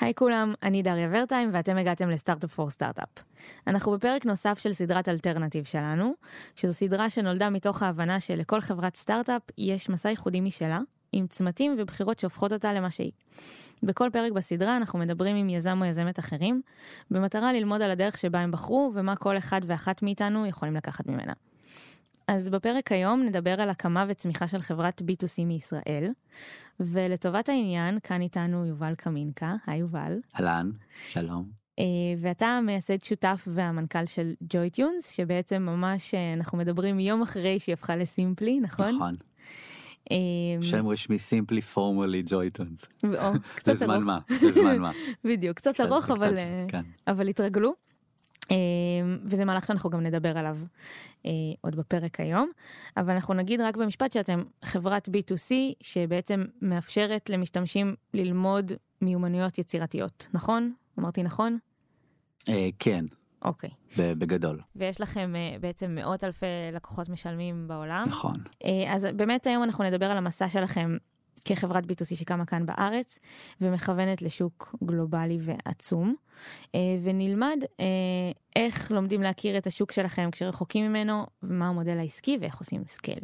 היי 0.00 0.14
כולם, 0.14 0.54
אני 0.62 0.82
דריה 0.82 1.08
ורטהיים 1.12 1.50
ואתם 1.52 1.76
הגעתם 1.76 2.10
ל 2.10 2.15
Startup 2.15 2.52
for 2.52 2.70
Startup. 2.70 3.08
אנחנו 3.66 3.92
בפרק 3.92 4.26
נוסף 4.26 4.58
של 4.58 4.72
סדרת 4.72 5.08
Alternative 5.08 5.64
שלנו, 5.64 6.14
שזו 6.56 6.74
סדרה 6.74 7.10
שנולדה 7.10 7.50
מתוך 7.50 7.82
ההבנה 7.82 8.20
שלכל 8.20 8.60
חברת 8.60 8.96
סטארט-אפ 8.96 9.42
יש 9.58 9.88
מסע 9.88 10.10
ייחודי 10.10 10.40
משלה, 10.40 10.78
עם 11.12 11.26
צמתים 11.26 11.76
ובחירות 11.78 12.18
שהופכות 12.18 12.52
אותה 12.52 12.72
למה 12.72 12.90
שהיא. 12.90 13.12
בכל 13.82 14.08
פרק 14.12 14.32
בסדרה 14.32 14.76
אנחנו 14.76 14.98
מדברים 14.98 15.36
עם 15.36 15.48
יזם 15.48 15.78
או 15.80 15.86
יזמת 15.86 16.18
אחרים, 16.18 16.62
במטרה 17.10 17.52
ללמוד 17.52 17.82
על 17.82 17.90
הדרך 17.90 18.18
שבה 18.18 18.40
הם 18.40 18.50
בחרו 18.50 18.92
ומה 18.94 19.16
כל 19.16 19.38
אחד 19.38 19.60
ואחת 19.66 20.02
מאיתנו 20.02 20.46
יכולים 20.46 20.76
לקחת 20.76 21.06
ממנה. 21.06 21.32
אז 22.28 22.48
בפרק 22.48 22.92
היום 22.92 23.22
נדבר 23.22 23.60
על 23.60 23.70
הקמה 23.70 24.04
וצמיחה 24.08 24.48
של 24.48 24.58
חברת 24.58 25.02
B2C 25.02 25.44
מישראל, 25.44 26.08
ולטובת 26.80 27.48
העניין 27.48 27.98
כאן 28.02 28.20
איתנו 28.20 28.66
יובל 28.66 28.94
קמינקה, 28.94 29.54
היי 29.66 29.78
יובל. 29.78 30.12
אהלן, 30.40 30.70
שלום. 31.08 31.48
אה, 31.78 31.84
ואתה 32.20 32.46
המייסד 32.46 33.04
שותף 33.04 33.48
והמנכ"ל 33.50 34.06
של 34.06 34.34
ג'וי 34.50 34.70
טיונס, 34.70 35.10
שבעצם 35.10 35.62
ממש 35.62 36.14
אה, 36.14 36.32
אנחנו 36.34 36.58
מדברים 36.58 37.00
יום 37.00 37.22
אחרי 37.22 37.60
שהיא 37.60 37.72
הפכה 37.72 37.96
לסימפלי, 37.96 38.60
נכון? 38.60 38.94
נכון. 38.94 39.14
אה, 40.10 40.16
שם 40.62 40.88
רשמי 40.88 41.18
סימפלי 41.18 41.60
פורמלי 41.60 42.22
ג'ויטונס. 42.26 42.84
קצת 43.54 43.72
בזמן 43.72 43.94
ארוך. 43.94 44.04
מה? 44.04 44.18
בזמן 44.42 44.78
מה? 44.78 44.90
בדיוק, 45.24 45.56
קצת 45.56 45.80
ארוך, 45.80 46.10
כן. 46.68 46.82
אבל 47.06 47.28
התרגלו. 47.28 47.87
אה, 48.50 48.56
וזה 49.24 49.44
מהלך 49.44 49.66
שאנחנו 49.66 49.90
גם 49.90 50.00
נדבר 50.00 50.38
עליו 50.38 50.58
אה, 51.26 51.30
עוד 51.60 51.76
בפרק 51.76 52.20
היום, 52.20 52.50
אבל 52.96 53.10
אנחנו 53.10 53.34
נגיד 53.34 53.60
רק 53.60 53.76
במשפט 53.76 54.12
שאתם 54.12 54.42
חברת 54.64 55.08
B2C 55.08 55.52
שבעצם 55.80 56.44
מאפשרת 56.62 57.30
למשתמשים 57.30 57.94
ללמוד 58.14 58.72
מיומנויות 59.02 59.58
יצירתיות, 59.58 60.26
נכון? 60.32 60.72
אמרתי 60.98 61.22
נכון? 61.22 61.58
אה, 62.48 62.68
כן, 62.78 63.04
אוקיי. 63.42 63.70
בגדול, 63.96 64.60
ויש 64.76 65.00
לכם 65.00 65.36
אה, 65.36 65.56
בעצם 65.60 65.94
מאות 65.94 66.24
אלפי 66.24 66.46
לקוחות 66.72 67.08
משלמים 67.08 67.68
בעולם. 67.68 68.04
נכון. 68.08 68.34
אז 68.88 69.08
באמת 69.16 69.46
היום 69.46 69.62
אנחנו 69.62 69.84
נדבר 69.84 70.06
על 70.06 70.16
המסע 70.16 70.48
שלכם 70.48 70.96
כחברת 71.44 71.84
B2C 71.84 72.16
שקמה 72.16 72.46
כאן 72.46 72.66
בארץ 72.66 73.18
ומכוונת 73.60 74.22
לשוק 74.22 74.74
גלובלי 74.84 75.38
ועצום 75.40 76.14
אה, 76.74 76.80
ונלמד 77.02 77.64
אה, 77.80 77.86
איך 78.56 78.90
לומדים 78.90 79.22
להכיר 79.22 79.58
את 79.58 79.66
השוק 79.66 79.92
שלכם 79.92 80.30
כשרחוקים 80.32 80.88
ממנו 80.88 81.26
ומה 81.42 81.68
המודל 81.68 81.98
העסקי 81.98 82.38
ואיך 82.40 82.58
עושים 82.58 82.82
scale. 82.86 83.20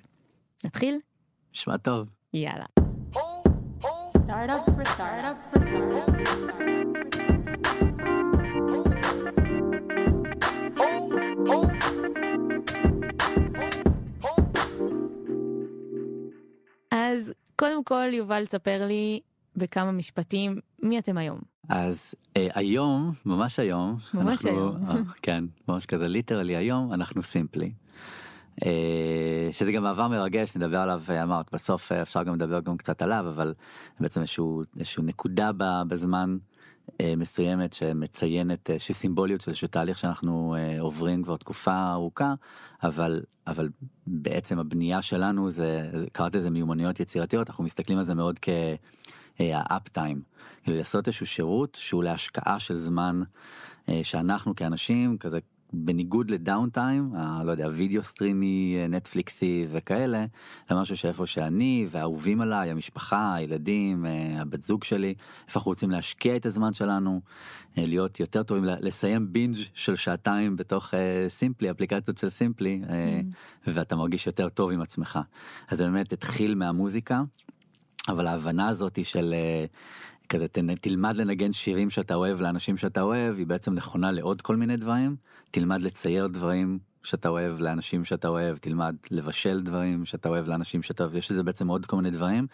נתחיל? 0.64 0.98
נשמע 1.52 1.76
טוב. 1.76 2.08
יאללה. 2.32 2.64
Startup 4.26 4.64
for 4.74 4.84
startup 4.94 5.38
for 5.50 5.60
startup. 5.60 6.24
אז 16.90 17.32
קודם 17.56 17.84
כל 17.84 18.08
יובל 18.12 18.46
תספר 18.46 18.86
לי 18.86 19.20
בכמה 19.56 19.92
משפטים 19.92 20.60
מי 20.82 20.98
אתם 20.98 21.18
היום. 21.18 21.38
אז 21.68 22.14
אה, 22.36 22.48
היום, 22.54 23.12
ממש 23.26 23.58
היום, 23.58 23.96
ממש 24.14 24.46
אנחנו, 24.46 24.60
היום. 24.60 24.90
אה, 24.90 24.96
כן, 25.22 25.44
ממש 25.68 25.86
כזה 25.86 26.08
ליטרלי 26.08 26.56
היום, 26.56 26.92
אנחנו 26.92 27.22
סימפלי. 27.22 27.72
אה, 28.66 29.48
שזה 29.50 29.72
גם 29.72 29.82
מעבר 29.82 30.08
מרגש, 30.08 30.56
נדבר 30.56 30.78
עליו, 30.78 31.02
אה, 31.08 31.22
אמרת, 31.22 31.46
בסוף 31.52 31.92
אה, 31.92 32.02
אפשר 32.02 32.22
גם 32.22 32.34
לדבר 32.34 32.60
גם 32.60 32.76
קצת 32.76 33.02
עליו, 33.02 33.24
אבל 33.28 33.54
בעצם 34.00 34.20
איזשהו, 34.20 34.62
איזשהו 34.78 35.02
נקודה 35.02 35.50
בזמן 35.88 36.36
מסוימת 37.16 37.72
שמציינת 37.72 38.70
אה, 38.70 38.74
איזושהי 38.74 38.94
סימבוליות 38.94 39.40
של 39.40 39.50
איזשהו 39.50 39.68
תהליך 39.68 39.98
שאנחנו 39.98 40.56
אה, 40.58 40.80
עוברים 40.80 41.22
כבר 41.22 41.36
תקופה 41.36 41.92
ארוכה, 41.92 42.34
אבל, 42.82 43.20
אבל 43.46 43.68
בעצם 44.06 44.58
הבנייה 44.58 45.02
שלנו 45.02 45.50
זה, 45.50 45.90
זה- 45.94 46.06
קראת 46.12 46.34
לזה 46.34 46.50
מיומנויות 46.50 47.00
יצירתיות, 47.00 47.50
אנחנו 47.50 47.64
מסתכלים 47.64 47.98
על 47.98 48.04
זה 48.04 48.14
מאוד 48.14 48.38
כ... 48.42 48.48
ה 49.40 49.56
up 49.56 49.88
time, 49.88 50.22
כאילו 50.62 50.76
לעשות 50.78 51.06
איזשהו 51.06 51.26
שירות 51.26 51.78
שהוא 51.80 52.04
להשקעה 52.04 52.58
של 52.58 52.76
זמן 52.76 53.20
אה, 53.88 54.00
שאנחנו 54.02 54.54
כאנשים 54.56 55.18
כזה 55.18 55.38
בניגוד 55.76 56.30
ל 56.30 56.38
down 56.38 56.70
time, 56.70 57.12
לא 57.44 57.50
יודע, 57.50 57.68
וידאו 57.72 58.02
סטרימי, 58.02 58.76
אה, 58.78 58.86
נטפליקסי 58.86 59.66
וכאלה, 59.72 60.24
למשהו 60.70 60.96
שאיפה 60.96 61.26
שאני 61.26 61.86
והאהובים 61.90 62.40
עליי, 62.40 62.70
המשפחה, 62.70 63.34
הילדים, 63.34 64.06
אה, 64.06 64.40
הבת 64.40 64.62
זוג 64.62 64.84
שלי, 64.84 65.14
איפה 65.46 65.58
אנחנו 65.58 65.70
רוצים 65.70 65.90
להשקיע 65.90 66.36
את 66.36 66.46
הזמן 66.46 66.72
שלנו, 66.72 67.20
אה, 67.78 67.84
להיות 67.86 68.20
יותר 68.20 68.42
טובים, 68.42 68.64
לסיים 68.64 69.32
binge 69.32 69.56
של 69.74 69.96
שעתיים 69.96 70.56
בתוך 70.56 70.94
אה, 70.94 71.28
סימפלי, 71.28 71.70
אפליקציות 71.70 72.18
של 72.18 72.28
סימפלי, 72.28 72.82
אה, 72.88 73.20
ואתה 73.66 73.96
מרגיש 73.96 74.26
יותר 74.26 74.48
טוב 74.48 74.70
עם 74.70 74.80
עצמך. 74.80 75.18
אז 75.68 75.78
זה 75.78 75.84
באמת 75.84 76.12
התחיל 76.12 76.54
מהמוזיקה. 76.54 77.22
אבל 78.08 78.26
ההבנה 78.26 78.68
הזאת 78.68 79.04
של 79.04 79.34
אה, 79.34 79.64
כזה 80.28 80.48
תלמד 80.80 81.16
לנגן 81.16 81.52
שירים 81.52 81.90
שאתה 81.90 82.14
אוהב 82.14 82.40
לאנשים 82.40 82.76
שאתה 82.76 83.02
אוהב 83.02 83.38
היא 83.38 83.46
בעצם 83.46 83.74
נכונה 83.74 84.10
לעוד 84.10 84.42
כל 84.42 84.56
מיני 84.56 84.76
דברים 84.76 85.16
תלמד 85.54 85.82
לצייר 85.82 86.26
דברים 86.26 86.78
שאתה 87.02 87.28
אוהב 87.28 87.60
לאנשים 87.60 88.04
שאתה 88.04 88.28
אוהב 88.28 88.56
תלמד 88.56 88.96
לבשל 89.10 89.60
דברים 89.60 90.04
שאתה 90.04 90.28
אוהב 90.28 90.48
לאנשים 90.48 90.82
שאתה 90.82 91.02
אוהב 91.02 91.14
יש 91.14 91.30
לזה 91.30 91.42
בעצם 91.42 91.68
עוד 91.68 91.86
כל 91.86 91.96
מיני 91.96 92.10
דברים 92.10 92.46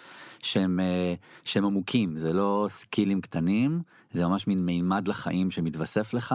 שהם 0.43 0.81
אה, 0.81 1.15
שהם 1.45 1.65
עמוקים 1.65 2.17
זה 2.17 2.33
לא 2.33 2.67
סקילים 2.69 3.21
קטנים 3.21 3.83
זה 4.13 4.27
ממש 4.27 4.47
מין 4.47 4.67
מימד 4.67 5.09
לחיים 5.09 5.51
שמתווסף 5.51 6.15
לך 6.15 6.35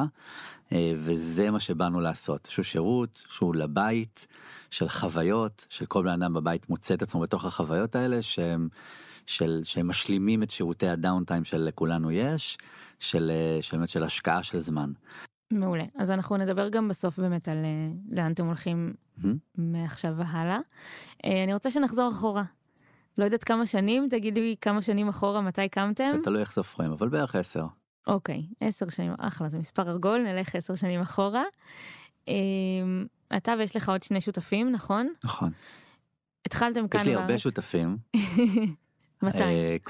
אה, 0.72 0.94
וזה 0.96 1.52
מה 1.52 1.60
שבאנו 1.60 2.00
לעשות 2.00 2.48
שהוא 2.52 2.64
שירות 2.64 3.24
שהוא 3.30 3.56
לבית 3.56 4.28
של 4.72 4.90
חוויות 4.90 5.66
של 5.70 5.86
כל 5.86 6.04
בן 6.04 6.22
אדם 6.22 6.34
בבית 6.34 6.70
מוצא 6.70 6.94
את 6.94 7.02
עצמו 7.02 7.22
בתוך 7.22 7.46
החוויות 7.46 7.96
האלה 7.96 8.22
שהם 8.22 8.68
של 9.26 9.62
שהם 9.64 9.88
משלימים 9.88 10.44
את 10.44 10.50
שירותי 10.50 10.88
הדאונטיים 10.88 11.44
שלכולנו 11.44 12.12
יש 12.12 12.58
של 13.00 13.32
אה, 13.32 13.62
של 13.62 13.86
של 13.86 14.04
השקעה 14.04 14.44
של 14.44 14.60
זמן. 14.60 14.92
מעולה. 15.52 15.84
אז 15.96 16.12
אנחנו 16.12 16.38
נדבר 16.38 16.70
גם 16.70 16.88
בסוף 16.88 17.20
באמת 17.20 17.48
על 17.48 17.58
אה, 17.58 17.88
לאן 18.12 18.32
אתם 18.32 18.46
הולכים. 18.46 18.94
מעכשיו 19.58 20.14
והלאה. 20.18 20.60
אה, 21.26 21.44
אני 21.44 21.54
רוצה 21.54 21.70
שנחזור 21.70 22.12
אחורה. 22.12 22.44
לא 23.18 23.24
יודעת 23.24 23.44
כמה 23.44 23.66
שנים, 23.66 24.08
תגידי 24.10 24.42
לי 24.42 24.56
כמה 24.62 24.82
שנים 24.82 25.10
אחורה 25.10 25.42
מתי 25.42 25.70
קמתם. 25.70 26.08
זה 26.16 26.24
תלוי 26.24 26.42
איך 26.42 26.52
סופרים 26.52 26.92
אבל 26.92 27.10
בערך 27.10 27.36
עשר. 27.36 27.66
אוקיי, 28.08 28.46
עשר 28.62 28.90
שנים, 28.90 29.14
אחלה, 29.20 29.50
זה 29.50 29.60
מספר 29.60 29.90
עגול, 29.90 30.22
נלך 30.22 30.56
עשר 30.56 30.76
שנים 30.76 31.02
אחורה. 31.02 31.44
אה, 32.30 32.34
אתה 33.38 33.54
ויש 33.60 33.76
לך 33.76 33.90
עוד 33.90 34.04
שני 34.04 34.22
שותפים, 34.22 34.72
נכון? 34.72 35.14
נכון. 35.24 35.52
התחלתם 36.46 36.88
כאן 36.88 37.02
יש 37.02 37.08
לי 37.08 37.16
הרבה 37.16 37.28
בארץ. 37.28 37.40
שותפים. 37.40 37.98
מתי? 39.24 39.38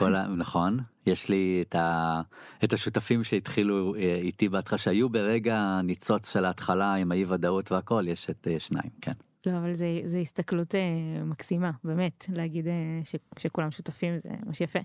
אה. 0.02 0.28
נכון 0.28 0.80
יש 1.06 1.30
לי 1.30 1.64
את, 1.68 1.76
ה... 1.76 2.22
את 2.64 2.74
השותפים 2.74 3.24
שהתחילו 3.24 3.96
אה, 3.96 4.16
איתי 4.16 4.50
בהתחלה 4.50 4.78
שהיו 4.78 5.10
ברגע 5.10 5.58
הניצוץ 5.58 6.34
של 6.34 6.46
ההתחלה 6.46 6.94
עם 6.94 7.12
האי 7.12 7.26
ודאות 7.26 7.72
והכל 7.72 8.04
יש 8.08 8.30
את 8.30 8.48
אה, 8.48 8.60
שניים 8.60 8.90
כן. 9.02 9.12
לא, 9.46 9.58
אבל 9.58 9.74
זה, 9.74 10.02
זה 10.06 10.18
הסתכלות 10.18 10.76
אה, 10.76 11.24
מקסימה, 11.24 11.72
באמת, 11.84 12.26
להגיד 12.34 12.68
אה, 12.68 12.74
ש, 13.04 13.16
שכולם 13.38 13.72
שותפים 13.72 14.14
זה 14.24 14.30
ממש 14.46 14.62
יפה. 14.62 14.80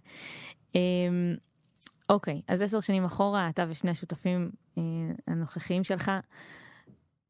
אה, 0.77 0.81
אוקיי, 2.09 2.43
אז 2.49 2.63
עשר 2.63 2.81
שנים 2.81 3.05
אחורה, 3.05 3.49
אתה 3.49 3.65
ושני 3.69 3.91
השותפים 3.91 4.51
אה, 4.79 4.83
הנוכחיים 5.27 5.85
שלך, 5.85 6.11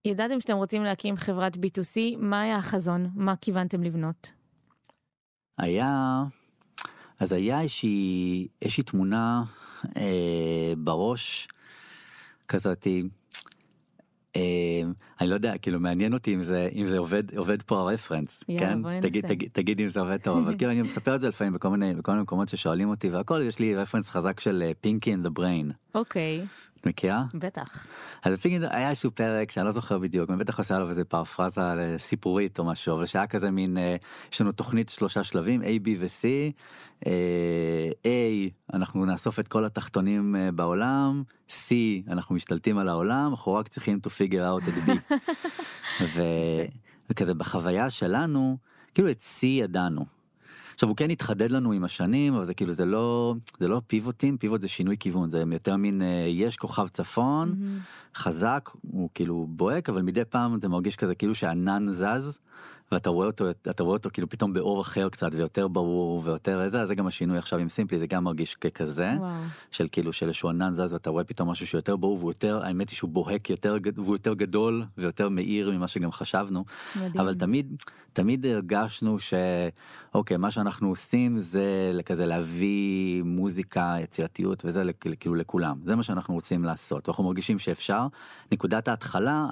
ידעתם 0.05 0.41
שאתם 0.41 0.57
רוצים 0.57 0.85
להקים 0.85 1.17
חברת 1.17 1.57
B2C, 1.57 1.99
מה 2.19 2.41
היה 2.41 2.57
החזון? 2.57 3.11
מה 3.15 3.37
כיוונתם 3.37 3.83
לבנות? 3.83 4.33
היה 5.59 6.23
אז 7.21 7.33
היה 7.33 7.61
איזושהי 7.61 8.49
איזושהי 8.63 8.85
תמונה 8.85 9.45
אה, 9.97 10.73
בראש 10.79 11.49
כזאתי. 12.49 13.03
אה, 14.37 14.83
אני 15.21 15.29
לא 15.29 15.35
יודע 15.35 15.59
כאילו 15.59 15.81
מעניין 15.81 16.15
אותי 16.15 16.35
אם 16.35 16.43
זה 16.43 16.69
אם 16.75 16.87
זה 16.87 16.99
עובד 16.99 17.37
עובד 17.37 17.63
פה 17.63 17.79
הרפרנס 17.79 18.45
כן? 18.59 19.01
תגיד. 19.01 19.27
תגיד 19.27 19.49
תגיד 19.53 19.81
אם 19.81 19.89
זה 19.89 20.01
עובד 20.01 20.17
טוב 20.17 20.39
אבל 20.39 20.55
כאילו 20.59 20.71
אני 20.71 20.83
מספר 20.83 21.15
את 21.15 21.21
זה 21.21 21.29
לפעמים 21.29 21.53
בכל 21.53 21.69
מיני 21.69 21.95
בכל 21.95 22.13
מיני 22.13 22.23
מקומות 22.23 22.49
ששואלים 22.49 22.89
אותי 22.89 23.11
והכל 23.11 23.43
יש 23.47 23.59
לי 23.59 23.77
רפרנס 23.77 24.11
חזק 24.11 24.41
של 24.41 24.73
פינקי 24.81 25.11
אין 25.11 25.23
דה 25.23 25.31
בריין 25.31 25.71
אוקיי, 25.95 26.43
את 26.81 26.87
מכירה? 26.87 27.25
בטח. 27.35 27.87
אז 28.23 28.41
פינקי 28.41 28.67
היה 28.71 28.89
איזשהו 28.89 29.11
פרק 29.11 29.51
שאני 29.51 29.67
לא 29.67 29.73
זוכר 29.73 29.99
בדיוק 29.99 30.31
אני 30.31 30.39
בטח 30.39 30.59
עושה 30.59 30.77
עליו 30.77 30.89
איזה 30.89 31.05
פרפרזה 31.05 31.61
אה, 31.61 31.99
סיפורית 31.99 32.59
או 32.59 32.65
משהו 32.65 32.95
אבל 32.95 33.07
שהיה 33.07 33.27
כזה 33.27 33.51
מין 33.51 33.79
אה, 33.79 33.97
יש 34.33 34.41
לנו 34.41 34.53
תוכנית 34.53 34.89
שלושה 34.89 35.25
שלבים 35.25 35.63
A 35.63 35.87
B 35.87 35.89
ו-C 36.01 36.25
אה, 37.07 37.91
A 38.05 38.75
אנחנו 38.75 39.05
נאסוף 39.05 39.41
את 39.41 39.49
כל 39.49 39.65
התחתונים 39.65 40.37
בעולם 40.55 41.23
C 41.49 41.73
אנחנו 42.09 42.35
משתלטים 42.35 42.79
על 42.79 42.89
העולם 42.89 43.31
אנחנו 43.31 43.55
רק 43.55 43.69
צריכים 43.69 44.01
to 44.07 44.11
figure 44.11 44.65
out 44.65 44.69
את 44.69 44.89
B 44.89 45.10
ו- 46.03 46.65
וכזה 47.11 47.35
בחוויה 47.35 47.91
שלנו 47.91 48.57
כאילו 48.95 49.11
את 49.11 49.21
C 49.21 49.47
ידענו. 49.47 50.05
עכשיו 50.75 50.89
הוא 50.89 50.97
כן 50.97 51.11
התחדד 51.11 51.51
לנו 51.51 51.73
עם 51.73 51.85
השנים 51.85 52.35
אבל 52.35 52.45
זה 52.45 52.55
כאילו 52.55 52.73
זה 52.73 52.85
לא 52.85 53.35
זה 53.59 53.69
לא 53.69 53.83
פיבוטים 53.87 54.39
פיבוט 54.39 54.61
זה 54.61 54.69
שינוי 54.69 54.97
כיוון 55.01 55.31
זה 55.31 55.43
יותר 55.53 55.77
מין 55.77 56.03
אה, 56.03 56.07
יש 56.29 56.57
כוכב 56.57 56.89
צפון 56.89 57.55
חזק 58.15 58.71
הוא 58.83 59.09
כאילו 59.15 59.47
בוהק 59.51 59.89
אבל 59.89 60.03
מדי 60.03 60.25
פעם 60.25 60.61
זה 60.61 60.69
מרגיש 60.69 60.97
כזה 60.97 61.15
כאילו 61.15 61.35
שענן 61.35 61.93
זז. 61.93 62.39
ואתה 62.93 63.11
רואה 63.11 63.27
אותו 63.27 63.51
אתה 63.51 63.83
רואה 63.83 63.93
אותו 63.97 64.11
כאילו 64.13 64.29
פתאום 64.29 64.53
באור 64.53 64.81
אחר 64.81 65.09
קצת 65.09 65.31
ויותר 65.33 65.69
ברור 65.69 66.23
ויותר 66.25 66.63
איזה 66.63 66.81
אז 66.81 66.89
זה 66.89 66.95
גם 66.95 67.07
השינוי 67.07 67.39
עכשיו 67.39 67.59
עם 67.59 67.69
סימפלי 67.69 67.99
זה 67.99 68.07
גם 68.07 68.25
מרגיש 68.25 68.55
ככזה 68.55 69.13
וואו. 69.19 69.31
של 69.71 69.89
כאילו 69.93 70.13
של 70.13 70.27
איזשהו 70.27 70.49
ענן 70.49 70.75
זז 70.75 70.93
ואתה 70.93 71.11
רואה 71.11 71.25
פתאום 71.25 71.51
משהו 71.51 71.67
שיותר 71.67 71.97
ברור 71.97 72.19
והוא 72.19 72.31
יותר 72.31 72.61
האמת 72.65 72.91
היא 72.91 72.97
שהוא 72.97 73.11
בוהק 73.11 73.51
יותר 73.51 73.77
והוא 73.97 74.15
יותר 74.15 74.35
גדול 74.35 74.85
ויותר 74.99 75.29
מאיר 75.29 75.71
ממה 75.71 75.89
שגם 75.89 76.13
חשבנו. 76.13 76.65
מדהים. 76.97 77.21
אבל 77.21 77.35
תמיד 77.35 77.77
תמיד 78.13 78.47
הרגשנו 78.47 79.17
שאוקיי 79.19 80.37
מה 80.37 80.51
שאנחנו 80.51 80.89
עושים 80.89 81.39
זה 81.39 81.93
כזה 82.05 82.27
להביא 82.27 83.23
מוזיקה 83.23 83.97
יצירתיות 84.03 84.65
וזה 84.65 84.83
כאילו 85.21 85.35
לכולם. 85.35 85.79
זה 85.85 85.97
מה 85.97 86.03
שאנחנו 86.03 86.35
רוצים 86.35 86.65
לעשות. 86.65 87.09
אנחנו 87.09 87.25
מרגישים 87.25 87.59
שאפשר. 87.59 88.07
נקודת 88.53 88.89
ההתחלה 88.89 89.47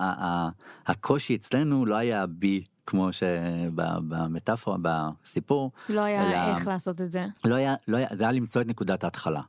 הקושי 0.86 1.34
אצלנו 1.34 1.86
לא 1.86 1.94
היה 1.94 2.26
בי 2.26 2.62
כמו 2.88 3.08
שבמטאפורה 3.12 4.76
בסיפור 4.82 5.70
לא 5.88 6.00
היה 6.00 6.46
אלא- 6.46 6.56
איך 6.56 6.66
לעשות 6.66 7.00
את 7.00 7.12
זה. 7.12 7.26
לא 7.44 7.54
היה 7.54 7.74
לא 7.88 7.96
היה 7.96 8.08
זה 8.12 8.22
היה 8.24 8.32
למצוא 8.32 8.62
את 8.62 8.66
נקודת 8.66 9.04
ההתחלה. 9.04 9.40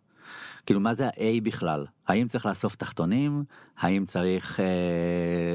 כאילו 0.66 0.80
מה 0.80 0.94
זה 0.94 1.08
ה-A 1.08 1.22
בכלל 1.44 1.86
האם 2.10 2.28
צריך 2.28 2.46
לאסוף 2.46 2.76
תחתונים 2.76 3.44
האם 3.80 4.06
צריך 4.06 4.60
אה, 4.60 4.66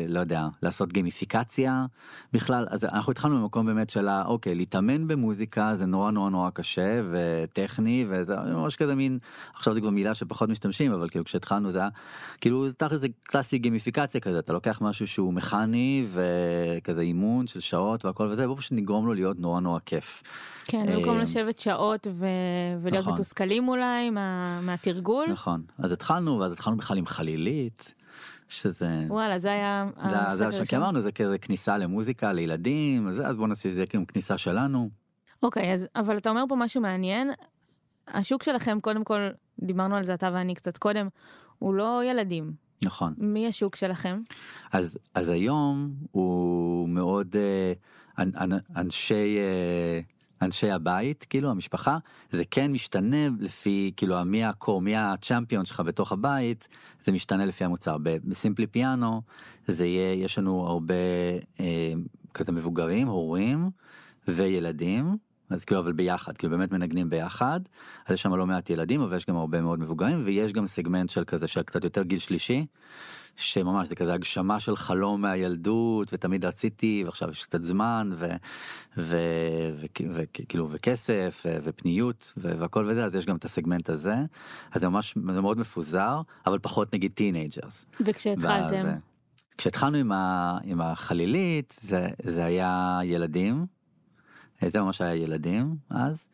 לא 0.08 0.20
יודע 0.20 0.46
לעשות 0.62 0.92
גימיפיקציה 0.92 1.86
בכלל 2.32 2.66
אז 2.70 2.84
אנחנו 2.84 3.12
התחלנו 3.12 3.40
במקום 3.40 3.66
באמת 3.66 3.90
של 3.90 4.08
אוקיי 4.26 4.54
להתאמן 4.54 5.08
במוזיקה 5.08 5.74
זה 5.74 5.86
נורא 5.86 6.10
נורא 6.10 6.30
נורא 6.30 6.50
קשה 6.50 7.00
וטכני 7.10 8.06
וזה 8.08 8.36
ממש 8.36 8.76
כזה 8.76 8.94
מין 8.94 9.18
עכשיו 9.54 9.74
זה 9.74 9.80
כבר 9.80 9.90
מילה 9.90 10.14
שפחות 10.14 10.48
משתמשים 10.48 10.92
אבל 10.92 11.08
כאילו 11.08 11.24
כשהתחלנו 11.24 11.70
זה 11.70 11.78
היה 11.78 11.88
כאילו 12.40 12.72
תכל'ס 12.72 13.00
זה 13.00 13.08
קלאסי 13.24 13.58
גימיפיקציה 13.58 14.20
כזה 14.20 14.38
אתה 14.38 14.52
לוקח 14.52 14.78
משהו 14.82 15.06
שהוא 15.06 15.32
מכני 15.32 16.06
וכזה 16.12 17.00
אימון 17.00 17.46
של 17.46 17.60
שעות 17.60 18.04
והכל 18.04 18.24
וזה 18.24 18.46
בוא 18.46 18.56
פשוט 18.56 18.72
נגרום 18.72 19.06
לו 19.06 19.14
להיות 19.14 19.38
נורא 19.38 19.60
נורא 19.60 19.78
כיף. 19.86 20.22
כן, 20.64 20.86
במקום 20.86 21.16
אה, 21.16 21.22
לשבת 21.22 21.58
שעות 21.58 22.06
ו... 22.14 22.26
ולהיות 22.82 23.02
נכון. 23.02 23.12
מתוסכלים 23.12 23.68
אולי 23.68 24.10
מה... 24.10 24.60
מהתרגול. 24.60 25.26
נכון 25.32 25.62
אז 25.78 25.92
התחלנו 25.92 26.43
ואז 26.44 26.52
התחלנו 26.52 26.76
בכלל 26.76 26.98
עם 26.98 27.06
חלילית 27.06 27.94
שזה 28.48 29.04
וואלה, 29.08 29.38
זה 29.38 29.52
היה 29.52 29.86
זה, 30.08 30.34
זה, 30.36 30.50
זה. 30.50 30.66
כי 30.66 30.76
אמרנו 30.76 31.00
זה 31.00 31.12
כזה 31.12 31.38
כניסה 31.38 31.78
למוזיקה 31.78 32.32
לילדים 32.32 33.08
אז, 33.08 33.22
אז 33.24 33.36
בוא 33.36 33.48
נעשה 33.48 33.68
יהיה 33.68 33.86
כאילו 33.86 34.06
כניסה 34.06 34.38
שלנו 34.38 34.90
אוקיי, 35.42 35.72
אז 35.72 35.86
אבל 35.96 36.18
אתה 36.18 36.30
אומר 36.30 36.44
פה 36.48 36.56
משהו 36.56 36.80
מעניין. 36.80 37.30
השוק 38.08 38.42
שלכם, 38.42 38.78
קודם 38.80 39.04
כל, 39.04 39.28
דיברנו 39.60 39.96
על 39.96 40.04
זה 40.04 40.14
אתה 40.14 40.30
ואני 40.34 40.54
קצת 40.54 40.78
קודם, 40.78 41.08
הוא 41.58 41.74
לא 41.74 42.02
ילדים. 42.04 42.52
נכון 42.82 43.14
מי 43.18 43.46
השוק 43.46 43.76
שלכם? 43.76 44.20
אז 44.72 44.98
אז 45.14 45.28
היום 45.28 45.94
הוא 46.10 46.88
מאוד 46.88 47.36
אה, 47.36 47.72
אנ, 48.18 48.30
אנ, 48.40 48.58
אנשי 48.76 49.38
אה, 49.38 50.00
אנשי 50.44 50.70
הבית 50.70 51.26
כאילו 51.30 51.50
המשפחה 51.50 51.98
זה 52.30 52.42
כן 52.50 52.72
משתנה 52.72 53.28
לפי 53.40 53.92
כאילו 53.96 54.24
מי 54.24 54.44
הקור 54.44 54.80
מי 54.80 54.96
הצ'מפיון 54.96 55.64
שלך 55.64 55.80
בתוך 55.80 56.12
הבית 56.12 56.68
זה 57.04 57.12
משתנה 57.12 57.46
לפי 57.46 57.64
המוצר 57.64 57.96
בסימפלי 58.02 58.66
פיאנו 58.66 59.22
זה 59.66 59.86
יהיה 59.86 60.24
יש 60.24 60.38
לנו 60.38 60.66
הרבה 60.66 60.94
אה, 61.60 61.92
כזה 62.34 62.52
מבוגרים 62.52 63.06
הורים 63.08 63.70
וילדים. 64.28 65.16
אז 65.50 65.64
כאילו 65.64 65.80
אבל 65.80 65.92
ביחד 65.92 66.36
כאילו 66.36 66.50
באמת 66.50 66.72
מנגנים 66.72 67.10
ביחד 67.10 67.60
אז 68.06 68.14
יש 68.14 68.22
שם 68.22 68.34
לא 68.34 68.46
מעט 68.46 68.70
ילדים 68.70 69.00
אבל 69.00 69.16
יש 69.16 69.26
גם 69.26 69.36
הרבה 69.36 69.60
מאוד 69.60 69.80
מבוגרים 69.80 70.22
ויש 70.24 70.52
גם 70.52 70.66
סגמנט 70.66 71.10
של 71.10 71.24
כזה 71.24 71.46
של 71.46 71.62
קצת 71.62 71.84
יותר 71.84 72.02
גיל 72.02 72.18
שלישי 72.18 72.66
שממש 73.36 73.88
זה 73.88 73.94
כזה 73.94 74.14
הגשמה 74.14 74.60
של 74.60 74.76
חלום 74.76 75.22
מהילדות 75.22 76.12
ותמיד 76.12 76.44
רציתי 76.44 77.02
ועכשיו 77.06 77.30
יש 77.30 77.44
קצת 77.44 77.62
זמן 77.62 78.10
וכאילו 78.96 80.68
וכסף 80.70 81.46
ופניות 81.64 82.32
והכל 82.36 82.86
וזה 82.90 83.04
אז 83.04 83.14
יש 83.14 83.26
גם 83.26 83.36
את 83.36 83.44
הסגמנט 83.44 83.90
הזה 83.90 84.14
אז 84.72 84.80
זה 84.80 84.88
ממש 84.88 85.14
זה 85.34 85.40
מאוד 85.40 85.58
מפוזר 85.58 86.20
אבל 86.46 86.58
פחות 86.58 86.94
נגיד 86.94 87.12
teenagers. 87.14 87.86
וכשהתחלתם, 88.06 88.86
כשהתחלנו 89.58 89.96
עם, 89.96 90.12
ה- 90.12 90.58
עם 90.64 90.80
החלילית 90.80 91.74
זה, 91.80 92.08
זה 92.22 92.44
היה 92.44 93.00
ילדים. 93.04 93.66
אה, 94.62 94.68
זה 94.68 94.80
ממש 94.80 95.00
היה 95.00 95.14
ילדים 95.14 95.76
אז 95.90 96.28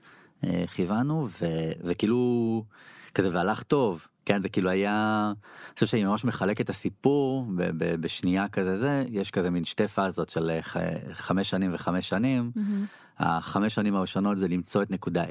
אה, 0.44 0.64
כיוונו 0.66 1.28
וכאילו 1.84 2.64
כזה 3.14 3.30
והלך 3.32 3.62
טוב 3.62 4.06
כן 4.24 4.42
זה 4.42 4.48
כאילו 4.48 4.70
היה 4.70 5.26
אני 5.68 5.74
חושב 5.74 5.86
שאני 5.86 6.04
ממש 6.04 6.24
מחלק 6.24 6.60
את 6.60 6.70
הסיפור 6.70 7.46
ב- 7.56 7.70
ב- 7.84 7.94
בשנייה 8.00 8.48
כזה 8.48 8.76
זה 8.76 9.04
יש 9.08 9.30
כזה 9.30 9.50
מין 9.50 9.64
שתי 9.64 9.88
פאזות 9.88 10.28
של 10.28 10.50
אה, 10.50 10.62
ח- 10.62 10.76
חמש 11.12 11.50
שנים 11.50 11.70
וחמש 11.74 12.08
שנים 12.08 12.50
מהמם. 12.56 12.84
החמש 13.18 13.74
שנים 13.74 13.94
הראשונות 13.96 14.38
זה 14.38 14.48
למצוא 14.48 14.82
את 14.82 14.90
נקודה 14.90 15.24
A. 15.24 15.28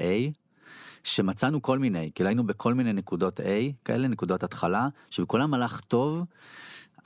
שמצאנו 1.04 1.62
כל 1.62 1.78
מיני 1.78 2.10
כאילו 2.14 2.28
היינו 2.28 2.46
בכל 2.46 2.74
מיני 2.74 2.92
נקודות 2.92 3.40
A 3.40 3.42
כאלה 3.84 4.08
נקודות 4.08 4.42
התחלה 4.42 4.88
שבכולם 5.10 5.54
הלך 5.54 5.80
טוב. 5.80 6.24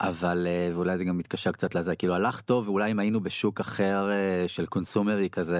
אבל 0.01 0.47
אה, 0.49 0.75
ואולי 0.75 0.97
זה 0.97 1.03
גם 1.03 1.17
מתקשר 1.17 1.51
קצת 1.51 1.75
לזה 1.75 1.95
כאילו 1.95 2.15
הלך 2.15 2.41
טוב 2.41 2.67
ואולי 2.69 2.91
אם 2.91 2.99
היינו 2.99 3.21
בשוק 3.21 3.59
אחר 3.59 4.09
אה, 4.11 4.47
של 4.47 4.65
קונסיומרי 4.65 5.29
כזה 5.29 5.59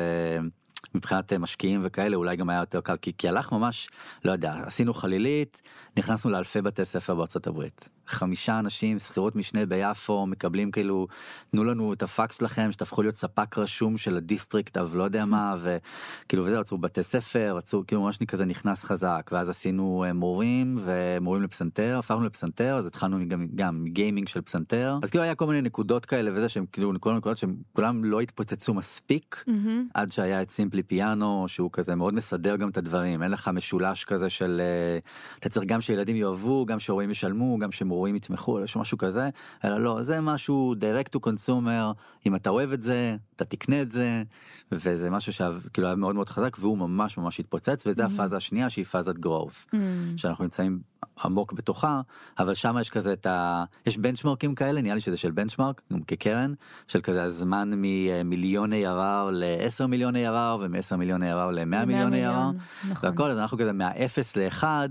מבחינת 0.95 1.33
משקיעים 1.33 1.81
וכאלה 1.83 2.15
אולי 2.15 2.35
גם 2.35 2.49
היה 2.49 2.59
יותר 2.59 2.81
קל 2.81 2.97
כי, 2.97 3.11
כי 3.17 3.27
הלך 3.27 3.51
ממש 3.51 3.89
לא 4.25 4.31
יודע 4.31 4.53
עשינו 4.65 4.93
חלילית 4.93 5.61
נכנסנו 5.97 6.31
לאלפי 6.31 6.61
בתי 6.61 6.85
ספר 6.85 7.15
בארצות 7.15 7.47
הברית. 7.47 7.89
חמישה 8.07 8.59
אנשים 8.59 8.99
שכירות 8.99 9.35
משנה 9.35 9.65
ביפו 9.65 10.25
מקבלים 10.27 10.71
כאילו 10.71 11.07
תנו 11.51 11.63
לנו 11.63 11.93
את 11.93 12.03
הפקס 12.03 12.37
שלכם 12.37 12.71
שתהפכו 12.71 13.01
להיות 13.01 13.15
ספק 13.15 13.57
רשום 13.57 13.97
של 13.97 14.17
ה 14.17 14.24
district 14.24 14.77
of 14.77 14.81
לא 14.93 15.03
יודע 15.03 15.25
מה 15.25 15.55
וכאילו 15.61 16.45
וזה 16.45 16.59
רצו 16.59 16.77
בתי 16.77 17.03
ספר 17.03 17.55
רצו 17.57 17.83
כאילו 17.87 18.01
ממש 18.01 18.17
כזה 18.27 18.45
נכנס 18.45 18.83
חזק. 18.83 19.29
ואז 19.33 19.49
עשינו 19.49 20.03
אה, 20.07 20.13
מורים 20.13 20.77
ומורים 20.83 21.43
לפסנתר 21.43 21.97
הפכנו 21.99 22.25
לפסנתר 22.25 22.75
אז 22.77 22.87
התחלנו 22.87 23.17
גם 23.27 23.47
גם 23.55 23.85
gaming 23.87 24.27
של 24.27 24.41
פסנתר. 24.41 24.97
אז 25.03 25.09
כאילו 25.09 25.23
היה 25.23 25.35
כל 25.35 25.47
מיני 25.47 25.61
נקודות 25.61 26.05
כאלה 26.05 26.31
וזה 26.35 26.49
שהם 26.49 26.65
כאילו 26.71 26.91
כל 26.99 27.13
הנקודות 27.13 27.37
שהם 27.37 27.55
כולם 27.73 28.03
לא 28.03 28.19
התפוצצו 28.19 28.73
מספיק 28.73 29.43
מהמם. 29.47 29.87
עד 29.93 30.11
שהיה 30.11 30.41
את 30.41 30.49
סימפלי 30.49 30.83
פיאנו 30.83 31.45
שהוא 31.47 31.69
כזה 31.73 31.95
מאוד 31.95 32.13
מסדר 32.13 32.55
גם 32.55 32.69
את 32.69 32.77
הדברים. 32.77 33.23
אין 33.23 33.31
לך 33.31 33.47
משולש 33.47 34.03
כזה 34.03 34.29
של 34.29 34.61
אה, 34.63 34.99
אתה 35.39 35.49
צריך 35.49 35.65
גם 35.65 35.81
שילדים 35.85 36.15
יאהבו 36.15 36.65
גם 36.65 36.79
שהורים 36.79 37.11
ישלמו 37.11 37.57
גם 37.57 37.71
שמורים 37.71 38.15
יתמכו 38.15 38.59
יש 38.59 38.77
משהו 38.77 38.97
כזה 38.97 39.29
אלא 39.65 39.81
לא 39.81 40.01
זה 40.01 40.21
משהו 40.21 40.73
direct 40.79 41.17
to 41.17 41.29
consumer 41.29 41.93
אם 42.25 42.35
אתה 42.35 42.49
אוהב 42.49 42.73
את 42.73 42.83
זה 42.83 43.15
אתה 43.35 43.45
תקנה 43.45 43.81
את 43.81 43.91
זה 43.91 44.23
וזה 44.71 45.09
משהו 45.09 45.33
שכאילו 45.33 45.87
היה 45.87 45.95
מאוד 45.95 46.15
מאוד 46.15 46.29
חזק 46.29 46.57
והוא 46.59 46.77
ממש 46.77 47.17
ממש 47.17 47.39
התפוצץ 47.39 47.87
וזה 47.87 48.05
הפאזה 48.05 48.37
השנייה 48.37 48.69
שהיא 48.69 48.85
פאזת 48.85 49.15
growth 49.15 49.65
מהמם. 49.73 50.17
שאנחנו 50.17 50.43
נמצאים 50.43 50.79
עמוק 51.23 51.53
בתוכה 51.53 52.01
אבל 52.39 52.53
שם 52.53 52.75
יש 52.81 52.89
כזה 52.89 53.13
את 53.13 53.25
ה... 53.25 53.63
יש 53.85 53.97
בנצ'מרקים 53.97 54.55
כאלה 54.55 54.81
נראה 54.81 54.95
לי 54.95 55.01
שזה 55.01 55.17
של 55.17 55.31
בנצ'מרק 55.31 55.81
גם 55.93 56.01
כקרן 56.01 56.53
של 56.87 57.01
כזה 57.01 57.23
הזמן 57.23 57.71
ממיליון 57.75 58.73
ARR 58.73 59.31
ל-10 59.31 59.85
מיליון 59.87 60.15
ARR 60.15 60.59
ומ-10 60.59 60.95
מיליון 60.95 61.23
ARR 61.23 61.51
ל-100 61.51 61.65
מאה 61.65 61.85
מיליון 61.85 62.13
ARR 62.13 62.63
נכון. 62.89 63.09
והכל 63.09 63.31
אז 63.31 63.37
אנחנו 63.37 63.57
כזה 63.57 63.71
מהאפס 63.71 64.35
לאחד 64.35 64.89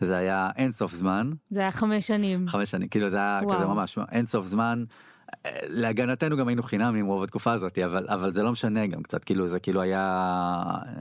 זה 0.00 0.16
היה 0.16 0.50
אין 0.56 0.72
סוף 0.72 0.92
זמן 0.92 1.30
זה 1.50 1.60
היה 1.60 1.70
חמש 1.70 2.06
שנים. 2.06 2.48
חמש 2.48 2.70
שנים 2.70 2.88
כאילו 2.88 3.08
זה 3.08 3.16
היה 3.16 3.40
וואו. 3.42 3.56
כזה 3.56 3.66
ממש 3.66 3.98
אין 4.12 4.26
סוף 4.26 4.46
זמן. 4.46 4.84
אה, 5.46 5.50
להגנתנו 5.68 6.36
גם 6.36 6.48
היינו 6.48 6.62
חינמים 6.62 7.06
רוב 7.06 7.22
התקופה 7.22 7.52
הזאת 7.52 7.78
אבל 7.78 8.06
אבל 8.08 8.32
זה 8.32 8.42
לא 8.42 8.52
משנה 8.52 8.86
גם 8.86 9.02
קצת 9.02 9.24
כאילו 9.24 9.48
זה 9.48 9.60
כאילו 9.60 9.80
היה 9.80 10.02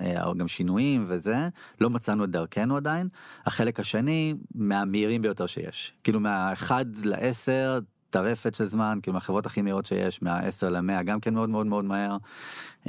אה, 0.01 0.33
גם 0.37 0.47
שינויים 0.47 1.03
וזה 1.07 1.35
לא 1.81 1.89
מצאנו 1.89 2.23
את 2.23 2.29
דרכנו 2.29 2.77
עדיין 2.77 3.09
החלק 3.45 3.79
השני 3.79 4.35
מהמהירים 4.55 5.21
ביותר 5.21 5.45
שיש 5.45 5.93
כאילו 6.03 6.19
מהאחד 6.19 6.85
לעשר 7.03 7.79
טרפת 8.09 8.55
של 8.55 8.65
זמן 8.65 8.99
כאילו 9.01 9.13
מהחברות 9.13 9.45
הכי 9.45 9.61
מהירות 9.61 9.85
שיש 9.85 10.21
מהעשר 10.21 10.69
למאה 10.69 11.03
גם 11.03 11.19
כן 11.19 11.33
מאוד 11.33 11.49
מאוד 11.49 11.65
מאוד 11.65 11.85
מהר 11.85 12.17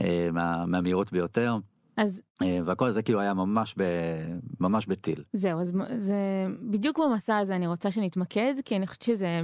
אה, 0.00 0.28
מה, 0.32 0.66
מהמהירות 0.66 1.12
ביותר 1.12 1.56
אז 1.96 2.22
אה, 2.42 2.58
והכל 2.64 2.90
זה 2.90 3.02
כאילו 3.02 3.20
היה 3.20 3.34
ממש 3.34 3.74
ב, 3.78 3.82
ממש 4.60 4.86
בטיל. 4.86 5.24
זהו, 5.32 5.60
אז 5.60 5.72
זה 5.98 6.46
בדיוק 6.62 6.98
במסע 6.98 7.38
הזה 7.38 7.56
אני 7.56 7.66
רוצה 7.66 7.90
שנתמקד, 7.90 8.54
כי 8.64 8.76
אני 8.76 8.86
חושבת 8.86 9.02
שזה, 9.02 9.40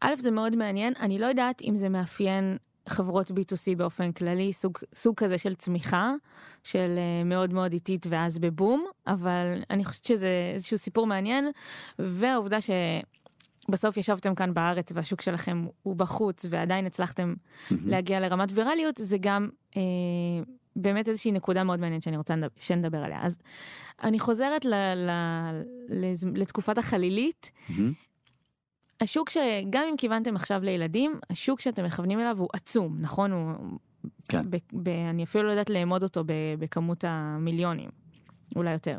א', 0.00 0.14
זה 0.18 0.30
מאוד 0.30 0.56
מעניין, 0.56 0.92
אני 1.00 1.18
לא 1.18 1.26
יודעת 1.26 1.62
אם 1.62 1.76
זה 1.76 1.88
מאפיין 1.88 2.56
חברות 2.88 3.30
B2C 3.30 3.76
באופן 3.76 4.12
כללי, 4.12 4.52
סוג, 4.52 4.78
סוג 4.94 5.14
כזה 5.16 5.38
של 5.38 5.54
צמיחה, 5.54 6.12
של 6.64 6.94
אה, 6.98 7.24
מאוד 7.24 7.52
מאוד 7.52 7.72
איטית 7.72 8.06
ואז 8.10 8.38
בבום, 8.38 8.86
אבל 9.06 9.62
אני 9.70 9.84
חושבת 9.84 10.04
שזה 10.04 10.52
איזשהו 10.54 10.78
סיפור 10.78 11.06
מעניין, 11.06 11.50
והעובדה 11.98 12.60
ש... 12.60 12.70
בסוף 13.68 13.96
ישבתם 13.96 14.34
כאן 14.34 14.54
בארץ 14.54 14.92
והשוק 14.94 15.20
שלכם 15.20 15.64
הוא 15.82 15.96
בחוץ 15.96 16.46
ועדיין 16.50 16.86
הצלחתם 16.86 17.34
להגיע 17.70 18.20
לרמת 18.20 18.48
ויראליות 18.52 18.94
זה 18.98 19.16
גם 19.20 19.48
אה, 19.76 19.82
באמת 20.76 21.08
איזושהי 21.08 21.32
נקודה 21.32 21.64
מאוד 21.64 21.80
מעניינת 21.80 22.02
שאני 22.02 22.16
רוצה 22.16 22.34
נדבר- 22.34 22.48
שנדבר 22.60 22.98
עליה. 23.04 23.18
אז 23.22 23.38
אני 24.02 24.18
חוזרת 24.18 24.64
ל, 24.64 24.74
ל, 24.94 25.10
לז- 25.88 26.26
לתקופת 26.34 26.78
החלילית. 26.78 27.50
מהמם. 27.68 27.92
השוק 29.00 29.30
שגם 29.30 29.82
אם 29.90 29.96
כיוונתם 29.96 30.36
עכשיו 30.36 30.60
לילדים, 30.64 31.14
השוק 31.30 31.60
שאתם 31.60 31.84
מכוונים 31.84 32.20
אליו 32.20 32.36
הוא 32.38 32.48
עצום, 32.52 32.96
נכון? 33.00 33.32
הוא... 33.32 33.52
כן. 34.28 34.50
ב, 34.50 34.56
ב, 34.72 34.88
אני 34.88 35.24
אפילו 35.24 35.44
לא 35.44 35.50
יודעת 35.50 35.70
לאמוד 35.70 36.02
אותו 36.02 36.24
ב, 36.26 36.32
בכמות 36.58 37.04
המיליונים, 37.08 37.90
אולי 38.56 38.72
יותר. 38.72 38.98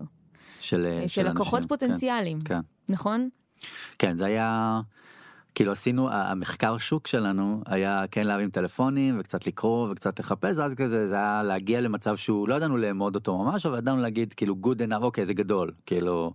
של, 0.59 0.85
אה, 0.85 1.07
של 1.07 1.29
לקוחות 1.29 1.53
אנשים, 1.53 1.67
פוטנציאליים, 1.67 2.41
כן, 2.41 2.59
נכון? 2.89 3.29
כן. 3.59 4.07
כן, 4.07 4.17
זה 4.17 4.25
היה, 4.25 4.81
כאילו 5.57 5.71
עשינו, 5.71 6.09
המחקר 6.11 6.77
שוק 6.77 7.07
שלנו 7.07 7.61
היה 7.65 8.05
כן 8.11 8.27
להרים 8.27 8.49
טלפונים 8.49 9.19
וקצת 9.19 9.47
לקרוא 9.47 9.89
וקצת 9.91 10.19
לחפש, 10.19 10.59
אז 10.59 10.73
כזה 10.73 11.07
זה 11.07 11.15
היה 11.15 11.43
להגיע 11.43 11.81
למצב 11.81 12.15
שהוא, 12.15 12.47
לא 12.47 12.55
ידענו 12.55 12.77
לאמוד 12.77 13.15
אותו 13.15 13.37
ממש, 13.37 13.65
אבל 13.65 13.77
ידענו 13.77 14.01
להגיד 14.01 14.33
כאילו 14.33 14.55
good 14.63 14.89
enough, 14.89 15.01
אוקיי, 15.01 15.25
זה 15.25 15.33
גדול, 15.33 15.71
כאילו, 15.85 16.33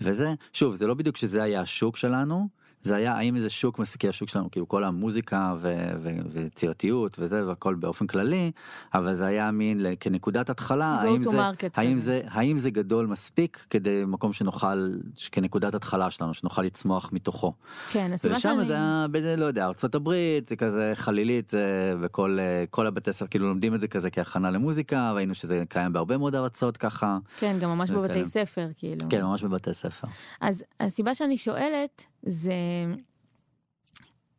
וזה, 0.00 0.34
שוב, 0.52 0.74
זה 0.74 0.86
לא 0.86 0.94
בדיוק 0.94 1.16
שזה 1.16 1.42
היה 1.42 1.60
השוק 1.60 1.96
שלנו. 1.96 2.48
זה 2.84 2.96
היה 2.96 3.12
האם 3.12 3.38
זה 3.38 3.50
שוק 3.50 3.78
מסקי 3.78 4.08
השוק 4.08 4.28
שלנו 4.28 4.50
כאילו 4.50 4.68
כל 4.68 4.84
המוזיקה 4.84 5.54
ו- 5.60 5.88
ו- 6.02 6.18
ויצירתיות 6.30 7.16
וזה 7.18 7.46
והכל 7.46 7.74
באופן 7.74 8.06
כללי 8.06 8.50
אבל 8.94 9.14
זה 9.14 9.26
היה 9.26 9.50
מין 9.50 9.86
כנקודת 10.00 10.50
התחלה 10.50 10.86
האם 10.86 11.22
זה 11.22 11.40
האם. 11.76 11.98
זה 11.98 12.20
האם 12.28 12.58
זה 12.58 12.70
גדול 12.70 13.06
מספיק 13.06 13.66
כדי 13.70 14.02
מקום 14.06 14.32
שנוכל 14.32 14.90
כנקודת 15.32 15.74
התחלה 15.74 16.10
שלנו 16.10 16.34
שנוכל 16.34 16.62
לצמוח 16.62 17.10
מתוכו. 17.12 17.52
כן, 17.90 18.12
הסיבה 18.12 18.34
ושם 18.34 18.40
שאני... 18.40 18.66
זה 18.66 18.74
היה 18.74 19.36
לא 19.36 19.44
יודע 19.44 19.66
ארצות 19.66 19.94
הברית 19.94 20.48
זה 20.48 20.56
כזה 20.56 20.92
חלילית 20.94 21.50
זה 21.50 21.94
בכל 22.00 22.38
אה, 22.40 22.64
כל 22.70 22.86
הבתי 22.86 23.12
ספר 23.12 23.26
כאילו 23.26 23.48
לומדים 23.48 23.74
את 23.74 23.80
זה 23.80 23.88
כזה 23.88 24.10
כהכנה 24.10 24.50
למוזיקה 24.50 25.12
ראינו 25.12 25.34
שזה 25.34 25.62
קיים 25.68 25.92
בהרבה 25.92 26.16
מאוד 26.16 26.34
ארצות 26.34 26.76
ככה 26.76 27.18
כן, 27.38 27.56
גם 27.60 27.70
ממש 27.70 27.88
זה 27.88 27.94
בבתי. 27.96 28.26
ספר, 28.26 28.68
כאילו. 28.76 29.08
כן 29.10 29.22
ממש 29.22 29.42
בבתי 29.42 29.74
ספר. 29.74 30.08
אז 30.40 30.64
הסיבה 30.80 31.14
שאני 31.14 31.36
שואלת 31.36 32.04
זה 32.26 32.52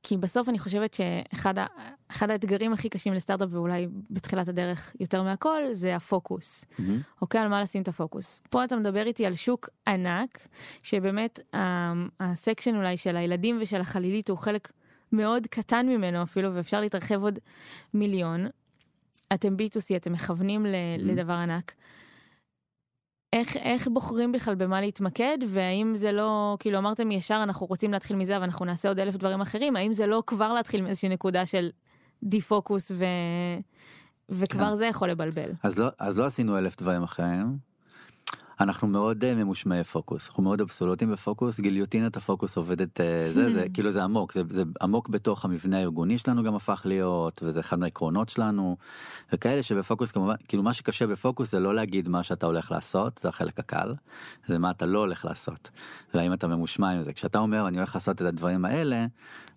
כי 0.03 0.17
בסוף 0.17 0.49
אני 0.49 0.59
חושבת 0.59 0.93
שאחד 0.93 1.57
ה- 1.57 1.65
אחד 2.11 2.29
האתגרים 2.29 2.73
הכי 2.73 2.89
קשים 2.89 3.13
לסטארט-אפ 3.13 3.47
ואולי 3.51 3.87
בתחילת 4.09 4.47
הדרך 4.47 4.95
יותר 4.99 5.23
מהכל 5.23 5.61
זה 5.71 5.95
הפוקוס. 5.95 6.65
מהמם. 6.79 7.01
אוקיי, 7.21 7.41
על 7.41 7.47
מה 7.47 7.61
לשים 7.61 7.81
את 7.81 7.87
הפוקוס. 7.87 8.41
פה 8.49 8.63
אתה 8.63 8.75
מדבר 8.75 9.07
איתי 9.07 9.25
על 9.25 9.35
שוק 9.35 9.69
ענק, 9.87 10.47
שבאמת 10.83 11.39
ה- 11.55 11.93
הסקשן 12.19 12.75
אולי 12.75 12.97
של 12.97 13.15
הילדים 13.17 13.57
ושל 13.61 13.81
החלילית 13.81 14.29
הוא 14.29 14.37
חלק 14.37 14.71
מאוד 15.11 15.47
קטן 15.47 15.85
ממנו 15.87 16.23
אפילו, 16.23 16.55
ואפשר 16.55 16.81
להתרחב 16.81 17.23
עוד 17.23 17.39
מיליון. 17.93 18.47
אתם 19.33 19.53
B2C, 19.55 19.95
אתם 19.95 20.13
מכוונים 20.13 20.65
ל- 20.65 20.75
לדבר 20.99 21.33
ענק. 21.33 21.73
איך, 23.35 23.57
איך 23.57 23.87
בוחרים 23.87 24.31
בכלל 24.31 24.55
במה 24.55 24.81
להתמקד 24.81 25.37
והאם 25.47 25.95
זה 25.95 26.11
לא 26.11 26.57
כאילו 26.59 26.77
אמרתם 26.77 27.11
ישר 27.11 27.39
אנחנו 27.43 27.65
רוצים 27.65 27.91
להתחיל 27.91 28.15
מזה 28.15 28.41
ואנחנו 28.41 28.65
נעשה 28.65 28.87
עוד 28.87 28.99
אלף 28.99 29.15
דברים 29.15 29.41
אחרים 29.41 29.75
האם 29.75 29.93
זה 29.93 30.07
לא 30.07 30.23
כבר 30.27 30.53
להתחיל 30.53 30.81
מאיזושהי 30.81 31.09
נקודה 31.09 31.45
של 31.45 31.69
די-פוקוס 32.23 32.91
ו... 32.91 33.05
וכבר 34.29 34.69
כן. 34.69 34.75
זה 34.75 34.85
יכול 34.85 35.09
לבלבל. 35.09 35.49
אז 35.63 35.79
לא 35.79 35.87
אז 35.99 36.17
לא 36.17 36.25
עשינו 36.25 36.57
אלף 36.57 36.77
דברים 36.77 37.03
אחרים. 37.03 37.57
אנחנו 38.59 38.87
מאוד 38.87 39.23
אה, 39.23 39.35
ממושמעי 39.35 39.83
פוקוס 39.83 40.27
אנחנו 40.27 40.43
מאוד 40.43 40.61
אבסולוטים 40.61 41.11
בפוקוס. 41.11 41.59
גיליוטינת 41.59 42.17
הפוקוס 42.17 42.57
עובדת 42.57 43.01
אה, 43.01 43.31
זה 43.31 43.53
זה 43.53 43.65
כאילו 43.73 43.91
זה 43.91 44.03
עמוק. 44.03 44.33
זה, 44.33 44.41
זה 44.49 44.63
עמוק 44.81 45.09
בתוך 45.09 45.45
המבנה 45.45 45.77
הארגוני 45.77 46.17
שלנו 46.17 46.43
גם 46.43 46.55
הפך 46.55 46.81
להיות 46.85 47.43
וזה 47.45 47.59
אחד 47.59 47.79
מהעקרונות 47.79 48.29
שלנו 48.29 48.77
וכאלה 49.33 49.63
שבפוקוס 49.63 50.11
כמובן 50.11 50.35
כאילו 50.47 50.63
מה 50.63 50.73
שקשה 50.73 51.07
בפוקוס 51.07 51.51
זה 51.51 51.59
לא 51.59 51.75
להגיד 51.75 52.09
מה 52.09 52.23
שאתה 52.23 52.45
הולך 52.45 52.71
לעשות 52.71 53.19
זה 53.23 53.29
החלק 53.29 53.59
הקל 53.59 53.93
זה 54.47 54.57
מה 54.57 54.71
אתה 54.71 54.85
לא 54.85 54.99
הולך 54.99 55.25
לעשות. 55.25 55.69
והאם 56.13 56.33
אתה 56.33 56.47
ממושמע 56.47 56.89
עם 56.89 57.03
זה. 57.03 57.13
כשאתה 57.13 57.39
אומר 57.39 57.67
אני 57.67 57.77
הולך 57.77 57.95
לעשות 57.95 58.15
את 58.15 58.21
הדברים 58.21 58.65
האלה 58.65 59.05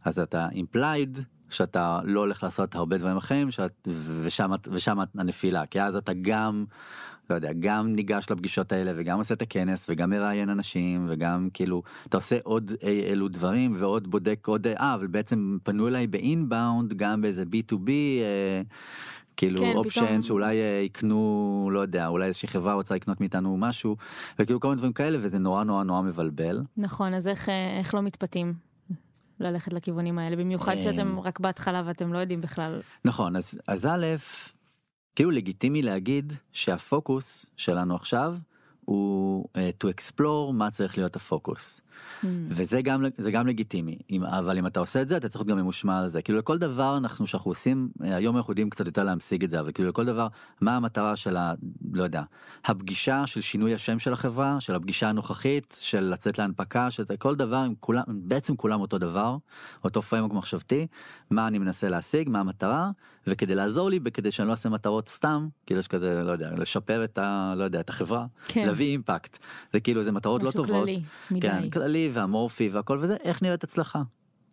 אז 0.05 0.19
אתה 0.19 0.49
implied 0.49 1.21
שאתה 1.51 2.01
לא 2.05 2.21
הולך 2.21 2.43
לעשות 2.43 2.75
הרבה 2.75 2.99
דברים 2.99 3.17
אחרים 3.17 3.51
שאת, 3.51 3.89
ושם, 4.23 4.51
ושם 4.71 4.99
הנפילה. 5.19 5.67
כי 5.67 5.81
אז 5.81 5.97
אתה 5.97 6.13
גם 6.23 6.65
לא 7.31 7.35
יודע 7.35 7.51
גם 7.61 7.95
ניגש 7.95 8.31
לפגישות 8.31 8.73
האלה 8.73 8.93
וגם 8.97 9.19
עושה 9.19 9.35
את 9.35 9.43
הכנס 9.43 9.87
וגם 9.91 10.11
מראיין 10.11 10.49
אנשים 10.51 11.07
וגם 11.09 11.49
כאילו 11.55 11.83
אתה 12.09 12.17
עושה 12.17 12.39
עוד 12.43 12.73
אי 12.83 13.03
אלו 13.13 13.29
דברים 13.29 13.75
ועוד 13.79 14.11
בודק 14.11 14.47
עוד 14.47 14.67
אה 14.67 14.95
אבל 14.95 15.07
בעצם 15.07 15.59
פנו 15.63 15.89
אליי 15.89 16.07
באינבאונד 16.07 16.95
גם 16.95 17.21
באיזה 17.21 17.43
b2b. 17.43 17.89
אה, 17.89 18.63
כאילו 19.37 19.61
כן, 19.61 19.73
אופשן 19.77 20.07
פתאום- 20.07 20.23
שאולי 20.23 20.57
אה, 20.61 20.83
יקנו 20.85 21.71
לא 21.73 21.81
יודע 21.81 22.07
אולי 22.07 22.27
איזושהי 22.27 22.49
חברה 22.49 22.73
רוצה 22.75 22.95
לקנות 22.95 23.21
מאיתנו 23.21 23.57
משהו 23.57 23.97
וכאילו 24.39 24.61
כל 24.61 24.69
מיני 24.69 24.79
דברים 24.79 24.93
כאלה 24.93 25.19
וזה 25.21 25.39
נורא 25.39 25.65
נורא 25.65 25.85
נורא 25.85 26.03
מבלבל. 26.03 26.63
נכון, 26.77 27.15
אז 27.15 27.29
איך, 27.29 27.49
אה, 27.49 27.79
איך 27.79 27.95
לא 27.95 28.03
מתפתים 28.03 28.55
ללכת 29.41 29.73
לכיוונים 29.73 30.19
האלה, 30.19 30.37
במיוחד. 30.37 30.81
שאתם 30.81 31.21
רק 31.21 31.41
בהתחלה 31.41 31.83
ואתם 31.87 32.13
לא 32.13 32.19
יודעים 32.19 32.41
בכלל. 32.41 32.81
נכון 33.05 33.37
אז 33.37 33.61
אז 33.69 33.87
א' 33.87 34.07
כאילו 35.17 35.31
לגיטימי 35.31 35.83
להגיד 35.83 36.33
שהפוקוס 36.53 37.51
שלנו 37.57 37.95
עכשיו 37.97 38.37
הוא 38.85 39.49
uh, 39.55 39.85
to 39.85 39.91
explore 39.91 40.53
מה 40.53 40.71
צריך 40.71 40.99
להיות 40.99 41.17
הפוקוס 41.17 41.81
Hmm. 42.23 42.27
וזה 42.49 42.83
גם 42.83 43.05
זה 43.19 43.31
גם 43.31 43.47
לגיטימי 43.47 43.99
אם 44.11 44.25
אבל 44.25 44.59
אם 44.59 44.67
אתה 44.67 44.81
עושה 44.81 45.03
את 45.03 45.09
זה 45.09 45.17
אתה 45.17 45.29
צריך 45.29 45.41
להיות 45.41 45.49
גם 45.49 45.59
ממושמע 45.59 45.99
על 45.99 46.09
זה 46.09 46.23
כאילו 46.23 46.39
לכל 46.39 46.59
דבר 46.59 46.97
אנחנו 46.97 47.27
שאנחנו 47.27 47.51
עושים 47.51 47.89
אה, 48.05 48.17
היום 48.17 48.37
אנחנו 48.37 48.53
יודעים 48.53 48.71
קצת 48.71 48.87
יותר 48.87 49.05
להמשיג 49.05 49.45
את 49.45 49.51
זה 49.51 49.61
אבל 49.61 49.73
כאילו 49.73 49.89
לכל 49.89 50.05
דבר 50.05 50.29
מה 50.61 50.77
המטרה 50.77 51.17
של 51.17 51.37
ה... 51.37 51.53
לא 51.93 52.03
יודע 52.03 52.23
הפגישה 52.65 53.27
של 53.27 53.41
שינוי 53.41 53.75
השם 53.75 53.99
של 53.99 54.13
החברה 54.13 54.61
של 54.61 54.75
הפגישה 54.75 55.09
הנוכחית 55.09 55.77
של 55.81 56.01
לצאת 56.01 56.39
להנפקה 56.39 56.91
של 56.91 57.05
כל 57.19 57.35
דבר 57.35 57.57
עם 57.57 57.75
כולם 57.81 58.03
בעצם 58.09 58.57
כולם 58.57 58.81
אותו 58.81 58.99
דבר 58.99 59.37
אותו 59.85 60.03
פריימוק 60.03 60.33
מחשבתי 60.33 60.87
מה 61.31 61.47
אני 61.47 61.59
מנסה 61.59 61.89
להשיג 61.89 62.29
מה 62.29 62.41
המטרה 62.41 62.91
וכדי 63.27 63.55
לעזור 63.55 63.91
לי 63.91 64.01
וכדי 64.05 64.31
שאני 64.31 64.49
לא 64.49 64.53
אעשה 64.53 64.69
מטרות 64.69 65.09
סתם 65.09 65.49
כאילו 65.67 65.81
יש 65.81 65.89
כזה 65.89 66.23
לא 66.25 66.33
יודע 66.33 66.51
לשפר 66.57 67.05
את 67.05 67.19
ה... 67.19 67.55
לא 67.57 67.65
יודע 67.65 67.81
את 67.81 67.89
החברה 67.89 68.27
כן. 68.49 68.67
להביא 68.67 68.87
אימפקט 68.87 69.39
זה 69.73 69.81
כאילו 69.81 70.03
זה 70.03 70.13
מטרות 70.13 70.43
לא 70.43 70.51
טובות. 70.51 70.89
כללי. 70.89 71.41
כן, 71.41 71.71
כללי 71.89 72.11
ואמורפי 72.13 72.69
והכל 72.69 72.99
וזה, 73.01 73.17
איך 73.25 73.43
נראית 73.43 73.65
הצלחה? 73.65 74.03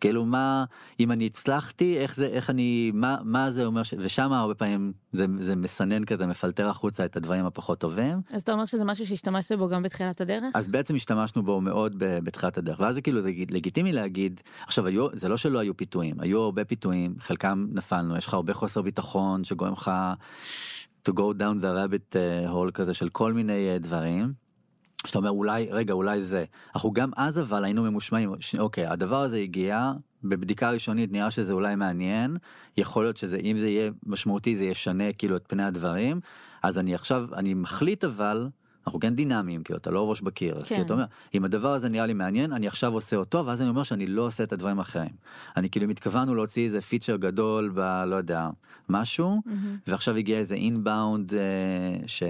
כאילו 0.00 0.24
מה, 0.24 0.64
אם 1.00 1.12
אני 1.12 1.26
הצלחתי, 1.26 1.98
איך 1.98 2.16
זה, 2.16 2.26
איך 2.26 2.50
אני, 2.50 2.90
מה, 2.94 3.16
מה 3.24 3.50
זה 3.50 3.64
אומר, 3.64 3.82
ש... 3.82 3.94
ושם 3.98 4.32
הרבה 4.32 4.54
פעמים 4.54 4.92
זה, 5.12 5.26
זה 5.40 5.56
מסנן 5.56 6.04
כזה, 6.04 6.26
מפלטר 6.26 6.68
החוצה 6.68 7.04
את 7.04 7.16
הדברים 7.16 7.46
הפחות 7.46 7.78
טובים. 7.78 8.20
אז 8.32 8.42
אתה 8.42 8.52
אומר 8.52 8.66
שזה 8.66 8.84
משהו 8.84 9.06
שהשתמשת 9.06 9.52
בו 9.52 9.68
גם 9.68 9.82
בתחילת 9.82 10.20
הדרך? 10.20 10.44
אז 10.54 10.68
בעצם 10.68 10.94
השתמשנו 10.94 11.42
בו 11.42 11.60
מאוד 11.60 11.94
בתחילת 11.98 12.58
הדרך, 12.58 12.80
ואז 12.80 12.94
זה 12.94 13.00
כאילו 13.00 13.22
זה 13.22 13.28
לגיטימי 13.50 13.92
להגיד, 13.92 14.40
עכשיו 14.66 14.86
היו, 14.86 15.08
זה 15.12 15.28
לא 15.28 15.36
שלא 15.36 15.58
היו 15.58 15.76
פיתויים, 15.76 16.20
היו 16.20 16.40
הרבה 16.40 16.64
פיתויים, 16.64 17.14
חלקם 17.20 17.66
נפלנו, 17.72 18.16
יש 18.16 18.26
לך 18.26 18.34
הרבה 18.34 18.54
חוסר 18.54 18.82
ביטחון 18.82 19.44
שגורם 19.44 19.72
לך 19.72 19.90
to 21.08 21.12
go 21.12 21.38
down 21.38 21.62
the 21.62 21.72
rabbit 21.76 22.14
uh, 22.14 22.50
hole 22.52 22.72
כזה 22.74 22.94
של 22.94 23.08
כל 23.08 23.32
מיני 23.32 23.76
uh, 23.76 23.82
דברים. 23.82 24.45
שאתה 25.06 25.18
אומר 25.18 25.30
אולי 25.30 25.68
רגע 25.70 25.92
אולי 25.94 26.22
זה 26.22 26.44
אנחנו 26.74 26.92
גם 26.92 27.10
אז 27.16 27.40
אבל 27.40 27.64
היינו 27.64 27.82
ממושמעים 27.82 28.32
ש- 28.40 28.54
אוקיי 28.54 28.86
הדבר 28.86 29.22
הזה 29.22 29.38
הגיע 29.38 29.92
בבדיקה 30.24 30.70
ראשונית 30.70 31.12
נראה 31.12 31.30
שזה 31.30 31.52
אולי 31.52 31.74
מעניין 31.76 32.36
יכול 32.76 33.04
להיות 33.04 33.16
שזה 33.16 33.36
אם 33.36 33.58
זה 33.58 33.68
יהיה 33.68 33.90
משמעותי 34.06 34.54
זה 34.54 34.64
ישנה 34.64 35.12
כאילו 35.12 35.36
את 35.36 35.44
פני 35.48 35.62
הדברים 35.62 36.20
אז 36.62 36.78
אני 36.78 36.94
עכשיו 36.94 37.28
אני 37.34 37.54
מחליט 37.54 38.04
אבל 38.04 38.48
אנחנו 38.86 39.00
כן 39.00 39.14
דינמיים 39.14 39.62
כאילו 39.62 39.78
אתה 39.78 39.90
לא 39.90 40.10
ראש 40.10 40.20
בקיר 40.20 40.52
אז 40.52 40.68
כן. 40.68 40.74
כאילו 40.74 40.86
אתה 40.86 40.94
אומר 40.94 41.04
אם 41.34 41.44
הדבר 41.44 41.72
הזה 41.74 41.88
נראה 41.88 42.06
לי 42.06 42.12
מעניין 42.14 42.52
אני 42.52 42.66
עכשיו 42.66 42.92
עושה 42.92 43.16
אותו 43.16 43.46
ואז 43.46 43.60
אני 43.62 43.68
אומר 43.68 43.82
שאני 43.82 44.06
לא 44.06 44.22
עושה 44.22 44.44
את 44.44 44.52
הדברים 44.52 44.78
האחרים 44.78 45.10
אני 45.56 45.70
כאילו 45.70 45.88
מתכוונו 45.88 46.34
להוציא 46.34 46.64
איזה 46.64 46.80
פיצ'ר 46.80 47.16
גדול 47.16 47.70
ב... 47.74 47.80
לא 48.06 48.16
יודע 48.16 48.48
משהו 48.88 49.42
מהמם. 49.46 49.76
ועכשיו 49.86 50.16
הגיע 50.16 50.38
איזה 50.38 50.54
אינבאונד 50.54 51.32
ש... 52.06 52.22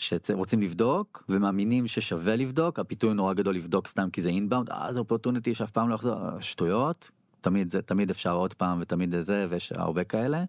שרוצים 0.00 0.62
לבדוק 0.62 1.24
ומאמינים 1.28 1.86
ששווה 1.86 2.36
לבדוק 2.36 2.78
הפיתוי 2.78 3.14
נורא 3.14 3.32
גדול 3.32 3.54
לבדוק 3.54 3.86
סתם 3.86 4.10
כי 4.12 4.22
זה 4.22 4.28
אינבאונד 4.28 4.70
אה 4.70 4.92
זה 4.92 4.98
אופורטוניטי 4.98 5.54
שאף 5.54 5.70
פעם 5.70 5.88
לא 5.88 5.94
יחזור 5.94 6.14
שטויות 6.40 7.10
תמיד 7.40 7.70
זה 7.70 7.82
תמיד 7.82 8.10
אפשר 8.10 8.36
עוד 8.36 8.54
פעם 8.54 8.78
ותמיד 8.80 9.20
זה 9.20 9.46
ויש 9.50 9.72
הרבה 9.72 10.04
כאלה. 10.04 10.44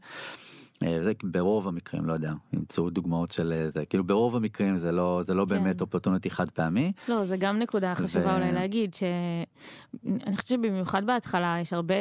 אה, 0.86 1.04
זה 1.04 1.12
ברוב 1.24 1.68
המקרים 1.68 2.06
לא 2.06 2.14
יודע 2.14 2.32
ימצאו 2.54 2.90
דוגמאות 2.90 3.32
של 3.32 3.54
אה, 3.56 3.70
זה 3.70 3.86
כאילו 3.86 4.04
ברוב 4.04 4.36
המקרים 4.36 4.78
זה 4.78 4.92
לא 4.92 5.22
זה 5.24 5.34
לא 5.34 5.46
כן. 5.46 5.50
באמת 5.50 5.82
אופורטוניטי 5.82 6.30
חד 6.30 6.50
פעמי 6.52 6.92
לא, 7.08 7.26
זה 7.26 7.38
גם 7.40 7.60
נקודה 7.60 7.96
חשובה 7.96 8.26
ו- 8.26 8.36
אולי 8.36 8.52
להגיד, 8.52 8.94
שאני 8.94 10.36
חושבת 10.36 10.48
שבמיוחד 10.48 11.06
בהתחלה 11.06 11.58
יש 11.62 11.74
הרבה 11.74 11.96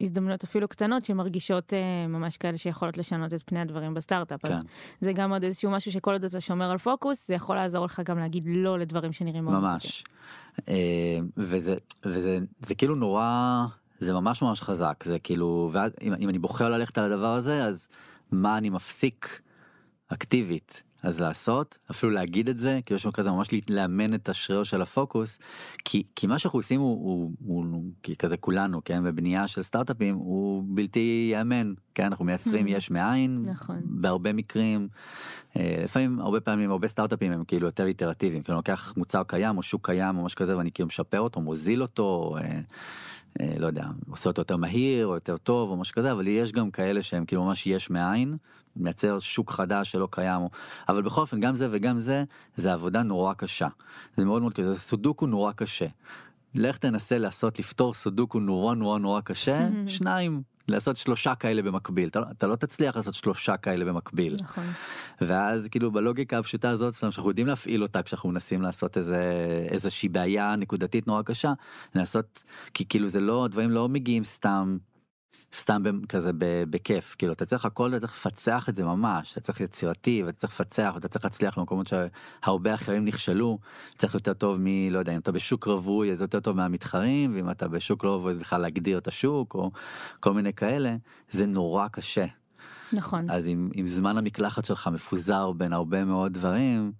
הזדמנויות 0.00 0.44
אפילו 0.44 0.68
קטנות 0.68 1.04
שמרגישות 1.04 1.72
אה, 1.72 2.06
ממש 2.08 2.36
כאלה 2.36 2.58
שיכולות 2.58 2.98
לשנות 2.98 3.34
את 3.34 3.42
פני 3.42 3.60
הדברים 3.60 3.94
בסטארט-אפ. 3.94 4.44
אז 4.44 4.60
כן. 4.60 4.66
זה 5.00 5.12
גם 5.12 5.32
עוד 5.32 5.44
איזשהו 5.44 5.70
משהו 5.70 5.92
שכל 5.92 6.12
עוד 6.12 6.24
אתה 6.24 6.40
שומר 6.40 6.70
על 6.70 6.78
פוקוס, 6.78 7.28
זה 7.28 7.34
יכול 7.34 7.56
לעזור 7.56 7.84
לך 7.84 8.02
גם 8.04 8.18
להגיד 8.18 8.44
לא 8.46 8.78
לדברים 8.78 9.12
שנראים 9.12 9.44
ממש 9.44 10.04
וזה 11.36 11.74
וזה 12.04 12.38
זה 12.60 12.74
כאילו 12.74 12.94
נורא 12.94 13.66
זה 13.98 14.12
ממש 14.12 14.42
ממש 14.42 14.60
חזק 14.60 15.04
זה 15.04 15.18
כאילו 15.18 15.70
ואז 15.72 15.92
אם, 16.02 16.28
אני 16.28 16.38
בוחר 16.38 16.68
ללכת 16.68 16.98
על 16.98 17.12
הדבר 17.12 17.34
הזה 17.34 17.64
אז 17.64 17.88
מה 18.30 18.58
אני 18.58 18.70
מפסיק 18.70 19.40
אקטיבית 20.08 20.82
אז 21.02 21.20
לעשות 21.20 21.78
אפילו 21.90 22.12
להגיד 22.12 22.48
את 22.48 22.58
זה 22.58 22.80
כי 22.86 22.94
יש 22.94 23.04
לנו 23.04 23.12
כזה 23.12 23.30
ממש 23.30 23.48
לאמן 23.68 24.14
את 24.14 24.28
השריר 24.28 24.62
של 24.62 24.82
הפוקוס 24.82 25.38
כי 25.84 26.02
כי 26.16 26.26
מה 26.26 26.38
שאנחנו 26.38 26.58
עושים 26.58 26.80
הוא, 26.80 27.04
הוא, 27.04 27.32
הוא, 27.46 27.64
הוא 27.72 27.84
כי 28.02 28.16
כזה 28.16 28.36
כולנו 28.36 28.80
כן 28.84 29.04
בבנייה 29.04 29.48
של 29.48 29.62
סטארט-אפים 29.62 30.14
הוא 30.14 30.64
בלתי 30.66 31.28
ייאמן 31.30 31.74
כן 31.94 32.04
אנחנו 32.04 32.24
מייצרים 32.24 32.66
Hmm. 32.66 32.70
יש 32.70 32.90
מאין 32.90 33.44
נכון. 33.46 33.80
בהרבה 33.84 34.32
מקרים 34.32 34.88
אה, 35.56 35.80
לפעמים 35.84 36.20
הרבה 36.20 36.40
פעמים 36.40 36.70
הרבה 36.70 36.88
סטארט-אפים 36.88 37.32
הם 37.32 37.44
כאילו 37.44 37.66
יותר 37.66 37.86
איטרטיביים 37.86 38.42
כאילו 38.42 38.56
לוקח 38.56 38.94
מוצר 38.96 39.22
קיים 39.26 39.56
או 39.56 39.62
שוק 39.62 39.86
קיים 39.86 40.18
או 40.18 40.24
משהו 40.24 40.38
כזה 40.38 40.56
ואני 40.56 40.72
כאילו 40.72 40.86
משפר 40.86 41.20
אותו 41.20 41.40
מוזיל 41.40 41.82
אותו. 41.82 42.36
אה, 43.40 43.54
לא 43.58 43.66
יודע, 43.66 43.86
עושה 44.10 44.30
אותו 44.30 44.40
יותר 44.40 44.56
מהיר 44.56 45.06
או 45.06 45.14
יותר 45.14 45.36
טוב 45.36 45.70
או 45.70 45.76
משהו 45.76 45.94
כזה, 45.94 46.12
אבל 46.12 46.28
יש 46.28 46.52
גם 46.52 46.70
כאלה 46.70 47.02
שהם 47.02 47.24
כאילו 47.24 47.44
ממש 47.44 47.66
יש 47.66 47.90
מאין, 47.90 48.36
מייצר 48.76 49.18
שוק 49.18 49.50
חדש 49.50 49.90
שלא 49.90 50.08
קיים, 50.10 50.40
אבל 50.88 51.02
בכל 51.02 51.20
אופן 51.20 51.40
גם 51.40 51.54
זה 51.54 51.68
וגם 51.70 51.98
זה, 51.98 52.24
זה 52.56 52.72
עבודה 52.72 53.02
נורא 53.02 53.34
קשה. 53.34 53.68
זה 54.16 54.24
מאוד 54.24 54.42
מאוד 54.42 54.54
קשה, 54.54 54.72
זה 54.72 54.80
סודוקו 54.80 55.26
נורא 55.26 55.52
קשה. 55.52 55.86
לך 56.54 56.78
תנסה 56.78 57.18
לעשות, 57.18 57.58
לפתור 57.58 57.94
סודוקו 57.94 58.40
נורא 58.40 58.74
נורא 58.74 58.98
נורא 58.98 59.20
קשה, 59.20 59.68
שניים, 59.86 60.42
לעשות 60.68 60.96
שלושה 60.96 61.34
כאלה 61.34 61.62
במקביל, 61.62 62.08
אתה, 62.08 62.20
לא- 62.20 62.26
אתה 62.30 62.46
לא 62.46 62.56
תצליח 62.56 62.96
לעשות 62.96 63.14
שלושה 63.14 63.56
כאלה 63.56 63.84
במקביל. 63.84 64.36
נכון. 64.42 64.64
ואז 65.20 65.68
כאילו 65.70 65.90
בלוגיקה 65.90 66.38
הפשוטה 66.38 66.70
הזאת 66.70 66.94
שלנו 66.94 67.12
שאנחנו 67.12 67.30
יודעים 67.30 67.46
להפעיל 67.46 67.82
אותה 67.82 68.02
כשאנחנו 68.02 68.28
מנסים 68.28 68.62
לעשות 68.62 68.96
איזה 68.96 69.22
איזושהי 69.70 70.08
בעיה 70.08 70.56
נקודתית 70.56 71.06
נורא 71.06 71.22
קשה 71.22 71.52
לעשות 71.94 72.42
כי 72.74 72.84
כאילו 72.88 73.08
זה 73.08 73.20
לא 73.20 73.48
דברים 73.50 73.70
לא 73.70 73.88
מגיעים 73.88 74.24
סתם. 74.24 74.78
סתם 75.54 75.82
כזה 76.08 76.30
בכיף 76.70 77.14
כאילו 77.18 77.32
אתה 77.32 77.46
צריך 77.46 77.64
הכל 77.64 77.88
אתה 77.88 78.00
צריך 78.00 78.12
לפצח 78.12 78.68
את 78.68 78.74
זה 78.74 78.84
ממש 78.84 79.32
אתה 79.32 79.40
צריך 79.40 79.60
יצירתי 79.60 80.22
ואתה 80.22 80.38
צריך 80.38 80.52
לפצח 80.52 80.92
ואתה 80.94 81.08
צריך 81.08 81.24
להצליח 81.24 81.58
במקומות 81.58 81.86
שהרבה 81.86 82.74
אחרים 82.74 83.04
נכשלו 83.04 83.58
צריך 83.98 84.14
יותר 84.14 84.34
טוב 84.34 84.56
מ... 84.60 84.90
לא 84.90 84.98
יודע 84.98 85.14
אם 85.14 85.20
אתה 85.20 85.32
בשוק 85.32 85.66
רווי 85.66 86.12
אז 86.12 86.22
יותר 86.22 86.40
טוב 86.40 86.56
מהמתחרים 86.56 87.34
ואם 87.34 87.50
אתה 87.50 87.68
בשוק 87.68 88.04
לא 88.04 88.14
רווי 88.14 88.34
בכלל 88.34 88.60
להגדיר 88.60 88.98
את 88.98 89.08
השוק 89.08 89.54
או 89.54 89.70
כל 90.20 90.32
מיני 90.32 90.52
כאלה 90.52 90.96
זה 91.30 91.46
נורא 91.46 91.88
קשה. 91.88 92.26
נכון. 92.92 93.30
אז 93.30 93.48
אם, 93.48 93.70
אם 93.80 93.88
זמן 93.88 94.18
המקלחת 94.18 94.64
שלך 94.64 94.88
מפוזר 94.92 95.52
בין 95.52 95.72
הרבה 95.72 96.04
מאוד 96.04 96.32
דברים, 96.32 96.92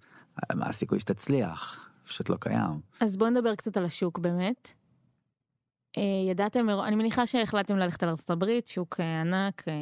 מה 0.53 0.69
הסיכוי 0.69 0.99
שתצליח? 0.99 1.89
פשוט 2.07 2.29
לא 2.29 2.35
קיים. 2.39 2.79
אז 2.99 3.17
בואו 3.17 3.29
נדבר 3.29 3.55
קצת 3.55 3.77
על 3.77 3.85
השוק 3.85 4.19
באמת. 4.19 4.73
אה, 5.99 6.31
ידעתם, 6.31 6.69
אני 6.69 6.95
מניחה 6.95 7.25
שהחלטתם 7.25 7.77
ללכת 7.77 8.03
על 8.03 8.09
הברית, 8.29 8.67
שוק 8.67 8.99
אה, 8.99 9.21
ענק, 9.21 9.63
אה, 9.67 9.73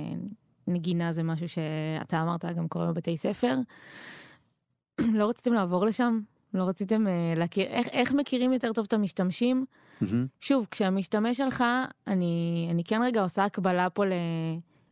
נגינה 0.67 1.11
זה 1.11 1.23
משהו 1.23 1.49
שאתה 1.49 2.21
אמרת 2.21 2.45
גם 2.45 2.67
קורה 2.67 2.85
בבתי 2.85 3.17
ספר. 3.17 3.57
לא 5.19 5.29
רציתם 5.29 5.53
לעבור 5.53 5.85
לשם? 5.85 6.19
לא 6.53 6.63
רציתם 6.63 7.07
אה, 7.07 7.33
להכיר, 7.35 7.65
איך, 7.65 7.87
איך 7.87 8.11
מכירים 8.11 8.53
יותר 8.53 8.73
טוב 8.73 8.85
את 8.87 8.93
המשתמשים? 8.93 9.65
שוב, 10.39 10.67
כשהמשתמש 10.71 11.37
שלך, 11.37 11.63
אני, 12.07 12.67
אני 12.71 12.83
כן 12.83 13.01
רגע 13.03 13.21
עושה 13.21 13.43
הקבלה 13.43 13.89
פה 13.89 14.05
ל, 14.05 14.11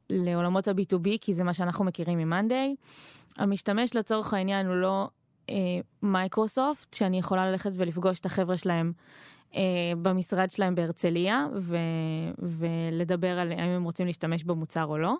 לעולמות 0.10 0.68
ה-B2B, 0.68 1.10
כי 1.22 1.34
זה 1.34 1.44
מה 1.44 1.54
שאנחנו 1.54 1.86
מכירים 1.86 2.18
ממאנדיי. 2.18 2.76
המשתמש 3.38 3.96
לצורך 3.96 4.34
העניין 4.34 4.68
הוא 4.68 4.76
לא 4.76 5.10
מייקרוסופט, 6.02 6.94
שאני 6.94 7.20
יכולה 7.20 7.52
ללכת 7.52 7.72
ולפגוש 7.76 8.20
את 8.20 8.26
החבר'ה 8.26 8.58
שלהם 8.58 8.94
אה, 9.56 9.62
במשרד 10.02 10.52
שלהם 10.52 10.76
בהרצליה, 10.76 11.48
ו, 11.60 11.78
ולדבר 12.40 13.40
על 13.40 13.52
האם 13.52 13.70
הם 13.70 13.84
רוצים 13.84 14.08
להשתמש 14.08 14.44
במוצר 14.44 14.86
או 14.86 14.98
לא. 14.98 15.16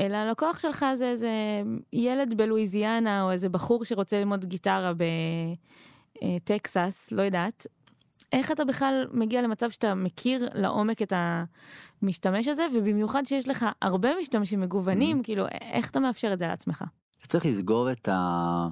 אלא 0.00 0.16
הלקוח 0.16 0.58
שלך 0.58 0.86
זה 0.94 1.08
איזה 1.08 1.30
ילד 1.92 2.34
בלואיזיאנה, 2.36 3.22
או 3.22 3.30
איזה 3.30 3.48
בחור 3.48 3.84
שרוצה 3.84 4.18
ללמוד 4.18 4.44
גיטרה 4.44 4.92
בטקסס, 6.22 7.12
לא 7.12 7.22
יודעת. 7.22 7.66
איך 8.32 8.50
אתה 8.50 8.64
בכלל 8.64 9.06
מגיע 9.12 9.42
למצב 9.42 9.70
שאתה 9.70 9.94
מכיר 9.94 10.48
לעומק 10.54 11.02
את 11.02 11.12
המשתמש 12.02 12.48
הזה, 12.48 12.66
ובמיוחד 12.74 13.26
שיש 13.26 13.48
לך 13.48 13.66
הרבה 13.82 14.08
משתמשים 14.20 14.60
מגוונים, 14.60 15.22
כאילו, 15.22 15.44
איך 15.60 15.90
אתה 15.90 16.00
מאפשר 16.00 16.32
את 16.32 16.38
זה 16.38 16.46
לעצמך? 16.46 16.84
צריך 17.28 17.46
לסגור 17.46 17.92
את 17.92 18.08
ה... 18.08 18.68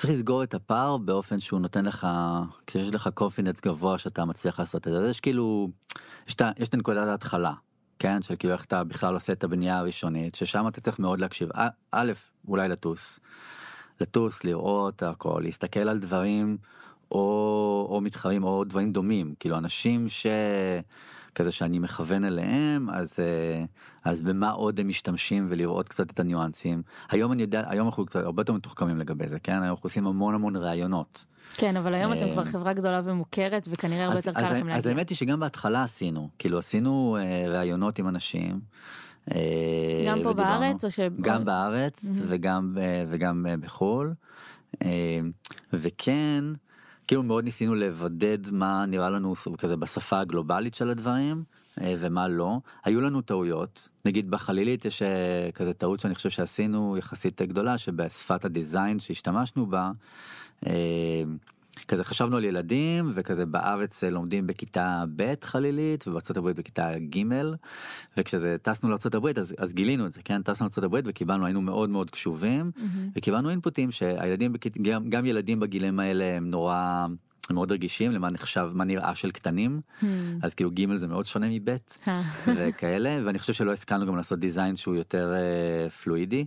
צריך 0.00 0.12
לסגור 0.12 0.42
את 0.42 0.54
הפער 0.54 0.96
באופן 0.96 1.40
שהוא 1.40 1.60
נותן 1.60 1.84
לך, 1.84 2.06
כשיש 2.66 2.94
לך 2.94 3.08
קונפיננס 3.14 3.60
גבוה 3.60 3.98
שאתה 3.98 4.24
מצליח 4.24 4.60
לעשות 4.60 4.88
את 4.88 4.92
זה, 4.92 5.08
יש 5.08 5.20
כאילו, 5.20 5.68
יש 6.28 6.34
את 6.34 6.42
יש 6.58 6.68
את 6.68 6.74
נקודת 6.74 7.08
ההתחלה, 7.08 7.52
כן, 7.98 8.22
של 8.22 8.34
כאילו 8.38 8.52
איך 8.52 8.64
אתה 8.64 8.84
בכלל 8.84 9.14
עושה 9.14 9.32
את 9.32 9.44
הבנייה 9.44 9.78
הראשונית, 9.78 10.34
ששם 10.34 10.68
אתה 10.68 10.80
צריך 10.80 10.98
מאוד 10.98 11.20
להקשיב, 11.20 11.48
א- 11.54 11.68
א', 11.92 12.12
אולי 12.48 12.68
לטוס, 12.68 13.20
לטוס, 14.00 14.44
לראות 14.44 15.02
הכל, 15.02 15.40
להסתכל 15.44 15.88
על 15.88 15.98
דברים 15.98 16.58
או, 17.12 17.88
או 17.90 18.00
מתחרים 18.00 18.44
או 18.44 18.64
דברים 18.64 18.92
דומים, 18.92 19.34
כאילו 19.40 19.58
אנשים 19.58 20.08
ש... 20.08 20.26
כזה 21.34 21.52
שאני 21.52 21.78
מכוון 21.78 22.24
אליהם 22.24 22.90
אז 22.90 23.18
אה, 23.20 23.64
אז 24.04 24.22
במה 24.22 24.50
עוד 24.50 24.80
הם 24.80 24.88
משתמשים 24.88 25.46
ולראות 25.48 25.88
קצת 25.88 26.10
את 26.10 26.20
הניואנסים 26.20 26.82
היום 27.10 27.32
אני 27.32 27.42
יודע 27.42 27.62
היום 27.66 27.86
אנחנו 27.86 28.06
קצת 28.06 28.24
הרבה 28.24 28.40
יותר 28.40 28.52
מתוחכמים 28.52 28.98
לגבי 28.98 29.28
זה 29.28 29.38
כן 29.38 29.62
אנחנו 29.62 29.86
עושים 29.86 30.06
המון 30.06 30.34
המון 30.34 30.56
ראיונות. 30.56 31.24
כן, 31.54 31.76
אבל 31.76 31.94
היום 31.94 32.12
אתם 32.12 32.26
אה, 32.26 32.32
כבר 32.32 32.44
חברה 32.44 32.72
גדולה 32.72 33.00
ומוכרת, 33.04 33.68
וכנראה 33.70 34.04
הרבה 34.04 34.18
אז, 34.18 34.26
יותר 34.26 34.40
קל 34.40 34.46
אז, 34.46 34.52
לכם 34.52 34.68
אז 34.68 34.86
להגיע. 34.86 34.90
האמת 34.90 35.08
היא 35.08 35.16
שגם 35.16 35.40
בהתחלה 35.40 35.82
עשינו 35.82 36.28
כאילו 36.38 36.58
עשינו 36.58 37.16
אה, 37.20 37.48
ראיונות 37.48 37.98
עם 37.98 38.08
אנשים. 38.08 38.60
אה, 39.34 40.04
גם 40.08 40.22
פה 40.22 40.32
בארץ, 40.32 40.84
או 40.84 40.90
ש... 40.90 41.00
גם 41.20 41.44
בארץ. 41.44 42.04
וגם 42.26 42.76
אה, 42.80 43.04
וגם 43.08 43.46
אה, 43.48 43.56
בחו"ל 43.56 44.14
אה, 44.82 45.20
וכן 45.72 46.44
כאילו 47.10 47.22
מאוד 47.22 47.44
ניסינו 47.44 47.74
לבודד 47.74 48.38
מה 48.52 48.86
נראה 48.86 49.10
לנו 49.10 49.34
כזה 49.58 49.76
בשפה 49.76 50.20
הגלובלית 50.20 50.74
של 50.74 50.90
הדברים 50.90 51.44
אה, 51.80 51.94
ומה 51.98 52.28
לא 52.28 52.58
היו 52.84 53.00
לנו 53.00 53.20
טעויות 53.20 53.88
נגיד 54.04 54.30
בחלילית 54.30 54.84
יש 54.84 55.02
אה, 55.02 55.08
כזה 55.54 55.72
טעות 55.72 56.00
שאני 56.00 56.14
חושב 56.14 56.30
שעשינו 56.30 56.96
יחסית 56.98 57.42
גדולה 57.42 57.78
שבשפת 57.78 58.44
הדיזיין 58.44 58.98
שהשתמשנו 58.98 59.66
בה. 59.66 59.90
כזה 61.88 62.04
חשבנו 62.04 62.36
על 62.36 62.44
ילדים 62.44 63.10
וכזה 63.14 63.46
בארץ 63.46 64.04
אה, 64.04 64.10
לומדים 64.10 64.46
בכיתה 64.46 65.04
ב' 65.16 65.34
חלילית 65.44 66.08
ובארצות 66.08 66.36
הברית 66.36 66.56
בכיתה 66.56 66.90
ג' 66.98 67.22
וכשזה 68.16 68.56
טסנו 68.62 68.88
לארצות 68.90 69.14
הברית 69.14 69.38
אז, 69.38 69.54
אז 69.58 69.72
גילינו 69.72 70.06
את 70.06 70.12
זה 70.12 70.20
כן 70.24 70.42
טסנו 70.42 70.64
לארצות 70.64 70.84
הברית 70.84 71.04
וקיבלנו 71.08 71.44
היינו 71.46 71.60
מאוד 71.60 71.90
מאוד 71.90 72.10
קשובים 72.10 72.70
מהמם. 72.76 73.08
וקיבלנו 73.16 73.50
אינפוטים 73.50 73.90
שהילדים 73.90 74.52
בכית- 74.52 74.82
גם, 74.82 75.10
גם 75.10 75.26
ילדים 75.26 75.60
בגילים 75.60 76.00
האלה 76.00 76.24
הם 76.24 76.50
נורא 76.50 77.06
הם 77.50 77.54
מאוד 77.56 77.72
רגישים 77.72 78.12
למה 78.12 78.30
נחשב 78.30 78.70
מה 78.74 78.84
נראה 78.84 79.14
של 79.14 79.30
קטנים 79.30 79.80
מהמם. 80.02 80.38
אז 80.42 80.54
כאילו 80.54 80.70
ג' 80.70 80.96
זה 80.96 81.08
מאוד 81.08 81.24
שונה 81.24 81.46
מב' 81.50 81.68
אה, 82.08 82.22
וכאלה 82.56 83.18
ואני 83.26 83.38
חושב 83.38 83.52
שלא 83.52 83.72
השכלנו 83.72 84.06
גם 84.06 84.16
לעשות 84.16 84.38
דיזיין 84.38 84.76
שהוא 84.76 84.94
יותר 84.96 85.32
אה, 85.34 85.90
פלואידי. 85.90 86.46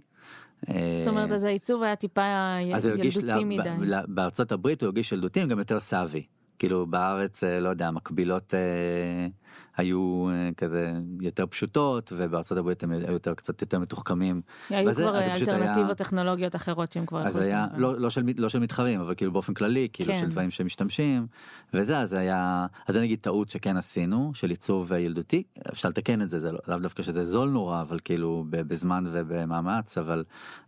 זאת 0.68 1.08
אומרת, 1.08 1.32
אז 1.32 1.44
העיצוב 1.44 1.84
היה 1.84 1.96
טיפה 1.96 2.22
ילדותי 2.62 3.44
מדי. 3.44 3.70
בארצות 4.08 4.52
הברית 4.52 4.82
הוא 4.82 4.88
הרגיש 4.88 5.12
ילדותי 5.12 5.46
גם 5.46 5.60
יותר 5.60 5.80
סאבי. 5.80 6.24
כאילו 6.60 6.86
בארץ 6.86 7.44
אה, 7.44 7.60
לא 7.60 7.70
יודע 7.70 7.92
מקבילות 7.92 8.54
אה, 8.54 9.28
היו 9.78 10.30
אה, 10.30 10.50
כזה 10.58 10.92
יותר 11.22 11.46
פשוטות 11.46 12.14
ובארצות 12.16 12.58
הברית 12.58 12.84
הם 12.84 12.92
היו 12.92 13.12
יותר 13.12 13.34
קצת 13.34 13.62
יותר 13.62 13.80
מתוחכמים. 13.80 14.42
היו 14.70 14.90
וזה- 14.90 15.02
כבר 15.04 15.12
זה 15.24 15.30
פשוט 15.36 15.48
היה- 15.48 15.58
אלטרנטיבות 15.58 15.98
טכנולוגיות 15.98 16.56
אחרות 16.56 16.92
שהם 16.92 17.06
כבר 17.06 17.28
אז 17.28 17.38
היה. 17.38 17.68
לא, 17.78 18.00
לא, 18.00 18.10
של, 18.10 18.22
לא 18.38 18.50
של 18.50 18.60
מתחרים 18.60 19.00
אבל 19.02 19.16
כאילו 19.16 19.32
באופן 19.32 19.54
כללי 19.54 19.88
כאילו 19.94 20.14
כן. 20.14 20.20
של 20.20 20.28
דברים 20.30 20.52
שמשתמשים 20.52 21.28
וזה 21.74 21.98
אז 22.00 22.14
היה 22.14 22.66
אז 22.88 22.96
נגיד 22.96 23.20
טעות 23.22 23.50
שכן 23.50 23.78
עשינו 23.78 24.32
של 24.34 24.50
עיצוב 24.50 24.94
אה, 24.94 25.00
ילדותי 25.00 25.44
אפשר 25.72 25.90
לתקן 25.90 26.22
את 26.22 26.30
זה 26.30 26.40
זה 26.40 26.52
לא- 26.52 26.60
לאו 26.68 26.80
דווקא 26.80 27.04
שזה 27.04 27.24
זול 27.26 27.50
נורא 27.50 27.82
אבל 27.82 28.00
כאילו 28.04 28.46
בזמן 28.50 29.04
ובמאמץ 29.12 29.98
אבל 29.98 30.24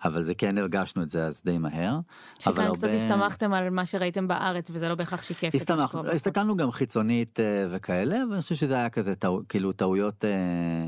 אבל 0.06 0.22
זה 0.24 0.34
כן 0.34 0.58
הרגשנו 0.58 1.04
את 1.04 1.10
זה 1.10 1.26
אז 1.26 1.42
די 1.46 1.58
מהר. 1.58 2.00
שכאן 2.40 2.54
קצת 2.74 2.84
הרבה- 2.84 2.96
הסתמכתם 2.96 3.54
על 3.54 3.70
מה 3.70 3.86
שראיתם 3.86 4.28
בארץ 4.28 4.70
וזה 4.74 4.90
לא 4.90 4.96
בהכרח 4.96 5.24
שיקף 5.24 5.50
הסתמכנו. 5.56 6.10
הסתכלנו 6.10 6.58
גם 6.58 6.72
חיצונית 6.72 7.40
אה, 7.40 7.46
וכאלה 7.72 8.18
ואני 8.32 8.42
חושב 8.42 8.56
שזה 8.56 8.74
היה 8.76 8.90
כזה 8.96 9.16
טעו, 9.16 9.42
כאילו 9.50 9.72
טעויות 9.72 10.26
אה, 10.26 10.86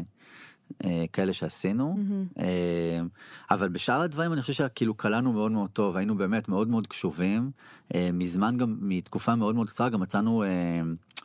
אה, 0.86 1.06
כאלה 1.14 1.34
שעשינו 1.34 1.96
מהמם. 1.98 2.26
אה, 2.40 3.02
אבל 3.52 3.70
בשאר 3.70 4.02
הדברים 4.02 4.34
אני 4.34 4.42
חושב 4.42 4.54
שכאילו 4.54 4.94
קלענו 4.94 5.34
מאוד 5.34 5.52
מאוד 5.52 5.70
טוב 5.70 5.98
היינו 5.98 6.18
באמת 6.18 6.50
מאוד 6.50 6.68
מאוד 6.68 6.88
קשובים 6.88 7.52
אה, 7.96 8.10
מזמן 8.14 8.58
גם 8.58 8.78
מתקופה 8.82 9.36
מאוד 9.36 9.56
מאוד 9.56 9.70
קצרה 9.70 9.90
גם 9.90 10.00
מצאנו 10.00 10.44
אה, 10.44 10.48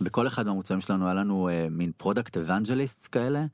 בכל 0.01 0.27
אחד 0.27 0.47
מהמוצרים 0.47 0.81
שלנו 0.81 1.05
היה 1.05 1.14
לנו 1.14 1.49
אה, 1.49 1.66
מין 1.71 1.92
product 1.96 2.37
evangelist 2.37 3.09
כאלה 3.12 3.47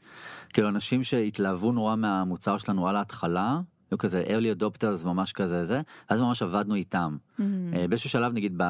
כאילו 0.53 0.69
אנשים 0.69 1.03
שהתלהבו 1.03 1.73
נורא 1.73 1.97
מהמוצר 1.97 2.59
שלנו 2.59 2.89
על 2.89 2.97
ההתחלה. 2.97 3.61
היו 3.91 3.99
כזה 3.99 4.25
early 4.27 4.61
adopters 4.61 5.05
ממש 5.05 5.33
כזה 5.33 5.65
זה 5.65 5.81
אז 6.09 6.21
ממש 6.21 6.43
עבדנו 6.43 6.75
איתם 6.75 7.17
מהמם. 7.39 7.75
אה, 7.75 7.89
באיזשהו 7.89 8.11
שלב 8.11 8.33
נגיד 8.33 8.55
ב... 8.57 8.63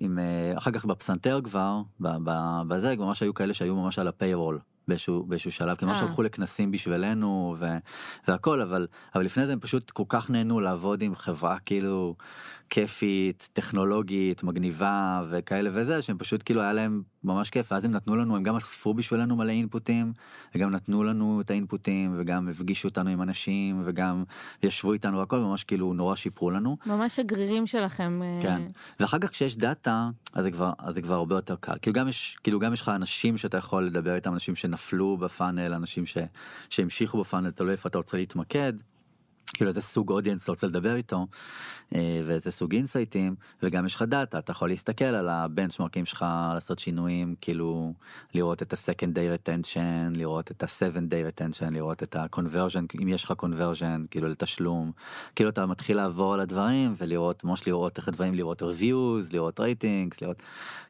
עם, 0.00 0.18
אה, 0.18 0.58
אחר 0.58 0.70
כך 0.70 0.84
בפסנתר 0.84 1.40
כבר 1.44 1.80
בזה 2.68 2.94
ממש 2.98 3.22
היו 3.22 3.34
כאלה 3.34 3.54
שהיו 3.54 3.74
ממש 3.74 3.98
על 3.98 4.08
ה 4.08 4.14
payroll 4.14 4.58
באיזשהו, 4.88 5.24
באיזשהו 5.24 5.52
שלב, 5.52 5.76
כי 5.76 5.84
ממש 5.84 5.98
אה. 5.98 6.02
הלכו 6.02 6.22
לכנסים 6.22 6.70
בשבילנו 6.70 7.56
ו, 7.58 7.66
והכל, 8.28 8.60
אבל, 8.60 8.86
אבל 9.14 9.24
לפני 9.24 9.46
זה 9.46 9.52
הם 9.52 9.60
פשוט 9.60 9.90
כל 9.90 10.04
כך 10.08 10.30
נהנו 10.30 10.60
לעבוד 10.60 11.02
עם 11.02 11.14
חברה 11.14 11.58
כאילו 11.58 12.14
כיפית, 12.72 13.48
טכנולוגית, 13.52 14.42
מגניבה 14.42 15.22
וכאלה 15.30 15.70
וזה, 15.72 16.02
שהם 16.02 16.18
פשוט 16.18 16.42
כאילו 16.44 16.60
היה 16.60 16.72
להם 16.72 17.02
ממש 17.24 17.50
כיף, 17.50 17.72
ואז 17.72 17.84
הם 17.84 17.90
נתנו 17.90 18.16
לנו, 18.16 18.36
הם 18.36 18.42
גם 18.42 18.56
אספו 18.56 18.94
בשבילנו 18.94 19.36
מלא 19.36 19.52
אינפוטים, 19.52 20.12
וגם 20.54 20.70
נתנו 20.70 21.04
לנו 21.04 21.40
את 21.40 21.50
האינפוטים, 21.50 22.14
וגם 22.18 22.48
הפגישו 22.48 22.88
אותנו 22.88 23.10
עם 23.10 23.22
אנשים, 23.22 23.82
וגם 23.84 24.24
ישבו 24.62 24.92
איתנו 24.92 25.18
והכל, 25.18 25.38
ממש 25.38 25.64
כאילו 25.64 25.94
נורא 25.94 26.14
שיפרו 26.14 26.50
לנו. 26.50 26.76
ממש 26.86 27.16
שגרירים 27.16 27.66
שלכם. 27.66 28.20
אה, 28.22 28.38
כן. 28.42 28.62
ואחר 29.00 29.18
כך 29.18 29.30
כשיש 29.30 29.56
דאטה 29.56 30.08
אז 30.32 30.44
זה 30.44 30.50
כבר 30.50 30.72
אז 30.78 30.94
זה 30.94 31.02
כבר 31.02 31.14
הרבה 31.14 31.34
יותר 31.34 31.56
קל 31.60 31.74
כאילו 31.82 31.94
גם 31.94 32.08
יש 32.08 32.36
כאילו 32.42 32.58
גם 32.58 32.72
יש 32.72 32.80
לך 32.80 32.88
אנשים 32.88 33.36
שאתה 33.36 33.56
יכול 33.56 33.86
לדבר 33.86 34.14
איתם 34.14 34.32
אנשים 34.32 34.54
שנפלו 34.54 35.16
בפאנל 35.16 35.74
אנשים 35.74 36.06
ש, 36.06 36.18
שהמשיכו 36.68 37.20
בפאנל 37.20 37.50
תלוי 37.50 37.72
איפה 37.72 37.88
אתה 37.88 37.98
רוצה 37.98 38.16
להתמקד. 38.16 38.72
כאילו 39.54 39.68
איזה 39.70 39.80
סוג 39.80 40.10
אודיאנס 40.10 40.42
אתה 40.42 40.52
רוצה 40.52 40.66
לדבר 40.66 40.96
איתו 40.96 41.26
אה, 41.94 42.22
ואיזה 42.26 42.50
סוג 42.50 42.74
אינסייטים 42.74 43.34
וגם 43.62 43.86
יש 43.86 43.94
לך 43.94 44.02
דאטה 44.02 44.38
אתה 44.38 44.52
יכול 44.52 44.68
להסתכל 44.68 45.04
על 45.04 45.28
הבנצ'מרקים 45.28 46.04
שלך 46.04 46.24
לעשות 46.54 46.78
שינויים 46.78 47.34
כאילו 47.40 47.94
לראות 48.34 48.62
את 48.62 48.72
ה-second 48.72 49.14
day 49.14 49.48
retention 49.48 50.18
לראות 50.18 50.50
את 50.50 50.62
ה-7 50.62 50.96
day 50.96 51.40
retention 51.40 51.72
לראות 51.74 52.02
את 52.02 52.16
ה-conversion 52.16 53.02
אם 53.02 53.08
יש 53.08 53.24
לך 53.24 53.34
conversion 53.42 54.08
כאילו 54.10 54.28
לתשלום. 54.28 54.92
כאילו 55.36 55.50
אתה 55.50 55.66
מתחיל 55.66 55.96
לעבור 55.96 56.34
על 56.34 56.40
הדברים 56.40 56.94
ולראות 56.98 57.44
ממש 57.44 57.66
לראות 57.66 57.98
איך 57.98 58.08
הדברים 58.08 58.34
לראות 58.34 58.62
reviews 58.62 59.32
לראות 59.32 59.60
ratings 59.60 60.16
לראות 60.22 60.42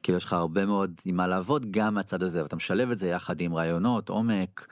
כאילו 0.03 0.19
יש 0.19 0.25
לך 0.25 0.33
הרבה 0.33 0.67
מאוד 0.67 0.93
עם 1.05 1.17
מה 1.17 1.27
לעבוד 1.27 1.67
גם 1.71 1.95
מהצד 1.95 2.23
הזה 2.23 2.43
ואתה 2.43 2.57
משלב 2.57 2.91
את 2.91 2.99
זה 2.99 3.09
יחד 3.09 3.41
עם 3.41 3.55
רעיונות 3.55 4.09
עומק 4.09 4.67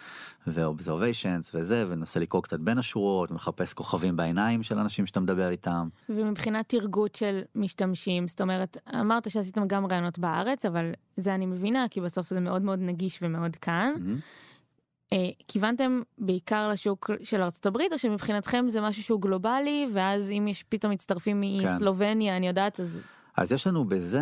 ו-observations 0.46 1.50
וזה 1.54 1.84
ומנסה 1.86 2.20
לקרוא 2.20 2.42
קצת 2.42 2.60
בין 2.60 2.78
השורות 2.78 3.30
מחפש 3.30 3.72
כוכבים 3.72 4.16
בעיניים 4.16 4.62
של 4.62 4.78
אנשים 4.78 5.06
שאתה 5.06 5.20
מדבר 5.20 5.50
איתם. 5.50 5.88
ומבחינת 6.08 6.68
תרגות 6.68 7.14
של 7.14 7.40
משתמשים, 7.54 8.28
זאת 8.28 8.40
אומרת, 8.40 8.76
אמרת 9.00 9.30
שעשיתם 9.30 9.66
גם 9.66 9.86
רעיונות 9.86 10.18
בארץ, 10.18 10.64
אבל 10.64 10.92
זה 11.16 11.34
אני 11.34 11.46
מבינה, 11.46 11.86
כי 11.90 12.00
בסוף 12.00 12.30
זה 12.30 12.40
מאוד 12.40 12.62
מאוד 12.62 12.78
נגיש 12.82 13.18
ומאוד 13.22 13.56
כאן. 13.56 13.92
Mm-hmm. 13.96 15.12
אה, 15.12 15.28
כיוונתם 15.48 16.00
בעיקר 16.18 16.68
לשוק 16.68 17.10
של 17.22 17.42
ארצות 17.42 17.66
הברית, 17.66 17.92
או 17.92 17.98
שמבחינתכם 17.98 18.64
זה 18.68 18.80
משהו 18.80 19.02
שהוא 19.02 19.20
גלובלי, 19.20 19.88
ואז 19.92 20.30
אם 20.30 20.48
יש 20.48 20.64
פתאום 20.68 20.92
מצטרפים 20.92 21.42
כן. 21.42 21.74
מסלובניה, 21.74 22.36
אני 22.36 22.48
יודעת, 22.48 22.80
אז 22.80 23.00
אז 23.36 23.52
יש 23.52 23.66
לנו 23.66 23.84
בזה 23.84 24.20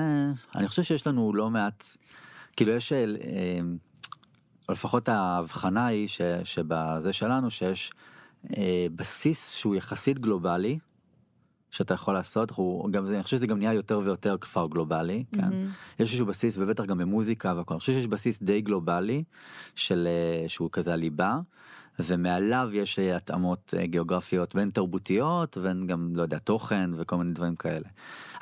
אני 0.54 0.68
חושב 0.68 0.82
שיש 0.82 1.06
לנו 1.06 1.32
לא 1.34 1.50
מעט 1.50 1.84
כאילו 2.56 2.72
יש 2.72 2.92
אה, 2.92 3.06
לפחות 4.68 5.08
ההבחנה 5.08 5.86
היא 5.86 6.08
ש, 6.08 6.20
שבזה 6.44 7.12
שלנו 7.12 7.50
שיש 7.50 7.92
אה, 8.56 8.86
בסיס 8.96 9.54
שהוא 9.54 9.74
יחסית 9.74 10.18
גלובלי 10.18 10.78
שאתה 11.70 11.94
יכול 11.94 12.14
לעשות 12.14 12.50
הוא 12.50 12.90
גם 12.90 13.06
אני 13.06 13.22
חושב 13.22 13.36
שזה 13.36 13.46
גם 13.46 13.58
נהיה 13.58 13.72
יותר 13.72 14.00
ויותר 14.04 14.36
כפר 14.40 14.66
גלובלי 14.66 15.24
כן 15.32 15.40
מהמם. 15.40 15.70
יש 15.94 16.00
איזשהו 16.00 16.26
בסיס 16.26 16.56
ובטח 16.58 16.84
גם 16.84 16.98
במוזיקה 16.98 17.54
והכל 17.56 17.74
אני 17.74 17.80
חושב 17.80 17.92
שיש 17.92 18.06
בסיס 18.06 18.42
די 18.42 18.60
גלובלי 18.60 19.24
של 19.74 20.08
אה, 20.08 20.48
שהוא 20.48 20.70
כזה 20.72 20.92
הליבה. 20.92 21.40
ומעליו 21.98 22.68
יש 22.72 22.98
אה, 22.98 23.16
התאמות 23.16 23.74
אה, 23.78 23.86
גיאוגרפיות 23.86 24.54
בין 24.54 24.70
תרבותיות 24.70 25.56
ובין 25.56 25.86
גם 25.86 26.12
לא 26.14 26.22
יודע 26.22 26.38
תוכן 26.38 26.90
וכל 26.96 27.16
מיני 27.16 27.32
דברים 27.32 27.56
כאלה 27.56 27.88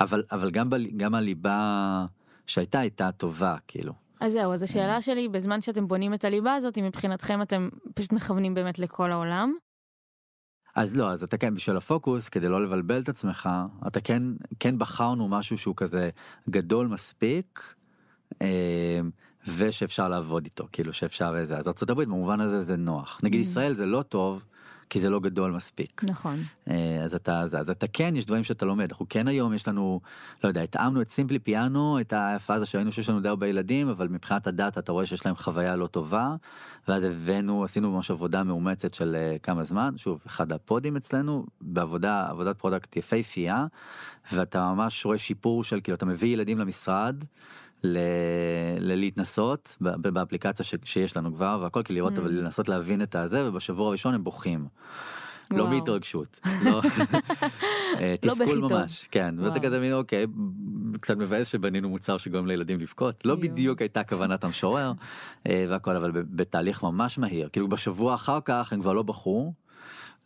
אבל 0.01 0.25
אבל 0.33 0.51
גם 0.51 0.71
ב, 0.71 0.77
גם 0.97 1.15
הליבה 1.15 2.07
שהייתה 2.47 2.79
הייתה 2.79 3.13
טובה 3.13 3.57
כאילו 3.69 3.93
אז 4.21 4.33
זהו, 4.33 4.53
אז 4.53 4.63
השאלה 4.63 5.01
שלי, 5.03 5.29
בזמן 5.29 5.61
שאתם 5.61 5.89
בונים 5.89 6.15
את 6.15 6.25
הליבה 6.25 6.55
הזאת, 6.55 6.79
מבחינתכם 6.79 7.43
אתם 7.43 7.69
פשוט 7.95 8.13
מכוונים 8.13 8.55
באמת 8.55 8.79
לכל 8.79 9.13
העולם? 9.13 9.55
אז 10.75 10.97
לא 10.97 11.11
אז 11.11 11.23
אתה 11.23 11.39
כן 11.39 11.55
בשביל 11.55 11.77
הפוקוס 11.77 12.29
כדי 12.29 12.49
לא 12.49 12.65
לבלבל 12.65 13.01
את 13.01 13.09
עצמך 13.09 13.49
אתה 13.87 14.01
כן 14.01 14.23
כן 14.61 14.79
בחרנו 14.79 15.29
משהו 15.29 15.59
שהוא 15.59 15.75
כזה 15.77 16.11
גדול 16.51 16.87
מספיק. 16.87 17.75
אה, 18.43 19.01
ושאפשר 19.57 20.09
לעבוד 20.09 20.45
איתו 20.45 20.67
כאילו 20.73 20.93
שאפשר 20.93 21.35
איזה 21.39 21.57
אז 21.57 21.69
ארה"ב 21.69 22.03
במובן 22.03 22.41
הזה 22.41 22.61
זה 22.61 22.77
נוח 22.77 23.21
נגיד 23.23 23.41
Mm. 23.41 23.43
ישראל 23.43 23.75
זה 23.75 23.87
לא 23.87 24.03
טוב 24.03 24.45
כי 24.91 25.01
זה 25.01 25.11
לא 25.11 25.21
גדול 25.21 25.53
מספיק 25.53 26.05
נכון. 26.05 26.43
אה, 26.71 27.01
אז 27.05 27.15
אתה 27.15 27.41
אז, 27.41 27.55
אז 27.55 27.71
אתה 27.71 27.87
כן 27.93 28.17
יש 28.17 28.27
דברים 28.27 28.45
שאתה 28.45 28.67
לומד 28.67 28.91
אנחנו 28.91 29.07
כן 29.09 29.29
היום 29.29 29.55
יש 29.55 29.69
לנו 29.69 30.01
לא 30.45 30.49
יודע 30.49 30.63
התאמנו 30.63 31.03
את 31.03 31.11
סימפלי 31.11 31.39
פיאנו 31.39 32.01
את 32.01 32.13
הפאזה 32.17 32.67
שראינו 32.67 32.93
שיש 32.93 33.09
לנו 33.09 33.21
די 33.21 33.29
הרבה 33.29 33.47
ילדים 33.47 33.89
אבל 33.89 34.09
מבחינת 34.09 34.47
ה 34.47 34.53
data 34.53 34.81
אתה 34.81 34.93
רואה 34.93 35.07
שיש 35.07 35.27
להם 35.27 35.37
חוויה 35.37 35.77
לא 35.77 35.87
טובה 35.87 36.35
ואז 36.89 37.03
הבאנו 37.03 37.65
עשינו 37.65 37.91
ממש 37.91 38.11
עבודה 38.11 38.43
מאומצת 38.43 38.95
של 38.95 39.17
אה, 39.19 39.37
כמה 39.43 39.65
זמן 39.65 39.95
שוב 39.97 40.23
אחד 40.27 40.53
הפודים 40.53 40.97
אצלנו 40.97 41.47
בעבודה 41.61 42.27
עבודת 42.29 42.59
product 42.59 42.97
יפהפייה 42.97 43.67
ואתה 44.33 44.73
ממש 44.73 45.07
רואה 45.07 45.19
שיפור 45.19 45.65
של 45.65 45.81
כאילו 45.81 45.97
אתה 45.97 46.07
מביא 46.07 46.29
ילדים 46.33 46.59
למשרד. 46.59 47.25
ל- 47.85 47.99
ללהתנסות 48.79 49.77
באפליקציה 49.81 50.65
ש- 50.65 50.75
שיש 50.85 51.17
לנו 51.17 51.35
כבר 51.35 51.59
והכל 51.63 51.83
כי 51.83 51.93
לראות 51.93 52.17
Mm. 52.17 52.21
אבל 52.21 52.31
לנסות 52.33 52.69
להבין 52.69 53.03
את 53.03 53.15
הזה 53.15 53.49
ובשבוע 53.49 53.89
הראשון 53.89 54.15
הם 54.15 54.25
בוכים. 54.25 54.67
לא 55.51 55.63
וואו. 55.63 55.75
מהתרגשות, 55.75 56.41
לא, 56.65 56.81
אה, 57.99 58.15
לא 58.25 58.31
תסכול. 58.31 58.59
ממש, 58.59 59.09
כן, 59.11 59.35
ואתה. 59.39 59.61
כזה 59.61 59.81
מין 59.81 59.93
אוקיי, 59.93 60.27
קצת 61.01 61.17
מבאס 61.17 61.49
שבנינו 61.49 61.89
מוצר 61.89 62.17
שגורם 62.17 62.47
לילדים 62.47 62.81
לבכות, 62.81 63.25
לא. 63.27 63.35
בדיוק 63.35 63.81
הייתה 63.81 64.05
כוונת 64.05 64.45
המשורר 64.45 64.93
אה, 65.49 65.65
והכל, 65.69 65.97
אבל 65.97 66.11
בתהליך 66.15 66.83
ממש 66.83 67.19
מהיר, 67.19 67.49
כאילו 67.53 67.69
בשבוע 67.69 68.15
אחר 68.15 68.39
כך 68.45 68.73
הם 68.73 68.81
כבר 68.81 68.93
לא 68.93 69.03
אה, 69.03 69.53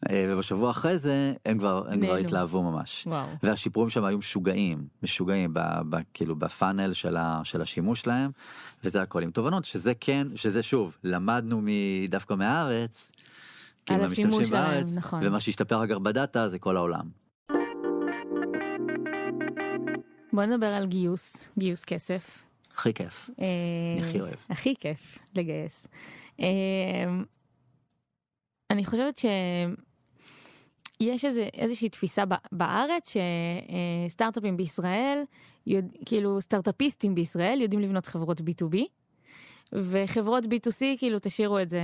ובשבוע 0.08 0.70
אחרי 0.70 0.98
זה 0.98 1.32
הם 1.46 1.58
כבר, 1.58 1.84
הם 1.88 2.00
כבר. 2.00 2.16
התלהבו 2.16 2.62
ממש. 2.62 3.06
וואו. 3.06 3.26
והשיפורים 3.42 3.90
שם 3.90 4.04
היו 4.04 4.18
משוגעים, 4.18 4.86
משוגעים 5.02 5.54
ב, 5.54 5.60
ב, 5.90 5.96
כאילו 6.14 6.36
בפאנל 6.36 6.92
של, 6.92 7.16
ה, 7.16 7.40
של 7.44 7.62
השימוש 7.62 8.00
שלהם, 8.00 8.30
וזה 8.84 9.02
הכל 9.02 9.22
עם 9.22 9.30
תובנות, 9.30 9.64
שזה 9.64 9.92
כן, 10.00 10.26
שזה 10.34 10.62
שוב, 10.62 10.96
למדנו 11.04 11.62
דווקא 12.08 12.34
מהארץ, 12.34 13.12
על 13.88 14.04
השימוש 14.04 14.48
שלהם, 14.48 14.64
בארץ, 14.64 14.96
נכון. 14.96 15.20
ומה 15.22 15.40
שהשתפר 15.40 15.84
אגב 15.84 16.02
בדאטה 16.02 16.48
זה 16.48 16.58
כל 16.58 16.76
העולם. 16.76 17.08
בוא 20.32 20.44
נדבר 20.44 20.66
על 20.66 20.86
גיוס, 20.86 21.48
גיוס 21.58 21.84
כסף. 21.84 22.44
הכי 22.74 22.94
כיף, 22.94 23.30
אה, 23.40 23.46
אני 23.98 24.08
הכי 24.08 24.20
אוהב. 24.20 24.34
הכי 24.50 24.74
כיף 24.80 25.18
לגייס. 25.34 25.86
אה, 26.40 26.46
אני 28.70 28.84
חושבת 28.84 29.18
שיש 31.02 31.24
איזה, 31.24 31.48
איזושהי 31.54 31.88
תפיסה 31.88 32.24
בארץ 32.52 33.14
שסטארט-אפים 34.08 34.56
בישראל, 34.56 35.22
יודע, 35.66 35.88
כאילו 36.06 36.40
סטארט-אפיסטים 36.40 37.14
בישראל 37.14 37.60
יודעים 37.60 37.80
לבנות 37.80 38.06
חברות 38.06 38.40
B2B. 38.40 38.76
וחברות 39.72 40.44
B2C 40.44 40.98
כאילו 40.98 41.18
תשאירו 41.22 41.58
את 41.58 41.70
זה 41.70 41.80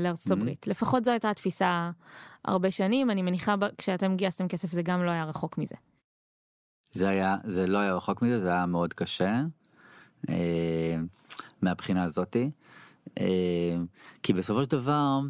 לארצות 0.00 0.32
Mhm. 0.32 0.34
הברית. 0.40 0.66
לפחות 0.66 1.04
זו 1.04 1.10
הייתה 1.10 1.30
התפיסה 1.30 1.90
הרבה 2.44 2.70
שנים, 2.70 3.10
אני 3.10 3.22
מניחה 3.22 3.54
כשאתם 3.78 4.16
גייסתם 4.16 4.48
כסף 4.48 4.72
זה 4.72 4.82
גם 4.82 5.04
לא 5.04 5.10
היה 5.10 5.24
רחוק 5.24 5.58
מזה. 5.58 5.74
זה 6.90 7.08
היה, 7.08 7.36
זה 7.44 7.66
לא 7.66 7.78
היה 7.78 7.94
רחוק 7.94 8.22
מזה, 8.22 8.38
זה 8.38 8.48
היה 8.48 8.66
מאוד 8.66 8.94
קשה, 8.94 9.42
אה, 10.28 10.96
מהבחינה 11.62 12.04
הזאתי, 12.04 12.50
אה, 13.20 13.76
כי 14.22 14.32
בסופו 14.32 14.64
של 14.64 14.70
דבר, 14.70 15.20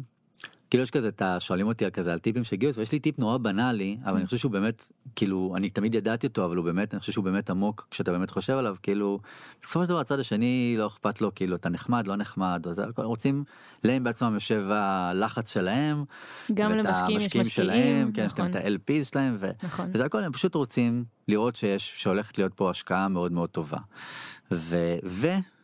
כאילו 0.69 0.83
יש 0.83 0.91
כזה, 0.91 1.07
אתה 1.07 1.39
שואלים 1.39 1.67
אותי 1.67 1.85
על 1.85 1.91
כזה 1.91 2.13
על 2.13 2.19
טיפים 2.19 2.43
של 2.43 2.55
גיוס, 2.55 2.77
ויש 2.77 2.91
לי 2.91 2.99
טיפ 2.99 3.19
נורא 3.19 3.37
בנאלי, 3.37 3.97
אבל 4.05 4.17
אני 4.17 4.25
חושב 4.25 4.37
שהוא 4.37 4.51
באמת, 4.51 4.91
כאילו, 5.15 5.53
אני 5.57 5.69
תמיד 5.69 5.95
ידעתי 5.95 6.27
אותו, 6.27 6.45
אבל 6.45 6.55
הוא 6.55 6.65
באמת, 6.65 6.93
אני 6.93 6.99
חושב 6.99 7.11
שהוא 7.11 7.25
באמת 7.25 7.49
עמוק 7.49 7.87
כשאתה 7.91 8.11
באמת 8.11 8.29
חושב 8.29 8.53
עליו, 8.53 8.75
כאילו, 8.83 9.19
בסופו 9.61 9.83
של 9.83 9.89
דבר 9.89 9.99
הצד 9.99 10.19
השני 10.19 10.75
לא 10.77 10.87
אכפת 10.87 11.21
לו, 11.21 11.35
כאילו, 11.35 11.55
אתה 11.55 11.69
נחמד, 11.69 12.07
לא 12.07 12.15
נחמד, 12.15 12.63
או 12.65 12.73
זה, 12.73 12.83
רוצים, 12.97 13.43
להם 13.83 14.03
בעצמם 14.03 14.33
יושב 14.33 14.65
הלחץ 14.71 15.53
שלהם, 15.53 16.05
גם 16.53 16.71
ואת 16.71 16.85
המשקיעים 16.85 17.17
יש 17.17 17.25
משקיעים, 17.25 17.45
שלהם, 17.45 18.11
כן, 18.11 18.25
יש 18.25 18.33
נכון, 18.33 18.51
להם 18.51 18.51
את 18.51 18.55
ה-LPs 18.55 19.03
שלהם, 19.03 19.37
ו... 19.39 19.49
נכון. 19.63 19.89
וזה 19.93 20.05
הכל 20.05 20.23
הם 20.23 20.31
פשוט 20.31 20.55
רוצים 20.55 21.03
לראות 21.27 21.55
שיש 21.55 22.03
שהולכת 22.03 22.37
להיות 22.37 22.53
פה 22.53 22.69
השקעה 22.69 23.07
מאוד 23.07 23.31
מאוד 23.31 23.49
טובה. 23.49 23.79
ו, 24.51 24.95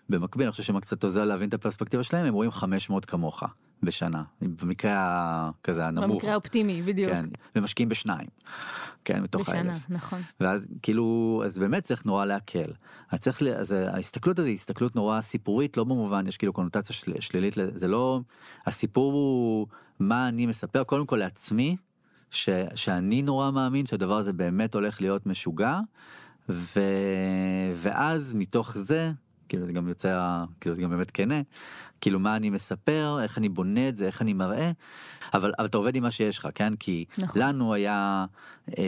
ובמקביל 0.09 0.45
אני 0.45 0.51
חושב 0.51 0.63
שמה 0.63 0.81
קצת 0.81 1.03
עוזר 1.03 1.25
להבין 1.25 1.49
את 1.49 1.53
הפרספקטיבה 1.53 2.03
שלהם 2.03 2.25
הם 2.25 2.33
רואים 2.33 2.51
500 2.51 3.05
כמוך 3.05 3.43
בשנה 3.83 4.23
במקרה 4.41 5.51
כזה 5.63 5.85
הנמוך. 5.85 6.11
במקרה 6.11 6.31
האופטימי, 6.31 6.81
בדיוק. 6.81 7.11
כן, 7.11 7.25
ומשקיעים 7.55 7.89
בשניים. 7.89 8.27
כן, 9.05 9.23
מתוך 9.23 9.41
בשנה, 9.41 9.57
האלף. 9.57 9.89
נכון. 9.89 10.21
ואז 10.39 10.67
כאילו 10.81 11.41
אז 11.45 11.59
באמת 11.59 11.83
צריך 11.83 12.05
נורא 12.05 12.25
להקל. 12.25 12.71
אז 13.11 13.19
צריך. 13.19 13.41
אז 13.41 13.71
ההסתכלות 13.71 14.39
הזו 14.39 14.47
היא 14.47 14.55
הסתכלות 14.55 14.95
נורא 14.95 15.21
סיפורית 15.21 15.77
לא 15.77 15.83
במובן 15.83 16.27
יש 16.27 16.37
כאילו 16.37 16.53
קונוטציה 16.53 16.95
של... 16.95 17.13
שלילית 17.19 17.55
זה 17.73 17.87
לא 17.87 18.21
הסיפור 18.65 19.13
הוא 19.13 19.67
מה 19.99 20.27
אני 20.27 20.45
מספר 20.45 20.83
קודם 20.83 21.05
כל 21.05 21.15
לעצמי 21.15 21.77
ש... 22.31 22.49
שאני 22.75 23.21
נורא 23.21 23.51
מאמין 23.51 23.85
שהדבר 23.85 24.17
הזה 24.17 24.33
באמת 24.33 24.75
הולך 24.75 25.01
להיות 25.01 25.25
משוגע 25.25 25.79
ו... 26.49 26.79
ואז 27.75 28.33
מתוך 28.35 28.77
זה 28.77 29.11
כאילו 29.49 29.65
זה 29.65 29.73
גם 29.73 29.87
יוצא 29.87 30.43
כאילו 30.61 30.75
זה 30.75 30.81
גם 30.81 30.89
באמת 30.89 31.11
כנה 31.11 31.41
כאילו 32.03 32.19
מה 32.19 32.35
אני 32.35 32.49
מספר, 32.49 33.19
איך 33.23 33.37
אני 33.37 33.49
בונה 33.49 33.89
את 33.89 33.97
זה, 33.97 34.05
איך 34.05 34.21
אני 34.21 34.33
מראה, 34.33 34.71
אבל, 35.33 35.53
אבל 35.59 35.65
אתה 35.65 35.77
עובד 35.77 35.95
עם 35.95 36.03
מה 36.03 36.11
שיש 36.11 36.37
לך, 36.39 36.47
כן? 36.55 36.75
כי 36.75 37.05
נכון. 37.17 37.41
לנו 37.41 37.73
היה, 37.73 38.25
אה, 38.77 38.83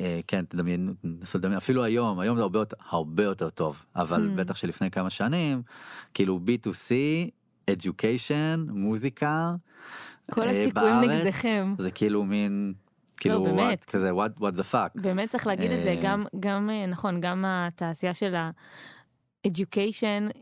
אה, 0.00 0.20
כן, 0.26 0.44
תדמיין, 0.44 0.94
נסו 1.04 1.38
לדמיין, 1.38 1.56
אפילו 1.56 1.84
היום, 1.84 2.20
היום 2.20 2.36
זה 2.36 2.42
הרבה 2.42 2.58
יותר, 2.58 2.76
הרבה 2.88 3.24
יותר 3.24 3.50
טוב, 3.50 3.82
אבל 3.96 4.28
Hmm. 4.28 4.38
בטח 4.40 4.56
שלפני 4.56 4.90
כמה 4.90 5.10
שנים, 5.10 5.62
כאילו 6.14 6.40
B2C, 6.46 6.90
education, 7.70 8.58
מוזיקה, 8.72 9.54
כל 10.30 10.40
אה, 10.42 10.62
הסיכויים 10.62 11.00
בארץ, 11.00 11.10
נגדכם. 11.10 11.74
זה 11.78 11.90
כאילו 11.90 12.24
מין, 12.24 12.72
כאילו, 13.16 13.44
באמת. 13.44 13.82
what, 13.82 13.92
כזה, 13.92 14.10
what, 14.10 14.40
what 14.40 14.58
the 14.58 14.72
fuck. 14.72 15.00
באמת 15.00 15.30
צריך 15.30 15.46
להגיד 15.46 15.70
את 15.70 15.82
זה, 15.82 15.88
אה, 15.88 16.00
גם, 16.02 16.24
גם, 16.40 16.70
אה, 16.70 16.86
נכון, 16.86 17.20
גם 17.20 17.44
התעשייה 17.46 18.14
של 18.14 18.34
ה-education 19.46 20.38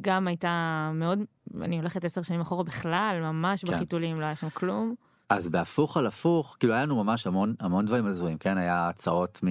גם 0.00 0.28
הייתה 0.28 0.90
מאוד, 0.94 1.18
אני 1.62 1.78
הולכת 1.78 2.04
עשר 2.04 2.22
שנים 2.22 2.40
אחורה 2.40 2.64
בכלל, 2.64 3.18
ממש 3.22 3.64
כן. 3.64 3.72
בחיתולים, 3.72 4.20
לא 4.20 4.24
היה 4.26 4.36
שם 4.36 4.50
כלום. 4.50 4.94
אז 5.28 5.48
בהפוך 5.48 5.96
על 5.96 6.06
הפוך, 6.06 6.56
כאילו 6.60 6.74
היה 6.74 6.82
לנו 6.82 7.04
ממש 7.04 7.26
המון 7.26 7.54
המון 7.60 7.86
דברים 7.86 8.06
הזויים, 8.06 8.38
כן? 8.38 8.58
היה 8.58 8.88
הצעות 8.88 9.40
מ... 9.44 9.48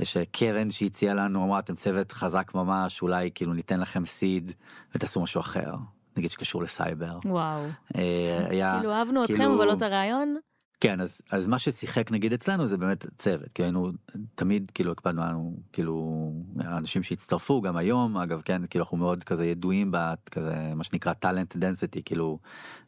יש 0.00 0.16
קרן 0.32 0.70
שהציעה 0.70 1.14
לנו, 1.14 1.44
אמרה 1.44 1.58
אתם 1.58 1.74
צוות 1.74 2.12
חזק 2.12 2.54
ממש, 2.54 3.02
אולי 3.02 3.30
כאילו 3.34 3.54
ניתן 3.54 3.80
לכם 3.80 4.06
סיד 4.06 4.52
ותעשו 4.94 5.20
משהו 5.20 5.40
אחר, 5.40 5.74
נגיד 6.16 6.30
שקשור 6.30 6.62
לסייבר. 6.62 7.18
וואו. 7.24 7.62
אה, 7.96 8.46
היה, 8.50 8.76
כאילו 8.78 8.92
אהבנו 8.92 9.24
אתכם, 9.24 9.36
כאילו- 9.36 9.56
אבל 9.56 9.66
לא 9.66 9.72
את 9.72 9.82
הרעיון. 9.82 10.36
כן, 10.80 11.00
אז, 11.00 11.22
אז 11.30 11.46
מה 11.46 11.58
ששיחק 11.58 12.12
נגיד 12.12 12.32
אצלנו 12.32 12.66
זה 12.66 12.76
באמת 12.76 13.06
צוות, 13.18 13.52
כי 13.52 13.62
היינו 13.62 13.92
תמיד 14.34 14.70
כאילו 14.74 14.92
הקפדנו 14.92 15.22
לנו, 15.22 15.56
כאילו 15.72 16.32
האנשים 16.58 17.02
שהצטרפו 17.02 17.60
גם 17.60 17.76
היום, 17.76 18.16
אגב 18.16 18.42
כן, 18.44 18.62
כאילו 18.70 18.84
אנחנו 18.84 18.96
מאוד 18.96 19.24
כזה 19.24 19.46
ידועים 19.46 19.92
בכזה 19.92 20.72
מה 20.74 20.84
שנקרא 20.84 21.12
talent 21.12 21.56
density, 21.56 22.02
כאילו 22.02 22.38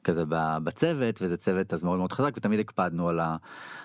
כזה 0.04 0.22
בצוות, 0.64 1.22
וזה 1.22 1.36
צוות 1.36 1.72
אז 1.72 1.82
מאוד 1.82 1.98
מאוד 1.98 2.12
חזק, 2.12 2.32
ותמיד 2.36 2.60
הקפדנו 2.60 3.08
על, 3.08 3.20
ה, 3.20 3.36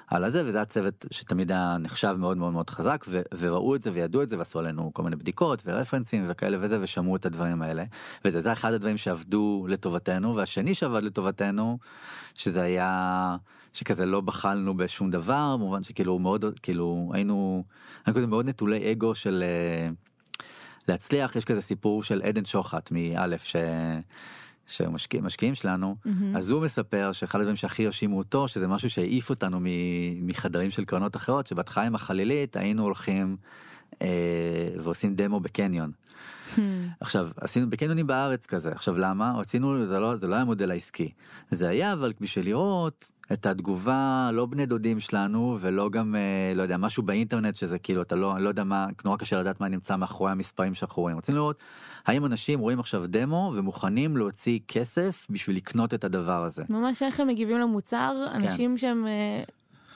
על 0.08 0.24
הזה, 0.24 0.46
וזה 0.46 0.58
היה 0.58 0.66
צוות 0.66 1.06
שתמיד 1.12 1.52
היה 1.52 1.78
נחשב 1.80 2.16
מאוד 2.20 2.38
מאוד 2.38 2.54
מאוד 2.54 2.70
חזק, 2.70 3.06
ו, 3.08 3.22
וראו 3.38 3.76
את 3.76 3.84
זה 3.84 3.92
וידעו 3.94 4.22
את 4.22 4.30
זה, 4.30 4.38
ועשו 4.38 4.60
עלינו 4.60 4.94
כל 4.94 5.04
מיני 5.04 5.16
בדיקות 5.16 5.62
ורפרנסים 5.66 6.26
וכאלה 6.28 6.58
וזה, 6.62 6.78
ושמעו 6.82 7.16
את 7.16 7.26
הדברים 7.26 7.62
האלה, 7.62 7.84
וזה 8.26 8.40
זה 8.40 8.54
אחד 8.54 8.74
הדברים 8.74 8.98
שעבדו 8.98 9.66
לטובתנו, 9.70 10.36
והשני 10.36 10.74
שעבד 10.74 11.04
לטובתנו, 11.04 11.78
שזה 12.36 12.62
היה... 12.62 13.38
שכזה 13.78 14.06
לא 14.06 14.22
בחלנו 14.22 14.78
בשום 14.78 15.12
דבר 15.12 15.58
במובן 15.58 15.84
שכאילו 15.84 16.20
מאוד 16.20 16.46
כאילו 16.64 17.12
היינו 17.14 17.64
היינו 18.06 18.18
כזה 18.18 18.28
מאוד 18.28 18.46
נטולי 18.46 18.92
אגו 18.92 19.16
של 19.16 19.44
אה, 19.44 19.90
להצליח 20.88 21.36
יש 21.36 21.46
כזה 21.46 21.62
סיפור 21.62 22.04
של 22.04 22.22
עדן 22.22 22.46
שוחט 22.46 22.92
מאלף 22.92 23.44
ש... 23.44 23.56
שמשקיעים 24.68 25.26
משקיעים 25.26 25.56
שלנו 25.56 25.96
מהמם. 26.06 26.36
אז 26.36 26.52
הוא 26.52 26.62
מספר 26.62 27.12
שאחד 27.12 27.40
הדברים 27.40 27.56
שהכי 27.56 27.86
הרשימו 27.86 28.18
אותו 28.18 28.48
שזה 28.48 28.68
משהו 28.68 28.90
שהעיף 28.90 29.30
אותנו 29.30 29.60
מ- 29.60 30.28
מחדרים 30.28 30.70
של 30.70 30.86
קרנות 30.86 31.16
אחרות 31.16 31.48
שבהתחלה 31.48 31.84
עם 31.84 31.96
החלילית 31.96 32.56
היינו 32.56 32.84
הולכים 32.84 33.38
אה, 34.02 34.08
ועושים 34.84 35.16
דמו 35.16 35.40
בקניון. 35.40 35.92
עכשיו 37.00 37.30
עשינו 37.42 37.70
בקניונים 37.70 38.08
בארץ 38.08 38.46
כזה 38.46 38.72
עכשיו 38.72 38.98
למה? 38.98 39.34
רצינו 39.38 39.86
זה 39.86 40.00
לא 40.00 40.16
זה 40.16 40.28
לא 40.28 40.36
היה 40.36 40.42
המודל 40.42 40.72
העסקי. 40.72 41.12
זה 41.52 41.70
היה 41.70 41.94
אבל 41.94 42.14
בשביל 42.22 42.46
לראות 42.46 43.12
את 43.34 43.46
התגובה 43.46 44.30
לא 44.34 44.46
בני 44.46 44.66
דודים 44.66 45.00
שלנו 45.00 45.58
ולא 45.62 45.90
גם 45.90 46.16
אה, 46.16 46.54
לא 46.56 46.62
יודע 46.62 46.78
משהו 46.78 47.04
באינטרנט 47.04 47.56
שזה 47.56 47.80
כאילו 47.80 48.02
אתה 48.02 48.16
לא 48.16 48.40
לא 48.40 48.50
יודע 48.50 48.64
מה 48.64 48.88
נורא 49.06 49.18
קשה 49.18 49.40
לדעת 49.40 49.62
מה 49.62 49.68
נמצא 49.68 49.96
מאחורי 49.96 50.32
המספרים 50.32 50.74
שאנחנו 50.74 51.02
רואים. 51.02 51.16
רוצים 51.16 51.36
לראות 51.36 51.60
האם 52.06 52.26
אנשים 52.26 52.60
רואים 52.60 52.80
עכשיו 52.80 53.08
דמו 53.08 53.54
ומוכנים 53.56 54.18
להוציא 54.18 54.60
כסף 54.68 55.28
בשביל 55.30 55.56
לקנות 55.56 55.94
את 55.94 56.04
הדבר 56.04 56.44
הזה. 56.44 56.64
ממש 56.70 57.04
איך 57.04 57.20
הם 57.20 57.28
מגיבים 57.28 57.58
למוצר, 57.58 58.26
אנשים 58.34 58.78
שהם 58.78 59.08
אה, 59.08 59.44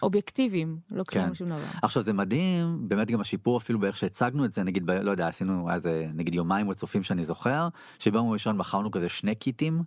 אובייקטיביים, 0.01 0.77
לא 0.91 1.03
כן. 1.03 1.23
כלום 1.23 1.35
שום 1.35 1.49
דבר. 1.49 1.59
עכשיו 1.81 2.03
זה 2.03 2.13
מדהים 2.13 2.89
באמת 2.89 3.11
גם 3.11 3.21
השיפור 3.21 3.57
אפילו 3.57 3.79
באיך 3.79 3.97
שהצגנו 3.97 4.45
את 4.45 4.51
זה 4.51 4.63
נגיד 4.63 4.85
ב, 4.85 4.91
לא 4.91 5.11
יודע 5.11 5.27
עשינו 5.27 5.69
היה 5.69 5.79
זה 5.79 6.07
נגיד 6.13 6.35
יומיים 6.35 6.69
רצופים 6.69 7.03
שאני 7.03 7.23
זוכר 7.23 7.67
שביום 7.99 8.29
ראשון 8.29 8.57
מכרנו 8.57 8.91
כזה 8.91 9.09
שני 9.09 9.35
קיטים 9.35 9.83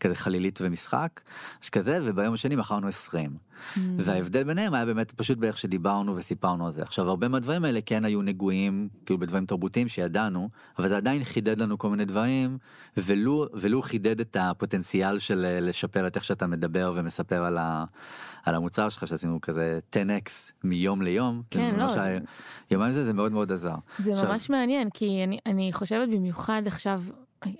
כזה 0.00 0.14
חלילית 0.14 0.58
ומשחק 0.62 1.20
כזה 1.72 1.98
וביום 2.04 2.34
השני 2.34 2.56
מכרנו 2.56 2.88
20 2.88 3.48
Mm. 3.58 3.78
וההבדל 3.98 4.44
ביניהם 4.44 4.74
היה 4.74 4.84
באמת 4.84 5.10
פשוט 5.12 5.38
באיך 5.38 5.58
שדיברנו 5.58 6.16
וסיפרנו 6.16 6.66
על 6.66 6.72
זה 6.72 6.82
עכשיו 6.82 7.08
הרבה 7.08 7.28
מהדברים 7.28 7.64
האלה 7.64 7.80
כן 7.86 8.04
היו 8.04 8.22
נגועים 8.22 8.88
כאילו 9.06 9.20
בדברים 9.20 9.46
תרבותיים 9.46 9.88
שידענו 9.88 10.48
אבל 10.78 10.88
זה 10.88 10.96
עדיין 10.96 11.24
חידד 11.24 11.58
לנו 11.58 11.78
כל 11.78 11.90
מיני 11.90 12.04
דברים 12.04 12.58
ולו 12.96 13.46
ולו 13.54 13.82
חידד 13.82 14.20
את 14.20 14.36
הפוטנציאל 14.40 15.18
של 15.18 15.58
לשפר 15.60 16.06
את 16.06 16.16
איך 16.16 16.24
שאתה 16.24 16.46
מדבר 16.46 16.92
ומספר 16.96 17.44
על, 17.44 17.58
ה, 17.58 17.84
על 18.48 18.54
המוצר 18.54 18.88
שלך 18.88 19.06
שעשינו 19.06 19.40
כזה 19.40 19.78
10x 19.92 20.30
מיום 20.64 21.02
ליום. 21.02 21.42
כן, 21.50 21.74
לא, 21.78 21.88
זה- 21.88 22.18
יומיים 22.70 22.92
זה 22.92 23.04
זה 23.04 23.12
מאוד 23.12 23.32
מאוד 23.32 23.52
עזר. 23.52 23.74
זה 23.98 24.12
עכשיו- 24.12 24.28
ממש 24.28 24.50
מעניין, 24.50 24.90
כי 24.94 25.24
אני, 25.24 25.38
אני 25.46 25.72
חושבת 25.72 26.08
במיוחד 26.08 26.62
עכשיו, 26.66 27.02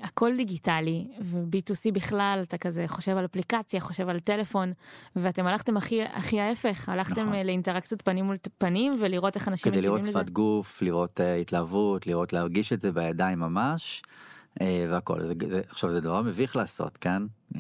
הכל 0.03 0.37
דיגיטלי, 0.37 1.07
ו-B2C 1.21 1.93
בכלל, 1.93 2.41
אתה 2.49 2.59
כזה 2.59 2.85
חושב 2.87 3.17
על 3.17 3.25
אפליקציה, 3.25 3.81
חושב 3.81 4.09
על 4.09 4.21
טלפון, 4.21 4.73
ואתם 5.17 5.47
הלכתם 5.47 5.77
הכי, 5.77 6.03
הכי 6.03 6.41
ההפך, 6.41 6.89
הלכתם 6.89 7.13
נכון. 7.13 7.33
נכון. 7.33 7.47
לאינטראקציות 7.47 8.03
פנים 8.03 8.25
מול 8.25 8.37
פנים, 8.59 8.99
ולראות 9.01 9.37
איך 9.37 9.49
אנשים 9.49 9.73
כדי 9.73 9.83
לראות. 9.83 10.05
שפת 10.05 10.31
גוף, 10.31 10.83
לראות 10.83 11.21
uh, 11.21 11.41
התלהבות, 11.41 12.07
לראות 12.07 12.33
להרגיש 12.33 12.73
את 12.73 12.81
זה 12.81 12.93
בידיים 12.93 13.39
ממש. 13.39 14.03
Uh, 14.59 14.63
והכל 14.91 15.27
זה, 15.27 15.35
זה 15.49 15.61
עכשיו 15.69 15.91
זה 15.91 16.01
דבר 16.01 16.23
מביך 16.23 16.57
לעשות 16.57 16.97
כן. 16.97 17.23
Uh, 17.55 17.59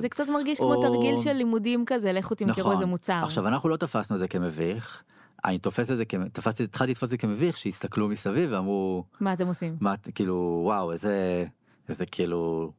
זה 0.00 0.08
קצת 0.08 0.28
מרגיש 0.28 0.60
או- 0.60 0.72
כמו 0.72 0.82
תרגיל 0.82 1.18
של 1.18 1.32
לימודים 1.32 1.84
כזה, 1.86 2.12
לכו 2.12 2.34
תמכרו 2.34 2.60
נכון. 2.60 2.72
איזה 2.72 2.86
מוצר. 2.86 3.20
עכשיו 3.22 3.46
אנחנו 3.48 3.68
לא 3.68 3.76
תפסנו 3.76 4.16
את 4.16 4.20
זה 4.20 4.28
כמביך. 4.28 5.02
אני 5.44 5.58
תופס 5.58 5.90
את 5.90 5.96
זה. 5.96 6.04
תפסתי 6.32 6.62
התחלתי 6.62 6.90
לתפוס 6.90 7.04
את 7.04 7.10
זה 7.10 7.16
כמביך 7.16 7.56
שהסתכלו 7.56 8.08
מסביב 8.08 8.52
ואמרו 8.52 9.04
מה 9.20 9.32
אתם 9.32 9.46
עושים? 9.46 9.76
מה 9.80 9.94
כאילו 10.14 10.60
וואו 10.64 10.92
איזה 10.92 11.44
איזה 11.88 12.06
כאילו 12.06 12.72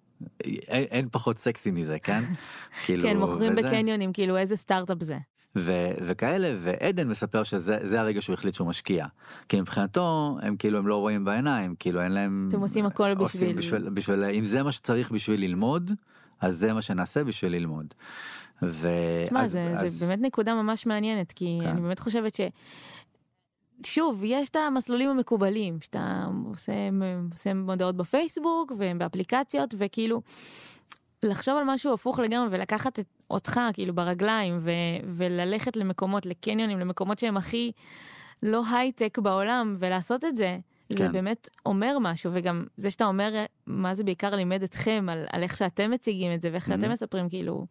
אין, 0.43 0.84
אין 0.91 1.10
פחות 1.12 1.38
סקסי 1.38 1.71
מזה 1.71 1.97
כן. 2.03 2.19
כאילו, 2.86 3.03
כן, 3.03 3.17
מוכרים 3.17 3.53
וזה- 3.53 3.62
בקניונים, 3.62 4.13
כאילו 4.13 4.38
איזה 4.38 4.55
סטארט-אפ 4.55 4.97
זה. 5.01 5.17
ו- 5.55 5.71
וכאלה 6.01 6.55
ועדן 6.59 7.07
מספר 7.07 7.43
שזה 7.43 7.77
זה 7.83 7.99
הרגע 7.99 8.21
שהוא 8.21 8.33
החליט 8.33 8.53
שהוא 8.53 8.67
משקיע 8.67 9.05
כי 9.49 9.61
מבחינתו 9.61 10.37
הם 10.41 10.55
כאילו 10.57 10.77
הם 10.77 10.87
לא 10.87 10.95
רואים 10.95 11.25
בעיניים 11.25 11.75
כאילו 11.79 12.01
אין 12.01 12.11
להם 12.11 12.45
אתם 12.51 12.59
עושים 12.61 12.85
הכל 12.85 13.11
עושים 13.17 13.55
בשביל- 13.55 13.79
בשביל, 13.83 13.89
בשביל 13.89 14.23
אם 14.23 14.45
זה 14.45 14.63
מה 14.63 14.71
שצריך 14.71 15.11
בשביל 15.11 15.41
ללמוד 15.41 15.91
אז 16.41 16.57
זה 16.57 16.73
מה 16.73 16.81
שנעשה 16.81 17.23
בשביל 17.23 17.51
ללמוד. 17.51 17.93
ו... 18.63 18.87
תשמע, 19.25 19.41
אז- 19.41 19.51
זה, 19.51 19.71
אז- 19.77 19.93
זה 19.93 20.07
באמת 20.07 20.19
נקודה 20.21 20.55
ממש 20.55 20.85
מעניינת, 20.85 21.31
כי 21.31 21.57
כן. 21.61 21.67
אני 21.67 21.81
באמת 21.81 21.99
חושבת 21.99 22.35
ש... 22.35 22.41
שוב, 23.85 24.21
יש 24.25 24.49
את 24.49 24.55
המסלולים 24.55 25.09
המקובלים, 25.09 25.81
שאתה 25.81 26.25
עושה, 26.45 26.73
עושה 27.31 27.53
מודעות 27.53 27.95
בפייסבוק 27.97 28.71
ובאפליקציות, 28.77 29.75
וכאילו, 29.77 30.21
לחשוב 31.25 31.57
על 31.57 31.63
משהו 31.65 31.93
הפוך 31.93 32.19
לגמרי 32.19 32.47
ולקחת 32.51 32.99
את, 32.99 33.05
אותך 33.29 33.59
כאילו 33.73 33.95
ברגליים 33.95 34.57
ו, 34.61 34.71
וללכת 35.03 35.77
למקומות, 35.77 36.25
לקניונים, 36.25 36.79
למקומות 36.79 37.19
שהם 37.19 37.38
הכי 37.38 37.71
לא 38.43 38.63
הייטק 38.71 39.17
בעולם, 39.19 39.75
ולעשות 39.79 40.25
את 40.25 40.38
זה. 40.38 40.57
זה 40.89 40.97
כן. 40.97 41.11
באמת 41.11 41.49
אומר 41.65 41.97
משהו 42.01 42.31
וגם 42.33 42.65
זה 42.77 42.91
שאתה 42.91 43.05
אומר 43.05 43.45
מה 43.67 43.95
זה 43.95 44.03
בעיקר 44.03 44.35
לימד 44.35 44.63
אתכם 44.63 45.05
על, 45.09 45.25
על 45.31 45.43
איך 45.43 45.57
שאתם 45.57 45.91
מציגים 45.91 46.33
את 46.33 46.41
זה 46.41 46.49
ואיך 46.51 46.69
Mhm. 46.69 46.73
אתם 46.73 46.91
מספרים 46.91 47.29
כאילו 47.29 47.65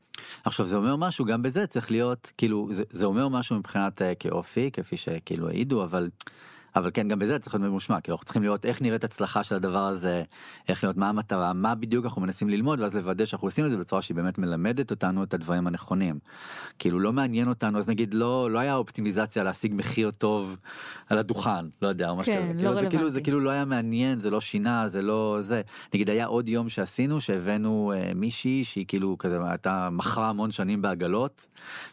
עכשיו 0.44 0.66
זה 0.66 0.76
אומר 0.76 0.96
משהו 0.96 1.24
גם 1.24 1.42
בזה 1.42 1.66
צריך 1.66 1.90
להיות 1.90 2.32
כאילו 2.38 2.68
זה, 2.72 2.84
זה 2.90 3.04
אומר 3.04 3.28
משהו 3.28 3.56
מבחינת 3.56 4.02
uh, 4.02 4.04
כאופי 4.18 4.70
כפי 4.72 4.96
שכאילו 4.96 5.48
העידו 5.48 5.84
אבל. 5.84 6.08
אבל 6.76 6.90
כן 6.94 7.08
גם 7.08 7.18
בזה 7.18 7.38
צריך 7.38 7.54
להיות 7.54 7.68
ממושמע 7.70 8.00
כאילו 8.00 8.14
אנחנו 8.14 8.24
צריכים 8.24 8.42
לראות 8.42 8.64
איך 8.66 8.82
נראית 8.82 9.04
הצלחה 9.04 9.42
של 9.42 9.54
הדבר 9.54 9.86
הזה 9.86 10.22
איך 10.68 10.84
לראות 10.84 10.96
מה 10.96 11.08
המטרה 11.08 11.52
מה 11.52 11.74
בדיוק 11.74 12.04
אנחנו 12.04 12.22
מנסים 12.22 12.48
ללמוד 12.48 12.80
ואז 12.80 12.94
לוודא 12.94 13.24
שאנחנו 13.24 13.48
עושים 13.48 13.64
את 13.64 13.70
זה 13.70 13.76
בצורה 13.76 14.02
שהיא 14.02 14.14
באמת 14.16 14.38
מלמדת 14.38 14.90
אותנו 14.90 15.22
את 15.24 15.34
הדברים 15.34 15.66
הנכונים. 15.66 16.18
כאילו 16.78 17.00
לא 17.00 17.12
מעניין 17.12 17.48
אותנו 17.48 17.78
אז 17.78 17.88
נגיד 17.88 18.14
לא 18.14 18.50
לא 18.50 18.58
היה 18.58 18.74
אופטימיזציה 18.74 19.44
להשיג 19.44 19.72
מחיר 19.74 20.10
טוב 20.10 20.56
על 21.08 21.18
הדוכן 21.18 21.66
לא 21.82 21.88
יודע 21.88 22.10
או 22.10 22.16
משהו 22.16 22.32
כן, 22.32 22.52
כזה 22.52 22.62
לא 22.62 22.68
כאילו, 22.68 22.74
זה 22.80 22.86
כאילו 22.90 23.10
זה. 23.10 23.20
כאילו 23.20 23.40
לא 23.40 23.50
היה 23.50 23.64
מעניין 23.64 24.20
זה 24.20 24.30
לא 24.30 24.40
שינה 24.40 24.88
זה 24.88 25.02
לא 25.02 25.36
זה 25.40 25.62
נגיד 25.94 26.10
היה 26.10 26.26
עוד 26.26 26.48
יום 26.48 26.68
שעשינו 26.68 27.20
שהבאנו 27.20 27.92
אה, 27.96 28.12
מישהי 28.14 28.64
שהיא 28.64 28.84
כאילו 28.88 29.16
כזה 29.18 29.38
הייתה 29.48 29.88
מכרה 29.92 30.28
המון 30.28 30.50
שנים 30.50 30.82
בעגלות 30.82 31.46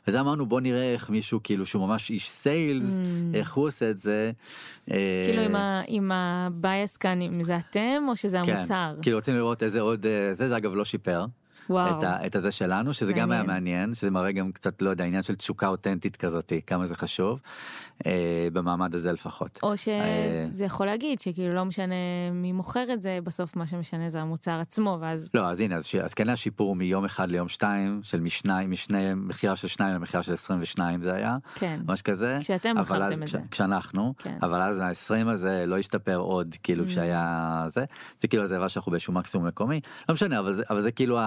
וזה 0.07 0.19
אמרנו 0.19 0.45
בוא 0.45 0.61
נראה 0.61 0.93
איך 0.93 1.09
מישהו 1.09 1.39
כאילו 1.43 1.65
שהוא 1.65 1.87
ממש 1.87 2.09
איש 2.09 2.29
סיילס 2.29 2.97
Mm. 3.01 3.35
איך 3.35 3.53
הוא 3.53 3.67
עושה 3.67 3.89
את 3.89 3.97
זה. 3.97 4.31
אה, 4.91 4.97
כאילו 5.25 5.41
עם, 5.41 5.55
ה, 5.55 5.81
עם 5.87 6.11
ה 6.11 6.28
base 6.28 6.97
כאן 6.97 7.21
אם 7.21 7.43
זה 7.43 7.57
אתם 7.57 8.03
או 8.09 8.15
שזה 8.15 8.39
כן, 8.45 8.55
המוצר. 8.55 8.95
כאילו 9.01 9.17
רוצים 9.17 9.35
לראות 9.35 9.63
איזה 9.63 9.81
עוד 9.81 10.05
אה, 10.05 10.33
זה 10.33 10.47
זה 10.47 10.57
אגב 10.57 10.73
לא 10.73 10.85
שיפר. 10.85 11.25
וואו. 11.69 11.97
את, 11.97 12.03
ה, 12.03 12.25
את 12.25 12.35
הזה 12.35 12.51
שלנו, 12.51 12.93
שזה 12.93 13.13
גם 13.13 13.31
היה 13.31 13.43
מעניין. 13.43 13.61
מעניין, 13.61 13.93
שזה 13.93 14.11
מראה 14.11 14.31
גם 14.31 14.51
קצת, 14.51 14.81
לא 14.81 14.89
יודע, 14.89 15.03
עניין 15.05 15.23
של 15.23 15.35
תשוקה 15.35 15.67
אותנטית 15.67 16.15
כזאתי, 16.15 16.61
כמה 16.67 16.85
זה 16.85 16.95
חשוב, 16.95 17.39
אה, 18.05 18.47
במעמד 18.53 18.95
הזה 18.95 19.11
לפחות. 19.11 19.59
או 19.63 19.71
אה, 19.71 19.75
שזה 19.77 20.65
יכול 20.65 20.85
להגיד 20.85 21.21
שכאילו 21.21 21.53
לא 21.53 21.65
משנה 21.65 21.95
מי 22.31 22.51
מוכר 22.51 22.93
את 22.93 23.01
זה, 23.01 23.19
בסוף 23.23 23.55
מה 23.55 23.67
שמשנה 23.67 24.09
זה 24.09 24.21
המוצר 24.21 24.59
עצמו, 24.59 24.97
ואז 25.01 25.29
לא, 25.33 25.47
אז 25.47 25.59
הנה, 25.59 25.75
אז, 25.75 25.85
ש... 25.85 25.95
אז 25.95 26.13
כן 26.13 26.27
היה 26.27 26.35
שיפור 26.35 26.75
מיום 26.75 27.05
אחד 27.05 27.31
ליום 27.31 27.47
שתיים, 27.47 27.99
של 28.03 28.19
משניים, 28.19 28.71
משני, 28.71 29.13
מכירה 29.15 29.55
של 29.55 29.67
שניים 29.67 29.95
למכירה 29.95 30.23
של 30.23 30.33
22 30.33 31.01
זה 31.01 31.13
היה, 31.13 31.37
כן. 31.55 31.79
ממש 31.87 32.01
כזה. 32.01 32.37
כשאתם 32.39 32.77
מכרתם 32.77 33.23
את 33.23 33.27
כש, 33.27 33.31
זה. 33.31 33.39
כשאנחנו, 33.51 34.13
כן. 34.17 34.37
אבל 34.41 34.61
אז 34.61 34.79
ה-20 34.79 35.29
הזה 35.29 35.63
לא 35.67 35.77
השתפר 35.77 36.15
עוד, 36.17 36.55
כאילו 36.63 36.81
Mm. 36.83 36.87
כשהיה 36.87 37.65
זה, 37.67 37.85
זה 38.19 38.27
כאילו 38.27 38.43
הראה 38.51 38.69
שאנחנו 38.69 38.91
באיזשהו 38.91 39.13
מקסימום 39.13 39.47
מקומי, 39.47 39.81
לא 40.09 40.13
משנה, 40.13 40.39
אבל 40.39 40.53
זה, 40.53 40.63
אבל 40.69 40.81
זה 40.81 40.91
כאילו, 40.91 41.19
ה, 41.19 41.23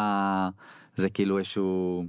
זה 0.97 1.11
כאילו 1.11 1.39
איזשהו, 1.39 2.05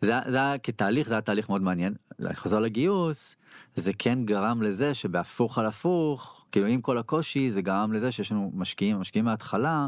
זה, 0.00 0.12
זה 0.28 0.36
היה 0.36 0.58
כתהליך, 0.58 1.08
זה 1.08 1.14
היה 1.14 1.20
תהליך 1.20 1.48
מאוד 1.48 1.62
מעניין, 1.62 1.94
לחזור 2.18 2.60
לגיוס, 2.60 3.36
זה 3.74 3.92
כן 3.98 4.24
גרם 4.24 4.62
לזה 4.62 4.94
שבהפוך 4.94 5.58
על 5.58 5.66
הפוך, 5.66 6.44
כאילו 6.52 6.66
עם 6.66 6.80
כל 6.80 6.98
הקושי, 6.98 7.50
זה 7.50 7.62
גרם 7.62 7.92
לזה 7.92 8.12
שיש 8.12 8.32
לנו 8.32 8.50
משקיעים, 8.54 9.00
משקיעים 9.00 9.24
מההתחלה, 9.24 9.86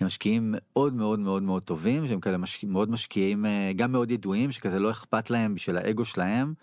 הם 0.00 0.06
משקיעים 0.06 0.54
מאוד 0.56 0.94
מאוד 0.94 1.18
מאוד 1.18 1.42
מאוד 1.42 1.62
טובים, 1.62 2.06
שהם 2.06 2.20
כאלה 2.20 2.38
משק... 2.38 2.64
מאוד 2.64 2.90
משקיעים, 2.90 3.46
אה, 3.46 3.72
גם 3.76 3.92
מאוד 3.92 4.10
ידועים, 4.10 4.52
שכזה 4.52 4.78
לא 4.78 4.90
אכפת 4.90 5.30
להם 5.30 5.54
בשביל 5.54 5.76
האגו 5.76 6.04
שלהם. 6.04 6.54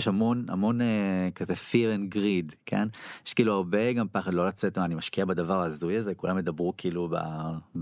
יש 0.00 0.08
המון 0.08 0.44
המון 0.48 0.80
אה, 0.80 0.86
כזה 1.34 1.54
fear 1.54 1.96
and 1.98 2.14
greed 2.14 2.54
כן 2.66 2.88
יש 3.26 3.34
כאילו 3.34 3.54
הרבה 3.54 3.92
גם 3.92 4.06
פחד 4.12 4.34
לא 4.34 4.46
לצאת 4.46 4.78
אני 4.78 4.94
משקיע 4.94 5.24
בדבר 5.24 5.62
ההזוי 5.62 5.96
הזה 5.96 6.14
כולם 6.14 6.38
ידברו 6.38 6.74
כאילו 6.76 7.08
ב, 7.08 7.16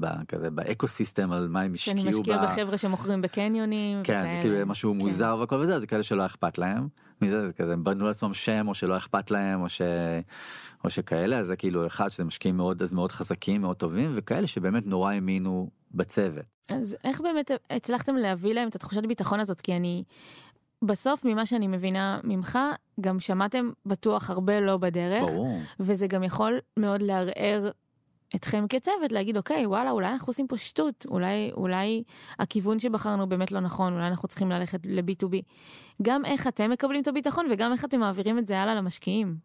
ב, 0.00 0.06
כזה 0.28 0.50
באקו 0.50 0.88
סיסטם 0.88 1.32
על 1.32 1.48
מה 1.48 1.60
הם 1.60 1.74
השקיעו. 1.74 2.00
שאני 2.00 2.10
משקיע 2.10 2.38
ב- 2.38 2.44
בחבר'ה 2.44 2.78
שמוכרים 2.78 3.22
בקניונים. 3.22 4.02
כן, 4.04 4.20
זה 4.22 4.26
וכאלה. 4.28 4.42
כאילו 4.42 4.66
משהו 4.66 4.92
כן. 4.92 4.98
מוזר 4.98 5.36
והכל 5.40 5.56
וזה, 5.56 5.80
זה 5.80 5.86
כאלה 5.86 6.02
שלא 6.02 6.26
אכפת 6.26 6.58
להם. 6.58 6.88
מזה 7.22 7.46
זה 7.46 7.52
כזה, 7.52 7.72
הם 7.72 7.84
בנו 7.84 8.06
לעצמם 8.06 8.34
שם 8.34 8.68
או 8.68 8.74
שלא 8.74 8.96
אכפת 8.96 9.30
להם 9.30 9.62
או 9.62 9.68
ש... 9.68 9.82
או 10.84 10.90
שכאלה, 10.90 11.38
אז 11.38 11.46
זה 11.46 11.56
כאילו 11.56 11.86
אחד 11.86 12.08
שזה 12.08 12.24
משקיעים 12.24 12.56
מאוד, 12.56 12.82
אז 12.82 12.92
מאוד 12.92 13.12
חזקים, 13.12 13.60
מאוד 13.60 13.76
טובים, 13.76 14.12
וכאלה 14.14 14.46
שבאמת 14.46 14.86
נורא 14.86 15.12
האמינו 15.12 15.70
בצוות. 15.94 16.44
אז 16.72 16.96
איך 17.04 17.20
באמת 17.20 17.50
הצלחתם 17.70 18.16
להביא 18.16 18.54
להם 18.54 18.68
את 18.68 18.74
התחושת 18.74 19.06
ביטחון 19.06 19.40
הזאת? 19.40 19.60
כי 19.60 19.76
אני, 19.76 20.04
בסוף 20.84 21.24
ממה 21.24 21.46
שאני 21.46 21.66
מבינה 21.66 22.20
ממך, 22.24 22.58
גם 23.00 23.20
שמעתם 23.20 23.70
בטוח 23.86 24.30
הרבה 24.30 24.60
לא 24.60 24.76
בדרך, 24.76 25.30
ברור. 25.30 25.60
וזה 25.80 26.06
גם 26.06 26.24
יכול 26.24 26.58
מאוד 26.76 27.02
לערער 27.02 27.70
אתכם 28.34 28.66
כצוות, 28.68 29.12
להגיד 29.12 29.36
אוקיי, 29.36 29.66
וואלה, 29.66 29.90
אולי 29.90 30.08
אנחנו 30.08 30.30
עושים 30.30 30.48
פה 30.48 30.56
שטות, 30.56 31.06
אולי, 31.08 31.50
אולי 31.52 32.02
הכיוון 32.38 32.78
שבחרנו 32.78 33.28
באמת 33.28 33.52
לא 33.52 33.60
נכון, 33.60 33.92
אולי 33.92 34.06
אנחנו 34.06 34.28
צריכים 34.28 34.50
ללכת 34.50 34.80
ל-B2B. 34.84 35.36
גם 36.02 36.24
איך 36.24 36.46
אתם 36.46 36.70
מקבלים 36.70 37.02
את 37.02 37.08
הביטחון 37.08 37.46
וגם 37.50 37.72
איך 37.72 37.84
אתם 37.84 38.00
מעבירים 38.00 38.38
את 38.38 38.46
זה 38.46 38.60
הלאה 38.60 38.74
למשקיעים. 38.74 39.36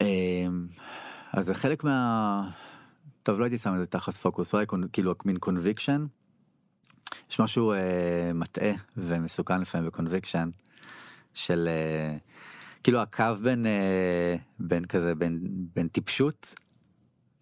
אמ, 0.00 0.66
אז 1.32 1.44
זה 1.44 1.54
חלק 1.54 1.84
מה... 1.84 2.50
טוב, 3.22 3.38
לא 3.38 3.44
הייתי 3.44 3.58
שם 3.58 3.74
את 3.74 3.78
זה 3.78 3.86
תחת 3.86 4.14
פוקוס, 4.14 4.54
אולי 4.54 4.66
כאילו 4.92 5.14
מין 5.24 5.36
קונביקשן. 5.36 6.06
יש 7.30 7.40
משהו 7.40 7.72
אה, 7.72 7.78
מטעה 8.34 8.72
ומסוכן 8.96 9.60
לפעמים 9.60 9.86
ב 9.86 9.91
conviction, 9.91 10.50
של 11.34 11.68
אה, 11.68 12.16
כאילו 12.82 13.02
הקו 13.02 13.34
בין, 13.42 13.66
אה, 13.66 14.36
בין 14.58 14.84
כזה, 14.84 15.14
בין, 15.14 15.40
בין 15.74 15.88
טיפשות, 15.88 16.54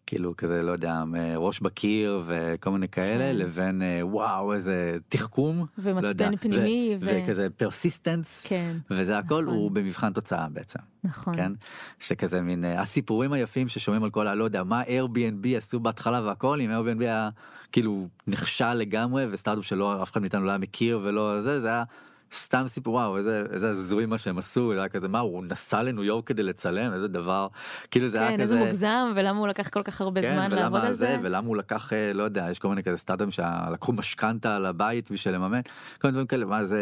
כאילו 0.06 0.36
כזה, 0.36 0.62
לא 0.62 0.72
יודע, 0.72 1.02
ראש 1.36 1.60
בקיר 1.60 2.22
וכל 2.26 2.70
מיני 2.70 2.88
כאלה, 2.88 3.24
כן. 3.32 3.36
לבין 3.36 3.82
אה, 3.82 4.06
וואו, 4.06 4.52
איזה 4.52 4.96
תחכום. 5.08 5.58
לא 5.58 5.64
ומצפן 5.78 6.08
יודע, 6.08 6.30
פנימי, 6.40 6.96
ו- 7.00 7.22
וכזה 7.24 7.48
persistence, 7.56 8.44
כן, 8.48 8.76
וזה 8.90 9.18
הכל 9.18 9.42
נכון. 9.42 9.54
הוא 9.54 9.70
במבחן 9.70 10.12
תוצאה 10.12 10.46
בעצם. 10.48 10.78
נכון. 11.04 11.36
כן 11.36 11.52
שכזה 12.00 12.40
מין 12.40 12.64
אה, 12.64 12.80
הסיפורים 12.80 13.32
היפים 13.32 13.68
ששומעים 13.68 14.04
על 14.04 14.10
כל 14.10 14.26
הלא 14.26 14.44
יודע 14.44 14.62
מה 14.62 14.82
Airbnb 14.82 15.48
עשו 15.56 15.80
בהתחלה 15.80 16.20
והכל 16.22 16.60
אם 16.60 16.70
Airbnb 16.70 17.02
היה 17.02 17.28
כאילו 17.72 18.08
נכשל 18.26 18.74
לגמרי 18.74 19.26
וסטארט-אפ 19.30 19.64
שלא 19.64 20.02
אף 20.02 20.12
אחד 20.12 20.20
מאיתנו 20.20 20.44
לא 20.44 20.50
היה 20.50 20.58
מכיר 20.58 21.00
ולא 21.02 21.40
זה 21.40 21.60
זה 21.60 21.68
היה 21.68 21.84
סתם 22.32 22.64
סיפור 22.68 22.94
וואו 22.94 23.16
איזה 23.16 23.44
איזה 23.52 23.68
הזוי 23.68 24.06
מה 24.06 24.18
שהם 24.18 24.38
עשו 24.38 24.72
זה 24.74 24.78
היה 24.78 24.88
כזה 24.88 25.08
מה 25.08 25.18
הוא 25.18 25.44
נסע 25.44 25.82
לניו 25.82 26.04
יורק 26.04 26.26
כדי 26.26 26.42
לצלם 26.42 26.92
איזה 26.92 27.08
דבר 27.08 27.48
כאילו 27.90 28.08
זה 28.08 28.18
היה 28.20 28.28
כן, 28.28 28.34
כזה. 28.34 28.42
איזה 28.42 28.56
מוגזם, 28.56 29.12
ולמה 29.16 29.38
הוא 29.38 29.48
לקח 29.48 29.68
כל 29.68 29.82
כך 29.82 30.00
הרבה 30.00 30.22
כן, 30.22 30.34
זמן 30.34 30.50
לעבוד 30.50 30.80
על 30.80 30.92
זה. 30.92 31.16
ולמה 31.22 31.48
הוא 31.48 31.56
לקח 31.56 31.92
אה, 31.92 32.12
לא 32.12 32.22
יודע 32.22 32.46
יש 32.50 32.58
כל 32.58 32.68
מיני 32.68 32.82
כזה 32.82 32.96
סטארטאפים 32.96 33.30
שלקחו 33.30 33.92
משכנתה 33.92 34.56
על 34.56 34.66
הבית 34.66 35.10
בשביל 35.10 35.34
לממן 35.34 35.60
כל 35.98 36.08
מיני 36.08 36.12
דברים 36.12 36.26
כאלה 36.26 36.46
מה 36.46 36.64
זה 36.64 36.80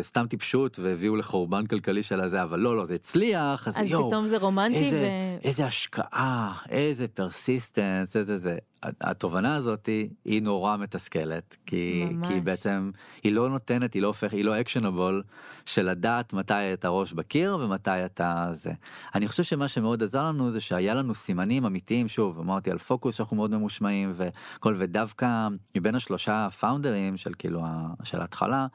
סתם 0.00 0.26
טיפשות 0.26 0.78
והביאו 0.78 1.16
לחורבן 1.16 1.66
כלכלי 1.66 2.02
של 2.02 2.20
הזה 2.20 2.42
אבל 2.42 2.58
לא 2.60 2.76
לא 2.76 2.84
זה 2.84 2.94
הצליח 2.94 3.68
אז, 3.68 3.76
אז 3.76 3.90
יואו, 3.90 4.08
פתאום 4.08 4.26
זה 4.26 4.38
רומנטי, 4.38 4.78
איזה, 4.78 5.08
ו... 5.42 5.44
איזה 5.44 5.66
השקעה, 5.66 6.52
איזה 6.68 7.08
persistence, 7.08 8.16
איזה 8.16 8.36
זה. 8.36 8.56
התובנה 8.82 9.54
הזאת 9.54 9.86
היא, 10.24 10.42
נורא 10.42 10.76
מתסכלת, 10.76 11.56
כי, 11.66 12.04
ממש. 12.10 12.28
כי 12.28 12.40
בעצם 12.40 12.90
היא 13.22 13.32
לא 13.32 13.48
נותנת, 13.48 13.94
היא 13.94 14.02
לא 14.02 14.06
הופכת, 14.06 14.32
היא 14.32 14.44
לא 14.44 14.60
actionable 14.60 15.22
של 15.66 15.90
לדעת 15.90 16.32
מתי 16.32 16.72
אתה 16.72 16.88
ראש 16.88 17.12
בקיר 17.12 17.56
ומתי 17.60 18.04
אתה 18.04 18.48
זה. 18.52 18.72
אני 19.14 19.28
חושב 19.28 19.42
שמה 19.42 19.68
שמאוד 19.68 20.02
עזר 20.02 20.24
לנו 20.24 20.50
זה 20.50 20.60
שהיה 20.60 20.94
לנו 20.94 21.14
סימנים 21.14 21.64
אמיתיים, 21.64 22.08
שוב, 22.08 22.38
אמרתי 22.40 22.70
על 22.70 22.78
פוקוס 22.78 23.14
שאנחנו 23.14 23.36
מאוד 23.36 23.50
ממושמעים 23.50 24.12
וכל, 24.14 24.74
ודווקא 24.78 25.48
מבין 25.76 25.94
השלושה 25.94 26.50
פאונדרים 26.50 27.16
של 27.16 27.32
כאילו, 27.38 27.62
של 28.04 28.20
ההתחלה, 28.20 28.66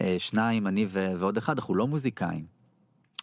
אה, 0.00 0.14
שניים, 0.18 0.66
אני 0.66 0.86
ועוד 0.90 1.36
אחד, 1.36 1.58
אנחנו 1.58 1.74
לא 1.74 1.86
מוזיקאים. 1.86 2.57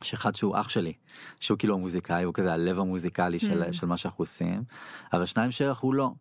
יש 0.01 0.13
אחד 0.13 0.36
שהוא 0.36 0.55
אח 0.60 0.69
שלי, 0.69 0.93
שהוא 1.39 1.58
כאילו 1.58 1.75
המוזיקאי, 1.75 2.23
הוא 2.23 2.34
כזה 2.34 2.53
הלב 2.53 2.79
המוזיקלי 2.79 3.39
של, 3.39 3.63
Mm. 3.63 3.73
של 3.73 3.86
מה 3.88 3.97
שאנחנו 3.97 4.21
עושים, 4.21 4.63
אבל 5.13 5.25
שניים 5.25 5.51
שאנחנו 5.51 5.93
לא. 5.93 6.12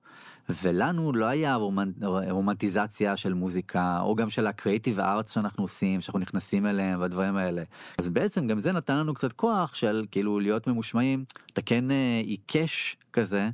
ולנו 0.63 1.13
לא 1.13 1.25
היה 1.27 1.55
רומנ- 1.57 2.05
רומנטיזציה 2.31 3.17
של 3.17 3.35
מוזיקה, 3.35 4.01
או 4.01 4.15
גם 4.15 4.31
של 4.31 4.47
ה 4.47 4.53
creative 4.53 5.01
arts 5.01 5.35
שאנחנו 5.35 5.65
עושים, 5.65 6.01
שאנחנו 6.01 6.19
נכנסים 6.21 6.67
אליהם 6.67 7.01
והדברים 7.01 7.37
האלה. 7.37 7.63
אז 7.99 8.09
בעצם 8.09 8.47
גם 8.47 8.59
זה 8.59 8.73
נתן 8.73 8.97
לנו 8.97 9.15
קצת 9.15 9.33
כוח 9.33 9.75
של 9.75 10.05
כאילו 10.11 10.41
להיות 10.41 10.67
ממושמעים, 10.67 11.25
אתה 11.53 11.63
כן 11.63 11.91
אה, 11.91 12.21
עיקש 12.25 12.97
כזה, 13.13 13.49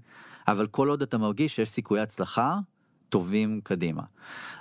אבל 0.48 0.66
כל 0.66 0.88
עוד 0.88 1.02
אתה 1.02 1.18
מרגיש 1.18 1.56
שיש 1.56 1.68
סיכויי 1.68 2.02
הצלחה, 2.02 2.58
טובים 3.10 3.60
קדימה. 3.62 4.02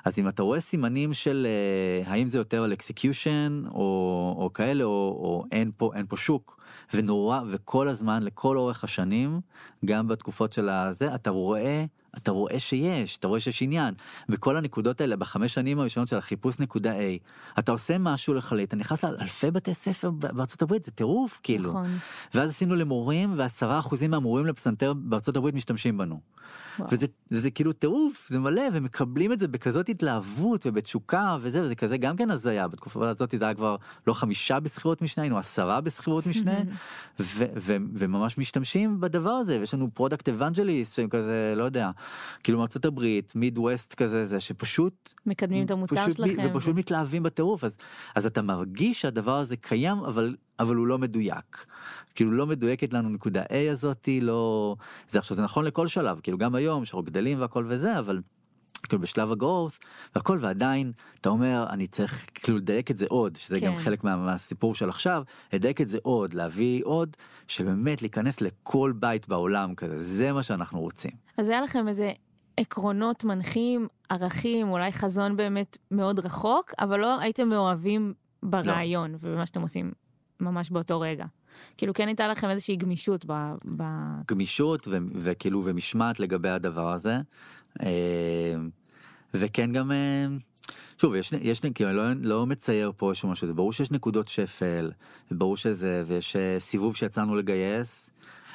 אז 0.06 0.20
אם 0.20 0.28
אתה 0.28 0.44
רואה 0.44 0.60
סימנים 0.60 1.14
של 1.14 1.48
אה, 1.50 2.12
האם 2.12 2.28
זה 2.28 2.38
יותר 2.38 2.64
על 2.64 2.74
execution 2.74 3.64
או, 3.68 4.36
או 4.38 4.54
כאלה 4.54 4.84
או, 4.84 4.90
או 4.90 5.46
אין 5.52 5.72
פה 5.78 5.92
אין 5.96 6.06
פה 6.10 6.18
שוק 6.18 6.60
ונורא 6.94 7.42
וכל 7.50 7.88
הזמן 7.88 8.24
לכל 8.24 8.58
אורך 8.58 8.84
השנים 8.84 9.42
גם 9.86 10.08
בתקופות 10.08 10.54
של 10.54 10.70
הזה 10.70 11.16
אתה 11.16 11.30
רואה 11.30 11.86
אתה 12.18 12.32
רואה 12.32 12.60
שיש 12.60 13.18
אתה 13.18 13.28
רואה 13.28 13.40
שיש 13.40 13.62
עניין 13.62 13.94
בכל 14.30 14.58
הנקודות 14.58 15.02
האלה 15.02 15.16
בחמש 15.16 15.54
שנים 15.54 15.80
הראשונות 15.80 16.10
של 16.10 16.18
החיפוש 16.18 16.60
נקודה 16.60 16.94
A 16.94 17.60
אתה 17.60 17.72
עושה 17.72 17.98
משהו 17.98 18.34
לחלט 18.34 18.68
אתה 18.68 18.76
נכנס 18.76 19.04
לאלפי 19.04 19.52
בתי 19.52 19.74
ספר 19.74 20.10
בארצות 20.12 20.62
הברית 20.62 20.86
זה 20.86 20.92
טירוף 20.92 21.40
כאילו 21.44 21.70
נכון. 21.70 21.98
ואז 22.34 22.50
עשינו 22.50 22.76
למורים 22.76 23.34
ועשרה 23.38 23.80
אחוזים 23.80 24.12
מהמורים 24.12 24.46
לפסנתר 24.46 24.94
בארצות 24.94 25.38
הברית 25.38 25.56
משתמשים 25.56 25.98
בנו. 25.98 26.20
וזה, 26.92 27.08
וזה 27.32 27.52
כאילו 27.52 27.74
טירוף 27.74 28.28
זה 28.30 28.40
מלא 28.40 28.64
ומקבלים 28.74 29.34
את 29.34 29.40
זה 29.40 29.48
בכזאת 29.48 29.90
התלהבות 29.90 30.66
ובתשוקה 30.66 31.38
וזה 31.42 31.64
וזה 31.64 31.76
כזה 31.76 31.98
גם 31.98 32.16
כן 32.16 32.32
הזיה. 32.32 32.68
בתקופה 32.68 33.10
הזאת 33.10 33.34
זה 33.38 33.46
היה 33.46 33.54
כבר 33.54 33.76
לא 34.08 34.14
חמישה 34.14 34.60
בשכירות 34.60 35.02
משנה 35.02 35.24
היינו 35.24 35.38
עשרה 35.38 35.82
בשכירות 35.82 36.28
משנה 36.28 36.60
ו, 37.20 37.46
ו, 37.58 37.76
וממש 37.94 38.38
משתמשים 38.38 39.00
בדבר 39.00 39.30
הזה. 39.30 39.60
ויש 39.60 39.74
לנו 39.74 39.90
product 39.94 40.30
evangelist 40.30 40.96
שהם 40.96 41.10
כזה 41.10 41.54
לא 41.56 41.64
יודע 41.64 41.92
כאילו 42.44 42.58
מארצות 42.58 42.86
הברית 42.86 43.36
מיד 43.36 43.58
ווסט 43.58 43.94
כזה 43.94 44.26
זה 44.26 44.40
שפשוט 44.40 45.14
מקדמים 45.26 45.66
את 45.66 45.72
המוצר 45.72 45.96
פשוט, 45.96 46.16
שלכם. 46.16 46.50
ופשוט 46.52 46.76
מתלהבים 46.76 47.24
בטירוף. 47.24 47.64
אז 47.64 47.78
אז 48.16 48.26
אתה 48.26 48.42
מרגיש 48.42 49.02
שהדבר 49.02 49.38
הזה 49.38 49.58
קיים 49.58 49.98
אבל 49.98 50.36
אבל 50.60 50.76
הוא 50.76 50.88
לא 50.88 50.98
מדויק. 50.98 51.66
כאילו 52.16 52.32
לא 52.32 52.48
מדויקת 52.48 52.94
לנו 52.94 53.10
נקודה 53.10 53.44
A 53.44 53.72
הזאתי 53.72 54.22
לא 54.22 54.76
זה 55.10 55.20
עכשיו 55.20 55.38
זה 55.38 55.44
נכון 55.44 55.66
לכל 55.66 55.88
שלב 55.88 56.20
כאילו 56.20 56.38
גם 56.38 56.56
היום 56.56 56.86
שאנחנו 56.86 57.04
גדלים 57.04 57.42
והכל 57.42 57.66
וזה 57.68 58.00
אבל. 58.00 58.22
כאילו 58.84 59.02
בשלב 59.02 59.32
ה 59.32 59.38
growth 59.38 59.80
והכל 60.16 60.38
ועדיין 60.42 60.92
אתה 61.22 61.30
אומר 61.30 61.66
אני 61.70 61.88
צריך 61.88 62.26
כאילו 62.34 62.58
לדייק 62.58 62.92
את 62.92 62.98
זה 62.98 63.06
עוד 63.10 63.36
שזה 63.36 63.60
גם 63.60 63.76
כן. 63.76 63.82
חלק 63.82 64.04
מה, 64.04 64.18
מהסיפור 64.18 64.76
של 64.76 64.90
עכשיו 64.90 65.24
לדייק 65.54 65.82
את 65.82 65.88
זה 65.88 65.98
עוד 66.02 66.34
להביא 66.34 66.82
עוד 66.84 67.18
שבאמת 67.48 68.02
להיכנס 68.02 68.42
לכל 68.42 68.94
בית 68.96 69.28
בעולם 69.28 69.76
כזה 69.76 69.98
זה 69.98 70.32
מה 70.32 70.44
שאנחנו 70.44 70.80
רוצים. 70.80 71.12
אז 71.38 71.50
היה 71.50 71.62
לכם 71.62 71.88
איזה 71.88 72.12
עקרונות 72.58 73.24
מנחים, 73.24 73.88
ערכים, 74.10 74.70
אולי 74.70 74.92
חזון 74.92 75.38
באמת 75.38 75.78
מאוד 75.92 76.20
רחוק, 76.20 76.74
אבל 76.80 77.00
לא 77.00 77.20
הייתם 77.20 77.50
מאוהבים 77.50 78.14
ברעיון 78.44 79.16
ובמה 79.20 79.46
שאתם 79.46 79.62
עושים 79.62 79.92
ממש 80.40 80.70
באותו 80.70 81.00
רגע. 81.00 81.26
כאילו 81.78 81.94
כן 81.94 82.08
הייתה 82.08 82.28
לכם 82.28 82.50
איזושהי 82.50 82.76
גמישות 82.76 83.26
ב... 83.28 83.54
ב... 83.78 83.84
גמישות 84.28 84.88
ו- 84.88 84.98
וכאילו 85.16 85.62
ומשמעת 85.66 86.20
לגבי 86.20 86.50
הדבר 86.50 86.94
הזה. 86.94 87.18
אה, 87.82 88.56
וכן 89.34 89.72
גם, 89.72 89.92
אה, 89.92 90.28
שוב, 91.02 91.16
יש, 91.16 91.34
יש, 91.42 91.62
כאילו, 91.76 91.90
אני 91.90 91.98
לא, 91.98 92.04
לא 92.38 92.46
מצייר 92.46 92.92
פה 92.98 93.10
איזשהו 93.10 93.30
משהו, 93.30 93.48
זה 93.48 93.54
ברור 93.54 93.74
שיש 93.74 93.92
נקודות 93.92 94.28
שפל, 94.28 94.92
ברור 95.32 95.58
שזה, 95.58 96.04
ויש 96.06 96.36
אה, 96.36 96.60
סיבוב 96.60 96.96
שיצאנו 96.96 97.36
לגייס, 97.36 98.10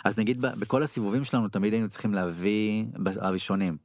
אז 0.05 0.19
נגיד 0.19 0.41
בכל 0.41 0.83
הסיבובים 0.83 1.25
שלנו 1.25 1.49
תמיד 1.49 1.73
היינו 1.73 1.89
צריכים 1.89 2.15
להביא 2.15 2.85
הראשונים. 3.21 3.77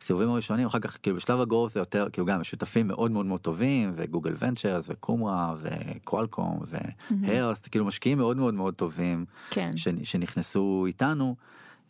סיבובים 0.00 0.28
הראשונים 0.30 0.66
אחר 0.66 0.78
כך 0.78 0.98
כאילו 1.02 1.16
בשלב 1.16 1.40
הגרוס 1.40 1.74
זה 1.74 1.80
יותר 1.80 2.08
כאילו 2.12 2.26
גם 2.26 2.44
שותפים 2.44 2.88
מאוד 2.88 3.10
מאוד 3.10 3.26
מאוד 3.26 3.40
טובים 3.40 3.92
וגוגל 3.94 4.34
ונצ'רס 4.38 4.86
וקומרה 4.88 5.54
וקוואלקום 5.60 6.60
והרסט 7.20 7.68
כאילו 7.70 7.84
משקיעים 7.84 8.18
מאוד 8.18 8.36
מאוד 8.36 8.54
מאוד 8.54 8.74
טובים 8.74 9.24
כן. 9.50 9.70
ש- 9.76 9.88
שנכנסו 10.02 10.84
איתנו. 10.86 11.36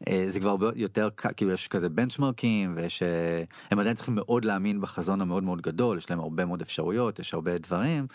אה, 0.09 0.25
זה 0.29 0.41
כבר 0.41 0.57
יותר 0.75 1.09
כאילו 1.37 1.53
יש 1.53 1.69
כזה 1.69 1.89
בנצ'מרקים 1.89 2.73
ויש 2.77 3.03
אה, 3.03 3.09
הם 3.71 3.79
עדיין 3.79 3.97
צריכים 3.97 4.15
מאוד 4.15 4.45
להאמין 4.45 4.81
בחזון 4.81 5.21
המאוד 5.21 5.43
מאוד 5.43 5.61
גדול 5.61 5.99
יש 5.99 6.11
להם 6.11 6.21
הרבה 6.21 6.45
מאוד 6.45 6.61
אפשרויות 6.61 7.19
יש 7.19 7.35
הרבה 7.35 7.59
דברים. 7.59 8.07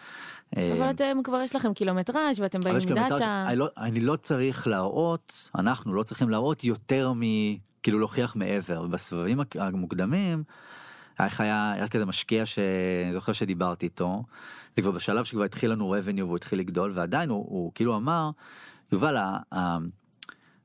אה, 0.57 0.73
אבל 0.77 0.89
אתם 0.89 1.17
כבר 1.23 1.41
יש 1.41 1.55
לכם 1.55 1.73
קילומטראז' 1.73 2.39
ואתם 2.39 2.59
באים 2.59 2.75
עם 2.89 2.95
דאטה. 2.95 3.45
אני 3.47 3.55
לא, 3.55 3.67
אני 3.77 3.99
לא 3.99 4.15
צריך 4.15 4.67
להראות, 4.67 5.49
אנחנו 5.55 5.93
לא 5.93 6.03
צריכים 6.03 6.29
להראות 6.29 6.63
יותר 6.63 7.13
מ... 7.15 7.21
כאילו 7.83 7.99
להוכיח 7.99 8.35
מעבר. 8.35 8.87
בסבבים 8.87 9.39
המוקדמים, 9.55 10.43
איך 11.19 11.41
היה, 11.41 11.71
היה 11.71 11.87
כזה 11.87 12.05
משקיע 12.05 12.45
שאני 12.45 13.13
זוכר 13.13 13.33
שדיברתי 13.33 13.85
איתו, 13.85 14.23
זה 14.75 14.81
כבר 14.81 14.91
בשלב 14.91 15.25
שכבר 15.25 15.43
התחיל 15.43 15.71
לנו 15.71 15.95
revenue 15.95 16.23
והוא 16.23 16.35
התחיל 16.35 16.59
לגדול, 16.59 16.91
ועדיין 16.95 17.29
הוא, 17.29 17.45
הוא 17.49 17.71
כאילו 17.75 17.95
אמר, 17.95 18.29
יובל, 18.91 19.17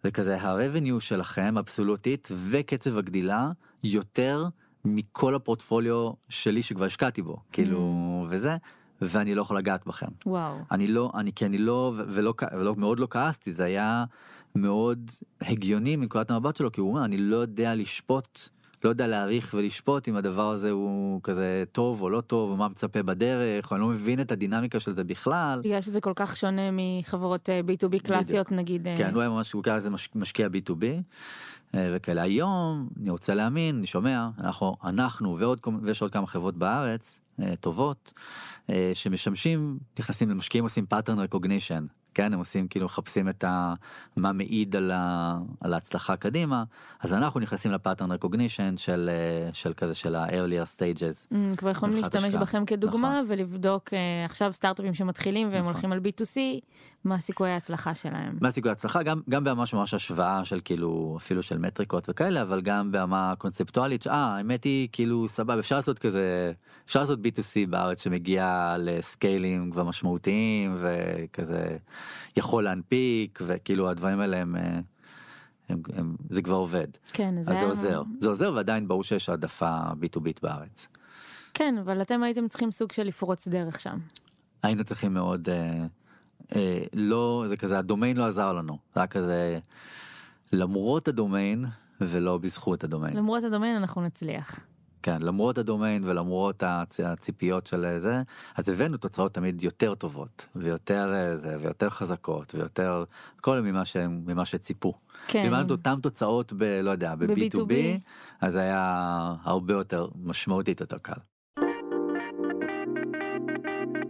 זה 0.07 0.11
כזה 0.11 0.40
ה-revenue 0.40 1.00
שלכם 1.00 1.59
אבסולוטית 1.59 2.28
וקצב 2.50 2.98
הגדילה 2.98 3.50
יותר 3.82 4.44
מכל 4.84 5.34
הפורטפוליו 5.34 6.11
שלי 6.28 6.62
שכבר 6.62 6.84
השקעתי 6.84 7.22
בו, 7.22 7.36
כאילו, 7.52 8.26
וזה, 8.30 8.57
ואני 9.00 9.34
לא 9.34 9.42
יכול 9.42 9.59
לגעת 9.59 9.86
בכם. 9.86 10.07
וואו. 10.26 10.57
אני 10.70 10.86
לא, 10.86 11.11
אני 11.14 11.32
כי 11.32 11.46
אני 11.46 11.59
לא, 11.59 11.92
ולא, 11.96 12.34
ולא, 12.52 12.74
מאוד 12.76 13.00
לא 13.00 13.07
כעסתי, 13.11 13.52
זה 13.52 13.64
היה 13.64 14.04
מאוד 14.54 15.11
הגיוני 15.40 15.96
מנקודת 15.96 16.30
המבט 16.30 16.57
שלו, 16.57 16.72
כי 16.72 16.80
הוא 16.80 16.90
אומר, 16.90 17.04
אני 17.04 17.16
לא 17.16 17.36
יודע 17.36 17.74
לשפוט, 17.74 18.48
לא 18.87 18.91
יודע 18.91 19.07
להעריך 19.07 19.55
ולשפוט 19.59 20.09
אם 20.09 20.16
הדבר 20.16 20.51
הזה 20.51 20.70
הוא 20.70 21.20
כזה 21.22 21.64
טוב 21.72 22.03
או 22.03 22.11
לא 22.11 22.20
טוב, 22.20 22.51
או 22.51 22.57
מה 22.57 22.68
מצפה 22.68 23.03
בדרך, 23.03 23.70
או 23.70 23.76
אני 23.76 23.82
לא 23.82 23.89
מבין 23.89 24.20
את 24.20 24.32
הדינמיקה 24.32 24.80
של 24.80 24.95
זה 24.95 25.05
בכלל. 25.05 25.61
בגלל 25.64 25.80
שזה 25.80 26.01
כל 26.01 26.12
כך 26.16 26.37
שונה 26.37 26.62
מחברות 26.72 27.51
אה, 27.51 27.61
B2B 27.66 27.99
קלאסיות 28.03 28.53
נגיד. 28.53 28.87
אה, 28.87 28.95
כן, 28.99 29.14
הוא 29.14 29.20
היה 29.20 29.30
ממש, 29.30 29.53
הוא 29.53 29.62
קרא 29.62 29.76
לזה 29.76 29.91
מש- 29.91 30.09
משקיע 30.14 30.47
B2B. 30.49 30.84
אה, 31.74 31.93
וכאלה 31.97 32.22
היום 32.22 32.89
אני 33.01 33.11
רוצה 33.11 33.34
להאמין 33.34 33.76
אני 33.76 33.87
שומע 33.87 34.28
אנחנו 34.41 34.76
אנחנו 34.84 35.39
ועוד 35.39 35.61
ויש 35.82 36.03
עוד 36.03 36.11
כמה 36.11 36.26
חברות 36.26 36.57
בארץ 36.57 37.20
אה, 37.43 37.55
טובות 37.61 38.12
אה, 38.70 38.91
שמשמשים 38.95 39.78
נכנסים 39.99 40.30
למשקיעים 40.30 40.64
עושים 40.64 40.87
pattern 40.95 41.34
recognition 41.34 41.82
כן 42.16 42.32
הם 42.32 42.38
עושים 42.38 42.68
כאילו 42.68 42.86
מחפשים 42.86 43.28
את 43.28 43.44
ה... 43.44 43.74
מה 44.16 44.32
מעיד 44.32 44.76
על, 44.76 44.90
ה... 44.94 45.38
על 45.60 45.74
ההצלחה 45.74 46.16
קדימה 46.16 46.64
אז 47.00 47.12
אנחנו 47.12 47.40
נכנסים 47.40 47.72
לפאטרן 47.72 48.12
recognition 48.12 48.76
של 48.76 49.10
אה, 49.12 49.52
של 49.52 49.72
כזה 49.72 49.94
של 49.94 50.14
ה-earlier 50.14 50.78
stages. 50.78 51.34
אמ, 51.34 51.54
כבר 51.56 51.70
יכולים 51.70 51.96
להשתמש 51.96 52.24
השקעה. 52.24 52.40
בכם 52.40 52.64
כדוגמה 52.64 53.08
נכון. 53.08 53.24
ולבדוק 53.28 53.94
אה, 53.94 54.24
עכשיו 54.24 54.52
סטארט-אפים 54.52 54.94
שמתחילים 54.94 55.48
והם 55.48 55.56
נכון. 55.58 55.72
הולכים 55.72 55.92
על 55.92 55.98
B2C 55.98 56.36
מה 57.07 57.18
סיכויי 57.20 57.52
ההצלחה 57.52 57.94
שלהם. 57.94 58.38
מה 58.40 58.50
סיכוי 58.50 58.68
ההצלחה 58.70 59.02
גם 59.02 59.20
גם 59.28 59.44
ממש 59.44 59.74
ממש 59.74 59.94
השוואה 59.94 60.44
של 60.44 60.61
כאילו 60.64 61.14
אפילו 61.18 61.42
של 61.42 61.59
מטריקות 61.59 62.09
וכאלה 62.09 62.42
אבל 62.42 62.61
גם 62.61 62.92
ברמה 62.92 63.34
קונספטואלית 63.38 64.02
שאה 64.02 64.36
האמת 64.36 64.64
היא 64.64 64.88
כאילו 64.92 65.28
סבבה 65.28 65.59
אפשר 65.59 65.76
לעשות 65.76 65.98
כזה 65.98 66.52
אפשר 66.86 67.00
לעשות 67.00 67.18
b2c 67.18 67.70
בארץ 67.70 68.02
שמגיע 68.04 68.74
לסקיילים 68.78 69.70
כבר 69.70 69.84
משמעותיים 69.84 70.76
וכזה 70.78 71.76
יכול 72.36 72.64
להנפיק 72.64 73.38
וכאילו 73.46 73.88
הדברים 73.90 74.20
האלה 74.20 74.36
הם, 74.36 74.57
אה, 74.57 74.78
הם, 75.68 75.82
הם 75.94 76.16
זה 76.30 76.42
כבר 76.42 76.54
עובד 76.57 76.86
כן, 77.12 77.38
אז 77.38 77.46
זה 77.46 77.52
היה- 77.52 77.64
עוזר 77.66 78.02
זה 78.18 78.28
עוזר 78.28 78.52
ועדיין 78.54 78.88
ברור 78.88 79.02
שיש 79.02 79.28
העדפה 79.28 79.78
b2b 80.02 80.28
בארץ. 80.42 80.88
כן, 81.54 81.74
אבל 81.80 82.02
אתם 82.02 82.22
הייתם 82.22 82.48
צריכים 82.48 82.70
סוג 82.70 82.92
של 82.92 83.02
לפרוץ 83.02 83.48
דרך 83.48 83.80
שם. 83.80 83.96
היינו 84.62 84.84
צריכים 84.84 85.14
מאוד 85.14 85.48
אה, 85.48 85.86
אה, 86.55 86.84
לא 86.92 87.44
זה 87.47 87.57
כזה 87.57 87.78
הדומיין 87.78 88.16
לא 88.16 88.26
עזר 88.26 88.53
לנו 88.53 88.78
זה 88.94 89.01
היה 89.01 89.07
כזה 89.07 89.59
למרות 90.53 91.09
הדומיין 91.09 91.64
ולא 92.01 92.38
בזכות 92.38 92.84
הדומיין 92.84 93.16
למרות 93.16 93.44
הדומיין 93.44 93.76
אנחנו 93.76 94.03
נצליח. 94.03 94.61
כן 95.03 95.22
למרות 95.22 95.59
הדומיין 95.59 96.05
ולמרות 96.05 96.62
הצ, 96.66 97.01
הציפיות 97.01 97.66
של 97.66 97.99
זה 97.99 98.22
אז 98.57 98.68
הבאנו 98.68 98.97
תוצאות 98.97 99.34
תמיד 99.34 99.64
יותר 99.64 99.94
טובות 99.94 100.47
ויותר 100.57 101.14
אה, 101.14 101.36
זה 101.36 101.57
ויותר 101.61 101.90
חזקות 101.90 102.55
ויותר 102.55 103.05
הכל 103.38 103.61
ממה 103.61 103.84
שהם 103.84 104.22
ממה 104.26 104.44
שציפו. 104.44 104.94
כן. 105.28 105.61
את 105.66 105.70
אותם 105.70 105.99
תוצאות 106.03 106.53
ב... 106.53 106.62
לא 106.82 106.90
יודע 106.90 107.14
ב-B2B 107.14 107.26
ב-B2B. 107.26 107.72
אז 108.40 108.57
היה 108.57 109.34
הרבה 109.42 109.74
יותר 109.74 110.09
משמעותית 110.24 110.80
יותר 110.80 110.99
קל. 110.99 111.20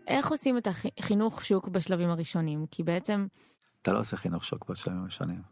איך 0.07 0.29
עושים 0.29 0.59
את 0.59 0.69
החינוך 0.99 1.45
שוק 1.45 1.69
בשלבים 1.69 2.11
הראשונים? 2.11 2.67
כי 2.71 2.83
בעצם, 2.83 3.27
אתה 3.83 3.93
לא 3.93 3.99
עושה 3.99 4.17
חינוך 4.17 4.45
שוק 4.45 4.71
בשלבים 4.71 5.03
הראשונים. 5.03 5.43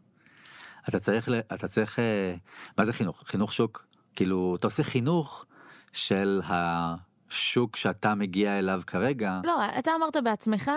אתה 0.89 0.99
צריך, 0.99 1.29
אתה 1.53 1.67
צריך, 1.67 1.99
אה, 1.99 2.35
מה 2.77 2.85
זה 2.85 2.93
חינוך? 2.93 3.23
חינוך 3.25 3.53
שוק, 3.53 3.85
כאילו, 4.15 4.55
אתה 4.59 4.67
עושה 4.67 4.83
חינוך 4.83 5.45
של 5.93 6.41
השוק 6.47 7.75
שאתה 7.75 8.15
מגיע 8.15 8.59
אליו 8.59 8.81
כרגע. 8.87 9.39
לא, 9.43 9.65
אתה 9.79 9.91
אמרת 9.95 10.17
בעצמך, 10.23 10.71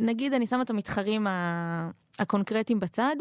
נגיד 0.00 0.32
אני 0.32 0.46
שמה 0.46 0.62
את 0.62 0.70
המתחרים 0.70 1.26
הקונקרטיים 2.18 2.80
בצד, 2.80 3.16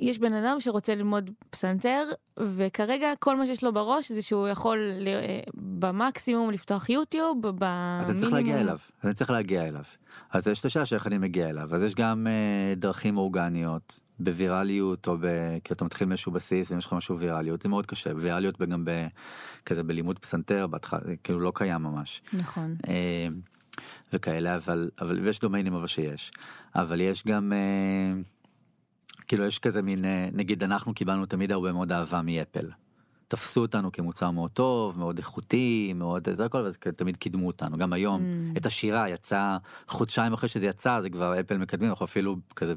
יש 0.00 0.18
בן 0.18 0.32
אדם 0.32 0.60
שרוצה 0.60 0.94
ללמוד 0.94 1.30
פסנתר, 1.50 2.08
וכרגע 2.38 3.12
כל 3.20 3.36
מה 3.36 3.46
שיש 3.46 3.64
לו 3.64 3.72
בראש 3.72 4.12
זה 4.12 4.22
שהוא 4.22 4.48
יכול 4.48 4.78
ל- 4.78 5.08
אה, 5.08 5.40
במקסימום 5.54 6.50
לפתוח 6.50 6.88
יוטיוב, 6.88 7.38
במינימום... 7.42 8.04
אתה 8.04 8.14
צריך 8.18 8.32
להגיע 8.32 8.60
אליו, 8.60 8.78
אתה 9.00 9.14
צריך 9.14 9.30
להגיע 9.30 9.68
אליו. 9.68 9.82
אז 10.30 10.48
יש 10.48 10.60
את 10.60 10.64
השאלה 10.64 10.84
של 10.84 10.96
איך 10.96 11.06
אני 11.06 11.18
מגיע 11.18 11.50
אליו, 11.50 11.74
אז 11.74 11.82
יש 11.82 11.94
גם 11.94 12.26
אה, 12.26 12.74
דרכים 12.74 13.16
אורגניות, 13.16 14.00
בווירליות 14.20 15.08
או 15.08 15.16
ב... 15.18 15.26
כאילו 15.64 15.74
אתה 15.76 15.84
מתחיל 15.84 16.06
מאיזשהו 16.06 16.32
בסיס 16.32 16.70
ויש 16.70 16.86
לך 16.86 16.92
משהו 16.92 17.18
ויראליות, 17.18 17.62
זה 17.62 17.68
מאוד 17.68 17.86
קשה, 17.86 18.10
ויראליות 18.16 18.60
גם 18.60 18.84
ב... 18.84 19.06
כזה 19.66 19.82
בלימוד 19.82 20.18
פסנתר, 20.18 20.66
בהתחלה, 20.66 21.00
כאילו 21.24 21.40
לא 21.40 21.52
קיים 21.54 21.82
ממש. 21.82 22.22
נכון. 22.32 22.76
אה, 22.88 23.28
וכאלה 24.12 24.56
אבל 24.56 24.90
אבל 25.00 25.20
ויש 25.20 25.40
דומיינים 25.40 25.74
אבל 25.74 25.86
שיש 25.86 26.30
אבל 26.74 27.00
יש 27.00 27.24
גם 27.26 27.52
אה, 27.52 28.20
כאילו 29.28 29.44
יש 29.44 29.58
כזה 29.58 29.82
מין 29.82 30.04
אה, 30.04 30.28
נגיד 30.32 30.64
אנחנו 30.64 30.94
קיבלנו 30.94 31.26
תמיד 31.26 31.52
הרבה 31.52 31.72
מאוד 31.72 31.92
אהבה 31.92 32.22
מאפל. 32.22 32.70
תפסו 33.28 33.60
אותנו 33.60 33.92
כמוצר 33.92 34.30
מאוד 34.30 34.50
טוב 34.50 34.98
מאוד 34.98 35.18
איכותי 35.18 35.92
מאוד 35.94 36.30
זה 36.32 36.44
הכל 36.44 36.58
ואז 36.58 36.76
תמיד 36.96 37.16
קידמו 37.16 37.46
אותנו 37.46 37.78
גם 37.78 37.92
היום 37.92 38.20
Mm. 38.20 38.58
את 38.58 38.66
השירה 38.66 39.08
יצא 39.08 39.56
חודשיים 39.88 40.32
אחרי 40.32 40.48
שזה 40.48 40.66
יצא 40.66 41.00
זה 41.00 41.10
כבר 41.10 41.40
אפל 41.40 41.56
מקדמים 41.56 41.90
אנחנו 41.90 42.04
אפילו 42.04 42.36
כזה. 42.56 42.74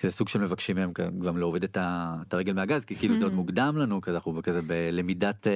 כזה 0.00 0.10
סוג 0.10 0.28
של 0.28 0.40
מבקשים 0.40 0.76
מהם 0.76 0.92
גם 1.24 1.38
להוריד 1.38 1.64
את 1.64 1.76
ה- 1.76 2.16
את 2.28 2.34
הרגל 2.34 2.52
מהגז 2.52 2.84
כי 2.84 2.94
כאילו 2.94 3.18
זה 3.18 3.24
עוד 3.24 3.32
מוקדם 3.32 3.76
לנו 3.76 4.00
כזה 4.00 4.16
אנחנו 4.16 4.40
כזה 4.42 4.60
בלמידת. 4.62 5.46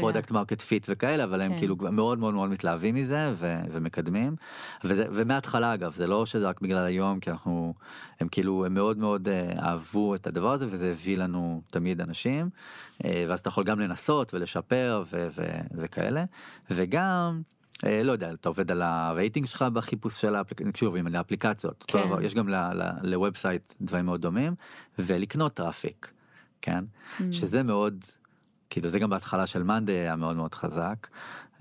product 0.00 0.30
market 0.30 0.60
fit 0.60 0.86
וכאלה 0.90 1.24
אבל 1.24 1.40
הם 1.42 1.52
כן. 1.52 1.58
כאילו 1.58 1.78
כבר 1.78 1.90
מאוד 1.90 2.18
מאוד 2.18 2.34
מאוד 2.34 2.50
מתלהבים 2.50 2.94
מזה 2.94 3.32
ו- 3.34 3.60
ומקדמים 3.72 4.36
וזה 4.84 5.06
ומההתחלה 5.12 5.74
אגב 5.74 5.92
זה 5.92 6.06
לא 6.06 6.26
שזה 6.26 6.48
רק 6.48 6.60
בגלל 6.60 6.84
היום 6.86 7.20
כי 7.20 7.30
אנחנו 7.30 7.74
הם 8.20 8.28
כאילו 8.28 8.66
הם 8.66 8.74
מאוד 8.74 8.98
מאוד 8.98 9.28
אה, 9.28 9.52
אהבו 9.62 10.14
את 10.14 10.26
הדבר 10.26 10.52
הזה 10.52 10.66
וזה 10.70 10.90
הביא 10.90 11.16
לנו 11.18 11.62
תמיד 11.70 12.00
אנשים 12.00 12.48
אה, 13.04 13.24
ואז 13.28 13.38
אתה 13.38 13.48
יכול 13.48 13.64
גם 13.64 13.80
לנסות 13.80 14.34
ולשפר 14.34 15.02
ו- 15.12 15.26
ו- 15.36 15.42
וכאלה 15.74 16.24
וגם. 16.70 17.42
אה, 17.86 18.02
לא 18.02 18.12
יודע 18.12 18.32
אתה 18.32 18.48
עובד 18.48 18.70
על 18.70 18.82
הרייטינג 18.82 19.46
שלך 19.46 19.62
בחיפוש 19.62 20.20
של 20.20 20.34
האפליקציות, 20.34 20.76
שוב 20.76 20.96
עם 20.96 21.06
האפליקציות, 21.14 21.84
כן. 21.88 22.06
דבר, 22.06 22.22
יש 22.22 22.34
גם 22.34 22.48
ל 23.02 23.11
website 23.11 23.74
דברים 23.80 24.06
מאוד 24.06 24.20
דומים 24.20 24.54
ולקנות 24.98 25.54
traffic, 25.54 26.12
כן, 26.62 26.84
Mm. 27.18 27.22
שזה 27.32 27.62
מאוד, 27.62 28.04
כאילו 28.70 28.88
זה 28.88 28.98
גם 28.98 29.10
בהתחלה 29.10 29.46
של 29.46 29.62
מאנדי 29.62 29.92
היה 29.92 30.16
מאוד 30.16 30.36
מאוד 30.36 30.54
חזק, 30.54 31.06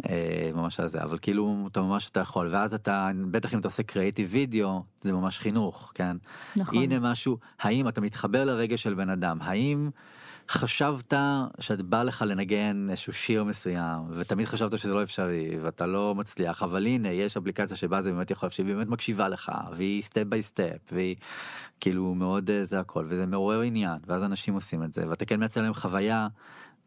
אה, 0.10 0.52
ממש 0.56 0.80
על 0.80 0.88
זה, 0.88 1.04
אבל 1.04 1.18
כאילו 1.22 1.68
אתה 1.72 1.82
ממש 1.82 2.10
אתה 2.10 2.20
יכול, 2.20 2.50
ואז 2.52 2.74
אתה, 2.74 3.10
בטח 3.32 3.54
אם 3.54 3.60
אתה 3.60 3.68
עושה 3.68 3.84
creative 3.84 4.30
video, 4.32 4.84
זה 5.02 5.14
ממש 5.14 5.40
חינוך, 5.40 5.92
כן, 5.96 6.18
נכון. 6.56 6.78
הנה 6.78 7.00
משהו, 7.00 7.38
האם 7.60 7.88
אתה 7.88 8.02
מתחבר 8.02 8.44
לרגש 8.44 8.84
של 8.84 8.94
בן 8.94 9.10
אדם, 9.10 9.38
האם 9.42 9.90
חשבת 10.50 11.14
שבא 11.60 12.04
לך 12.04 12.22
לנגן 12.28 12.88
איזשהו 12.90 13.14
שיר 13.14 13.44
מסוים 13.44 14.02
ותמיד 14.10 14.46
חשבת 14.46 14.78
שזה 14.78 14.94
לא 14.94 15.04
אפשרי 15.04 15.58
ואתה 15.62 15.86
לא 15.86 16.16
מצליח 16.16 16.64
אבל 16.64 16.88
הנה 16.88 17.10
יש 17.10 17.38
אפליקציה 17.38 17.78
שבה 17.78 18.02
זה 18.02 18.12
באמת 18.12 18.32
יכול 18.32 18.50
שהיא 18.50 18.66
באמת 18.66 18.88
מקשיבה 18.88 19.28
לך 19.28 19.52
והיא 19.76 20.02
step 20.02 20.24
by 20.24 20.42
step 20.42 20.78
והיא 20.92 21.16
כאילו 21.80 22.16
מאוד 22.16 22.50
אה, 22.50 22.64
זה 22.64 22.80
הכל 22.80 23.06
וזה 23.10 23.26
מעורר 23.26 23.62
עניין 23.62 23.98
ואז 24.08 24.24
אנשים 24.24 24.54
עושים 24.54 24.84
את 24.84 24.94
זה 24.94 25.10
ואתה 25.10 25.26
כן 25.26 25.40
מייצר 25.40 25.62
להם 25.62 25.74
חוויה 25.74 26.28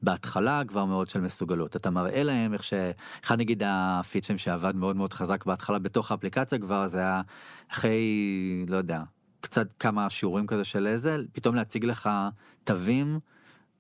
בהתחלה 0.03 0.63
כבר 0.69 0.85
מאוד 0.85 1.09
של 1.09 1.21
מסוגלות. 1.21 1.77
אתה 1.77 1.91
מראה 1.91 2.23
להם 2.23 2.53
איך 2.53 2.65
שאחד 2.65 3.39
נגיד 3.39 3.63
הפיצ'ים 3.67 4.39
שעבד 4.39 4.77
מאוד 4.77 4.97
מאוד 4.97 5.13
חזק 5.13 5.45
בהתחלה 5.45 5.79
בתוך 5.79 6.11
האפליקציה 6.11 6.59
כבר 6.59 6.89
זה 6.89 6.99
היה 6.99 7.23
אחרי 7.73 8.01
לא 8.69 8.77
יודע 8.77 9.03
קצת 9.41 9.73
כמה 9.73 10.11
שיעורים 10.11 10.47
כזה 10.47 10.65
של 10.65 10.87
איזה 10.87 11.19
פתאום 11.33 11.55
להציג 11.55 11.85
לך 11.85 12.11
תווים 12.65 13.19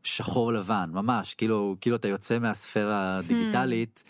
שחור 0.06 0.52
לבן 0.52 0.90
ממש 0.92 1.34
כאילו 1.34 1.76
כאילו 1.80 1.96
אתה 1.96 2.08
יוצא 2.08 2.38
מהספירה 2.38 3.16
הדיגיטלית. 3.16 4.04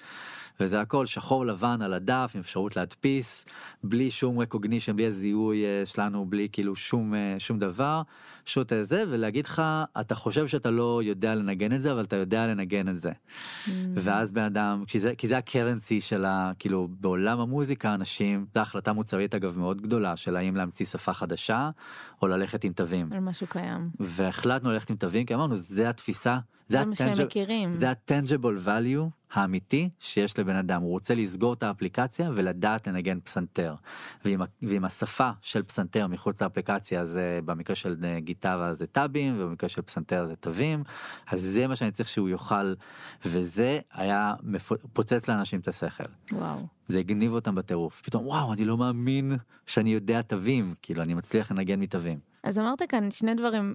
וזה 0.61 0.80
הכל 0.80 1.07
שחור 1.07 1.47
לבן 1.47 1.82
על 1.82 1.94
הדף 1.94 2.32
עם 2.34 2.40
אפשרות 2.40 2.76
להדפיס 2.76 3.47
בלי 3.84 4.11
שום 4.11 4.42
recognition 4.42 4.92
בלי 4.94 5.07
הזיהוי 5.07 5.64
אה, 5.64 5.86
שלנו 5.86 6.24
בלי 6.24 6.49
כאילו 6.53 6.76
שום 6.76 7.14
אה, 7.14 7.34
שום 7.38 7.59
דבר 7.59 8.03
פשוט 8.47 8.72
אה, 8.72 8.82
זה 8.82 9.05
ולהגיד 9.09 9.47
לך 9.47 9.62
אתה 10.01 10.14
חושב 10.14 10.47
שאתה 10.47 10.70
לא 10.70 11.01
יודע 11.03 11.34
לנגן 11.34 11.72
את 11.72 11.82
זה 11.82 11.92
אבל 11.92 12.05
אתה 12.05 12.16
יודע 12.16 12.47
לנגן 12.47 12.88
את 12.88 13.01
זה. 13.01 13.11
Mm. 13.11 13.70
ואז 13.94 14.32
בן 14.32 14.42
אדם 14.42 14.84
כי 14.86 15.01
זה 15.01 15.14
כי 15.18 15.28
זה 15.28 15.38
הקרנסי 15.38 16.01
של 16.01 16.24
ה... 16.24 16.53
כאילו 16.59 16.88
בעולם 16.90 17.40
המוזיקה 17.40 17.94
אנשים 17.94 18.47
זו 18.55 18.61
החלטה 18.61 18.92
מוצרית 18.92 19.34
אגב 19.34 19.59
מאוד 19.59 19.80
גדולה 19.80 20.16
של 20.16 20.36
האם 20.36 20.57
להמציא 20.57 20.86
שפה 20.86 21.14
חדשה 21.14 21.70
או 22.22 22.28
ללכת 22.28 22.64
עם 22.64 22.72
תווים. 22.72 23.12
על 23.12 23.20
משהו 23.20 23.47
קיים. 23.47 23.90
והחלטנו 24.01 24.72
ללכת 24.72 24.90
עם 24.90 24.97
תווים 24.97 25.26
כי 25.26 25.34
אמרנו 25.34 25.57
זה 25.57 25.88
התפיסה. 25.88 26.38
זה 26.68 26.84
מכירים. 27.24 27.72
זה 27.72 27.90
ה-tangible 27.90 28.66
value 28.66 29.11
האמיתי 29.32 29.90
שיש 29.99 30.38
לבן 30.38 30.57
אדם 30.57 30.82
הוא 30.82 30.90
רוצה 30.90 31.14
לסגור 31.14 31.53
את 31.53 31.62
האפליקציה 31.62 32.30
ולדעת 32.34 32.88
לנגן 32.88 33.20
פסנתר. 33.20 33.74
ועם, 34.24 34.40
ועם 34.62 34.84
השפה 34.84 35.30
של 35.42 35.62
פסנתר 35.62 36.07
מחוץ 36.07 36.42
לאפליקציה 36.42 37.05
זה 37.05 37.40
במקרה 37.44 37.76
של 37.76 37.97
אה, 38.05 38.20
גיטרה 38.37 38.74
זה 38.74 38.87
טאבים 38.87 39.34
ובמקרה 39.39 39.68
של 39.68 39.82
פסנתר 39.82 40.26
זה 40.26 40.37
תווים 40.37 40.84
אז 41.30 41.41
זה 41.43 41.66
מה 41.66 41.76
שאני 41.76 41.91
צריך 41.91 42.09
שהוא 42.09 42.28
יוכל 42.28 42.74
וזה 43.24 43.78
היה 43.93 44.34
פוצץ 44.93 45.28
לאנשים 45.28 45.61
את 45.61 45.68
השכל. 45.68 46.05
וואו. 46.32 46.59
זה 46.87 46.99
הגניב 46.99 47.32
אותם 47.34 47.55
בטירוף 47.55 48.03
פתאום 48.05 48.26
וואו 48.26 48.53
אני 48.53 48.64
לא 48.64 48.76
מאמין 48.76 49.37
שאני 49.66 49.91
יודע 49.91 50.22
תווים 50.22 50.74
כאילו 50.82 51.03
אני 51.03 51.14
מצליח 51.14 51.51
לנגן 51.53 51.80
מתווים. 51.80 52.18
אז 52.43 52.59
אמרת 52.59 52.82
כאן 52.89 53.11
שני 53.11 53.34
דברים 53.34 53.74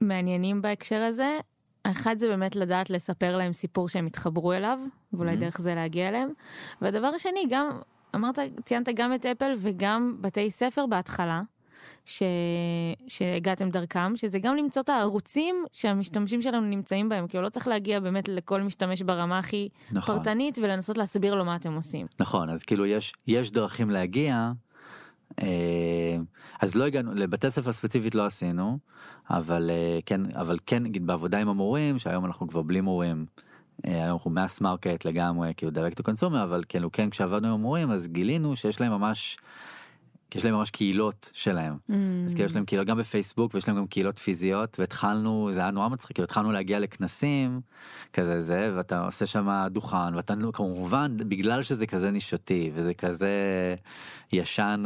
מעניינים 0.00 0.62
בהקשר 0.62 1.02
הזה. 1.02 1.38
האחד 1.84 2.18
זה 2.18 2.28
באמת 2.28 2.56
לדעת 2.56 2.90
לספר 2.90 3.36
להם 3.36 3.52
סיפור 3.52 3.88
שהם 3.88 4.06
התחברו 4.06 4.52
אליו, 4.52 4.78
ואולי 5.12 5.32
Mhm. 5.34 5.40
דרך 5.40 5.60
זה 5.60 5.74
להגיע 5.74 6.08
אליהם. 6.08 6.28
והדבר 6.80 7.06
השני, 7.06 7.46
גם, 7.50 7.68
אמרת, 8.14 8.38
ציינת 8.64 8.88
גם 8.96 9.14
את 9.14 9.26
אפל 9.26 9.54
וגם 9.58 10.16
בתי 10.20 10.50
ספר 10.50 10.86
בהתחלה, 10.86 11.42
ש... 12.04 12.22
שהגעתם 13.08 13.70
דרכם, 13.70 14.16
שזה 14.16 14.38
גם 14.38 14.56
למצוא 14.56 14.82
את 14.82 14.88
הערוצים 14.88 15.64
שהמשתמשים 15.72 16.42
שלנו 16.42 16.66
נמצאים 16.66 17.08
בהם, 17.08 17.26
כאילו 17.26 17.42
לא 17.42 17.48
צריך 17.48 17.68
להגיע 17.68 18.00
באמת 18.00 18.28
לכל 18.28 18.62
משתמש 18.62 19.02
ברמה 19.02 19.38
הכי 19.38 19.68
נכון. 19.92 20.16
פרטנית 20.16 20.58
ולנסות 20.62 20.98
להסביר 20.98 21.34
לו 21.34 21.44
מה 21.44 21.56
אתם 21.56 21.72
עושים. 21.72 22.06
נכון 22.20 22.50
אז 22.50 22.62
כאילו 22.62 22.86
יש 22.86 23.12
יש 23.26 23.50
דרכים 23.50 23.90
להגיע. 23.90 24.52
אה, 25.42 26.16
אז 26.60 26.74
לא 26.74 26.84
הגענו 26.84 27.14
לבתי 27.14 27.50
ספר 27.50 27.72
ספציפית 27.72 28.14
לא 28.14 28.26
עשינו 28.26 28.78
אבל 29.30 29.70
אה, 29.70 29.98
כן 30.06 30.20
אבל 30.36 30.58
כן 30.66 30.82
נגיד 30.82 31.06
בעבודה 31.06 31.38
עם 31.38 31.48
המורים 31.48 31.98
שהיום 31.98 32.24
אנחנו 32.24 32.48
כבר 32.48 32.62
בלי 32.62 32.80
מורים. 32.80 33.26
אה, 33.86 34.02
היום 34.02 34.12
אנחנו 34.12 34.30
mass 34.30 34.60
market 34.60 35.04
לגמרי 35.04 35.52
כאילו 35.56 35.72
direct 35.72 35.94
to 36.00 36.08
consumer 36.08 36.42
אבל 36.42 36.64
כאילו 36.68 36.92
כן 36.92 37.10
כשעבדנו 37.10 37.48
עם 37.48 37.54
המורים 37.54 37.90
אז 37.90 38.08
גילינו 38.08 38.56
שיש 38.56 38.80
להם 38.80 38.92
ממש. 38.92 39.36
יש 40.34 40.44
להם 40.44 40.54
ממש 40.54 40.70
קהילות 40.70 41.30
שלהם 41.32 41.76
אז 42.26 42.34
כאילו 42.34 42.46
יש 42.46 42.54
להם 42.54 42.64
קהילות 42.64 42.86
גם 42.86 42.98
בפייסבוק 42.98 43.54
ויש 43.54 43.68
להם 43.68 43.76
גם 43.76 43.86
קהילות 43.86 44.18
פיזיות 44.18 44.78
והתחלנו 44.78 45.48
זה 45.52 45.60
היה 45.60 45.70
נורא 45.70 45.88
מצחיק 45.88 46.16
כאילו 46.16 46.24
התחלנו 46.24 46.52
להגיע 46.52 46.78
לכנסים 46.78 47.60
כזה 48.12 48.40
זה 48.40 48.72
ואתה 48.76 49.04
עושה 49.04 49.26
שם 49.26 49.66
דוכן 49.70 50.14
ואתה 50.14 50.34
כמובן 50.52 51.16
בגלל 51.16 51.62
שזה 51.62 51.86
כזה 51.86 52.10
נישתי 52.10 52.70
וזה 52.74 52.94
כזה 52.94 53.30
ישן 54.32 54.84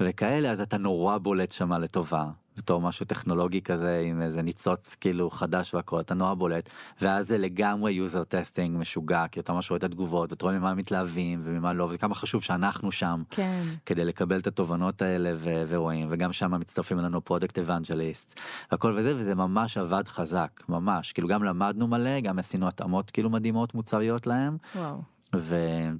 וכאלה 0.00 0.50
אז 0.50 0.60
אתה 0.60 0.78
נורא 0.78 1.18
בולט 1.18 1.52
שם 1.52 1.72
לטובה. 1.72 2.30
בתור 2.56 2.80
משהו 2.80 3.06
טכנולוגי 3.06 3.62
כזה 3.62 4.02
עם 4.06 4.22
איזה 4.22 4.42
ניצוץ 4.42 4.94
כאילו 4.94 5.30
חדש 5.30 5.74
והכל 5.74 6.00
אתה 6.00 6.14
נורא 6.14 6.34
בולט 6.34 6.68
ואז 7.00 7.28
זה 7.28 7.38
לגמרי 7.38 7.92
user 7.92 8.24
testing 8.24 8.78
משוגע 8.78 9.24
כי 9.32 9.40
אתה 9.40 9.52
ממש 9.52 9.70
רואה 9.70 9.78
את 9.78 9.84
התגובות 9.84 10.32
ואתה 10.32 10.44
רואה 10.44 10.58
ממה 10.58 10.74
מתלהבים 10.74 11.40
וממה 11.42 11.72
לא 11.72 11.88
וכמה 11.90 12.14
חשוב 12.14 12.42
שאנחנו 12.42 12.92
שם 12.92 13.22
כן. 13.30 13.62
כדי 13.86 14.04
לקבל 14.04 14.38
את 14.40 14.46
התובנות 14.46 15.02
האלה 15.02 15.32
ו- 15.36 15.62
ורואים 15.68 16.08
וגם 16.10 16.32
שם 16.32 16.60
מצטרפים 16.60 16.98
אלינו 16.98 17.24
product 17.24 17.58
evangelist 17.58 18.40
הכל 18.70 18.94
וזה 18.96 19.16
וזה 19.16 19.34
ממש 19.34 19.78
עבד 19.78 20.08
חזק 20.08 20.62
ממש 20.68 21.12
כאילו 21.12 21.28
גם 21.28 21.44
למדנו 21.44 21.86
מלא 21.86 22.20
גם 22.20 22.38
עשינו 22.38 22.68
התאמות 22.68 23.10
כאילו 23.10 23.30
מדהימות 23.30 23.74
מוצריות 23.74 24.26
להם 24.26 24.56
וואו. 24.76 25.02
ו- 25.36 25.90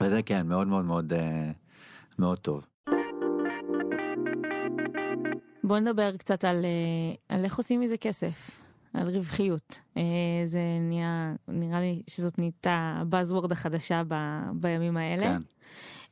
וזה 0.00 0.22
כן 0.22 0.46
מאוד 0.46 0.66
מאוד 0.66 0.84
מאוד 0.84 1.12
אה, 1.12 1.50
מאוד 2.18 2.38
טוב. 2.38 2.66
בוא 5.64 5.78
נדבר 5.78 6.16
קצת 6.16 6.44
על, 6.44 6.64
אה, 6.64 7.36
על 7.36 7.44
איך 7.44 7.58
עושים 7.58 7.80
מזה 7.80 7.96
כסף, 7.96 8.60
על 8.94 9.08
רווחיות. 9.16 9.80
אה, 9.96 10.02
זה 10.44 10.60
נהיה, 10.80 11.34
נראה 11.48 11.80
לי 11.80 12.02
שזאת 12.10 12.38
נהייתה 12.38 12.96
הבאזוורד 13.00 13.52
החדשה 13.52 14.02
ב, 14.08 14.14
בימים 14.54 14.96
האלה. 14.96 15.22
כן. 15.24 15.42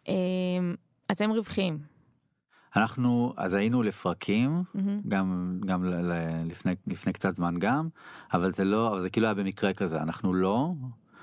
אה, 0.09 0.15
אתם 1.11 1.31
רווחיים. 1.31 1.79
אנחנו 2.77 3.35
אז 3.37 3.55
היינו 3.55 3.83
לפרקים 3.83 4.63
מהמם. 4.75 5.01
גם 5.09 5.59
גם 5.67 5.85
ל- 5.85 6.13
ל- 6.13 6.47
לפני 6.51 6.75
לפני 6.87 7.13
קצת 7.13 7.35
זמן 7.35 7.55
גם 7.59 7.89
אבל 8.33 8.53
זה 8.53 8.65
לא 8.65 8.89
אבל 8.89 9.01
זה 9.01 9.11
כאילו 9.11 9.27
היה 9.27 9.35
במקרה 9.35 9.73
כזה 9.75 10.03
אנחנו 10.03 10.35
לא 10.35 10.73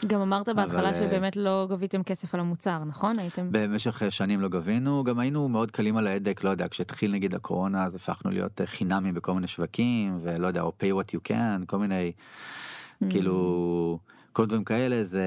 גם 0.08 0.22
אמרת 0.22 0.50
בהתחלה 0.50 0.80
אבל, 0.80 0.88
אה, 0.88 0.94
שבאמת 0.94 1.36
לא 1.36 1.68
גביתם 1.70 2.04
כסף 2.04 2.34
על 2.34 2.40
המוצר, 2.40 2.84
נכון? 2.84 3.20
הייתם... 3.20 3.48
במשך 3.52 4.04
אה, 4.04 4.12
שנים 4.12 4.42
לא 4.42 4.50
גבינו 4.50 5.04
גם 5.04 5.20
היינו 5.20 5.50
מאוד 5.50 5.72
קלים 5.72 5.98
על 5.98 6.08
ההדק 6.08 6.44
לא 6.44 6.50
יודע 6.50 6.68
כשהתחיל 6.68 7.12
נגיד 7.12 7.36
הקורונה 7.36 7.86
אז 7.86 7.96
הפכנו 7.96 8.32
להיות 8.32 8.62
אה, 8.62 8.66
חינמים 8.66 9.14
בכל 9.14 9.34
מיני 9.34 9.48
שווקים 9.48 10.20
ולא 10.22 10.48
יודע 10.48 10.62
או 10.62 10.74
pay 10.82 11.04
what 11.04 11.16
you 11.16 11.32
can 11.32 11.66
כל 11.66 11.78
מיני 11.78 12.12
Mm. 13.04 13.10
כאילו 13.10 14.00
כל 14.34 14.46
דברים 14.46 14.64
כאלה 14.64 15.04
זה 15.04 15.24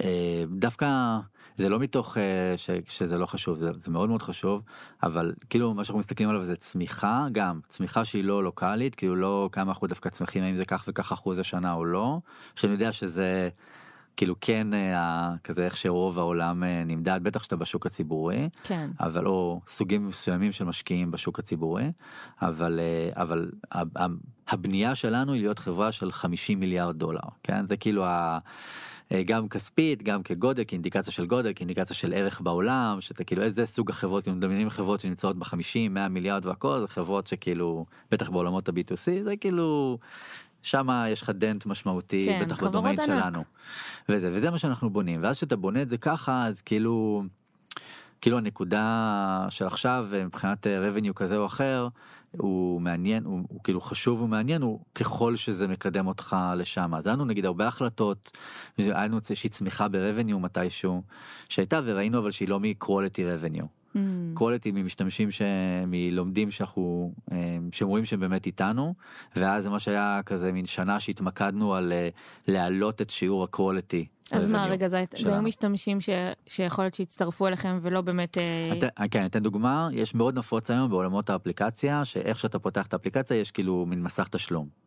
אה, 0.00 0.44
דווקא 0.50 1.18
זה 1.62 1.68
לא 1.68 1.78
מתוך 1.78 2.18
אה, 2.18 2.22
ש, 2.56 2.70
שזה 2.88 3.18
לא 3.18 3.26
חשוב 3.26 3.58
זה, 3.58 3.70
זה 3.78 3.90
מאוד 3.90 4.08
מאוד 4.08 4.22
חשוב 4.22 4.62
אבל 5.02 5.32
כאילו 5.50 5.74
מה 5.74 5.84
שאנחנו 5.84 5.98
מסתכלים 5.98 6.28
עליו 6.28 6.44
זה 6.44 6.56
צמיחה 6.56 7.26
גם 7.32 7.60
צמיחה 7.68 8.04
שהיא 8.04 8.24
לא 8.24 8.44
לוקאלית 8.44 8.94
כאילו 8.94 9.16
לא 9.16 9.48
כמה 9.52 9.72
אנחנו 9.72 9.86
דווקא 9.86 10.08
צמיחים 10.08 10.42
האם 10.42 10.56
זה 10.56 10.64
כך 10.64 10.84
וכך 10.88 11.12
אחוז 11.12 11.38
השנה 11.38 11.72
או 11.72 11.84
לא 11.84 12.18
שאני 12.56 12.72
יודע 12.72 12.92
שזה 12.92 13.48
כאילו 14.16 14.34
כן 14.40 14.66
ה- 14.74 15.34
כזה 15.44 15.64
איך 15.64 15.76
שרוב 15.76 16.18
העולם 16.18 16.64
אה, 16.64 16.84
נמדד 16.86 17.20
בטח 17.22 17.42
שאתה 17.42 17.56
בשוק 17.56 17.86
הציבורי 17.86 18.48
כן. 18.62 18.90
אבל 19.00 19.26
או 19.26 19.60
סוגים 19.68 20.06
מסוימים 20.08 20.52
של 20.52 20.64
משקיעים 20.64 21.10
בשוק 21.10 21.38
הציבורי 21.38 21.92
אבל 22.42 22.80
אה, 22.80 23.22
אבל 23.22 23.50
ה- 23.72 23.78
ה- 24.02 24.06
הבנייה 24.48 24.94
שלנו 24.94 25.32
היא 25.32 25.40
להיות 25.42 25.58
חברה 25.58 25.92
של 25.92 26.12
50 26.12 26.60
מיליארד 26.60 26.98
דולר 26.98 27.20
כן 27.42 27.66
זה 27.66 27.76
כאילו 27.76 28.04
ה... 28.04 28.38
אה, 29.12 29.22
גם 29.22 29.48
כספית 29.48 30.02
גם 30.02 30.22
כגודל 30.22 30.64
כאינדיקציה 30.64 31.12
של 31.12 31.26
גודל 31.26 31.52
כאינדיקציה 31.54 31.96
של 31.96 32.12
ערך 32.14 32.40
בעולם 32.40 32.96
שאתה 33.00 33.24
כאילו 33.24 33.42
איזה 33.42 33.66
סוג 33.66 33.90
החברות 33.90 34.22
כאילו 34.22 34.36
מדמיינים 34.36 34.70
חברות 34.70 35.00
שנמצאות 35.00 35.38
ב-50 35.38 35.88
100 35.90 36.08
מיליארד 36.08 36.46
והכל 36.46 36.80
זה 36.80 36.88
חברות 36.88 37.26
שכאילו 37.26 37.86
בטח 38.10 38.30
בעולמות 38.30 38.68
ה-B2C 38.68 39.24
זה 39.24 39.36
כאילו 39.36 39.98
שם 40.62 40.88
יש 41.08 41.22
לך 41.22 41.30
דנט 41.30 41.66
משמעותי 41.66 42.26
כן, 42.26 42.44
בטח 42.44 42.64
בדומיין 42.64 43.00
ענק. 43.00 43.06
שלנו. 43.06 43.44
וזה 44.08 44.30
וזה 44.32 44.50
מה 44.50 44.58
שאנחנו 44.58 44.90
בונים 44.90 45.22
ואז 45.22 45.36
שאתה 45.36 45.56
בונה 45.56 45.82
את 45.82 45.90
זה 45.90 45.98
ככה 45.98 46.46
אז 46.46 46.60
כאילו 46.60 47.24
כאילו 48.20 48.38
הנקודה 48.38 49.46
של 49.50 49.66
עכשיו 49.66 50.08
אה, 50.12 50.24
מבחינת 50.24 50.66
אה, 50.66 50.88
revenue 50.88 51.12
כזה 51.12 51.36
או 51.36 51.46
אחר 51.46 51.88
הוא 52.38 52.80
מעניין 52.80 53.24
הוא, 53.24 53.40
הוא 53.48 53.60
כאילו 53.64 53.80
חשוב 53.80 54.22
ומעניין 54.22 54.62
הוא 54.62 54.80
ככל 54.94 55.36
שזה 55.36 55.68
מקדם 55.68 56.06
אותך 56.06 56.36
לשם 56.56 56.94
אז 56.94 57.06
היה 57.06 57.14
לנו 57.16 57.24
נגיד 57.24 57.44
הרבה 57.44 57.66
החלטות 57.66 58.30
היה 58.78 59.04
לנו 59.06 59.18
איזושהי 59.18 59.50
צמיחה 59.50 59.88
ב-revenue 59.88 60.36
מתישהו 60.36 61.02
שהייתה 61.48 61.80
וראינו 61.84 62.18
אבל 62.18 62.30
שהיא 62.30 62.48
לא 62.48 62.60
מ-quality 62.60 63.18
revenue. 63.18 63.81
Mm. 63.96 63.98
quality 64.38 64.72
ממשתמשים 64.72 65.28
שמלומדים 65.30 66.50
שאנחנו 66.50 67.12
אה, 67.32 67.36
שרואים 67.72 68.04
שהם 68.04 68.20
באמת 68.20 68.46
איתנו 68.46 68.94
ואז 69.36 69.62
זה 69.64 69.70
מה 69.70 69.80
שהיה 69.80 70.20
כזה 70.26 70.52
מין 70.52 70.66
שנה 70.66 71.00
שהתמקדנו 71.00 71.74
על 71.74 71.92
אה, 71.92 72.08
להעלות 72.48 73.02
את 73.02 73.10
שיעור 73.10 73.44
ה-quality. 73.44 74.04
אז 74.32 74.48
מה, 74.48 74.66
רגע, 74.66 74.88
זה 74.88 75.04
היו. 75.14 75.42
משתמשים 75.42 76.00
ש- 76.00 76.08
שיכול 76.46 76.84
להיות 76.84 76.94
שהצטרפו 76.94 77.46
אליכם 77.46 77.78
ולא 77.82 78.00
באמת... 78.00 78.38
אה, 78.38 78.72
אתה- 78.78 79.08
כן, 79.10 79.26
אתן 79.26 79.38
דוגמה, 79.42 79.88
יש 79.92 80.14
מאוד 80.14 80.38
נפוץ 80.38 80.70
היום 80.70 80.90
בעולמות 80.90 81.30
האפליקציה, 81.30 82.04
שאיך 82.04 82.38
שאתה 82.38 82.58
פותח 82.58 82.86
את 82.86 82.92
האפליקציה 82.92 83.36
יש 83.36 83.50
כאילו 83.50 83.86
מין 83.88 84.02
מסך 84.02 84.28
תשלום. 84.28 84.81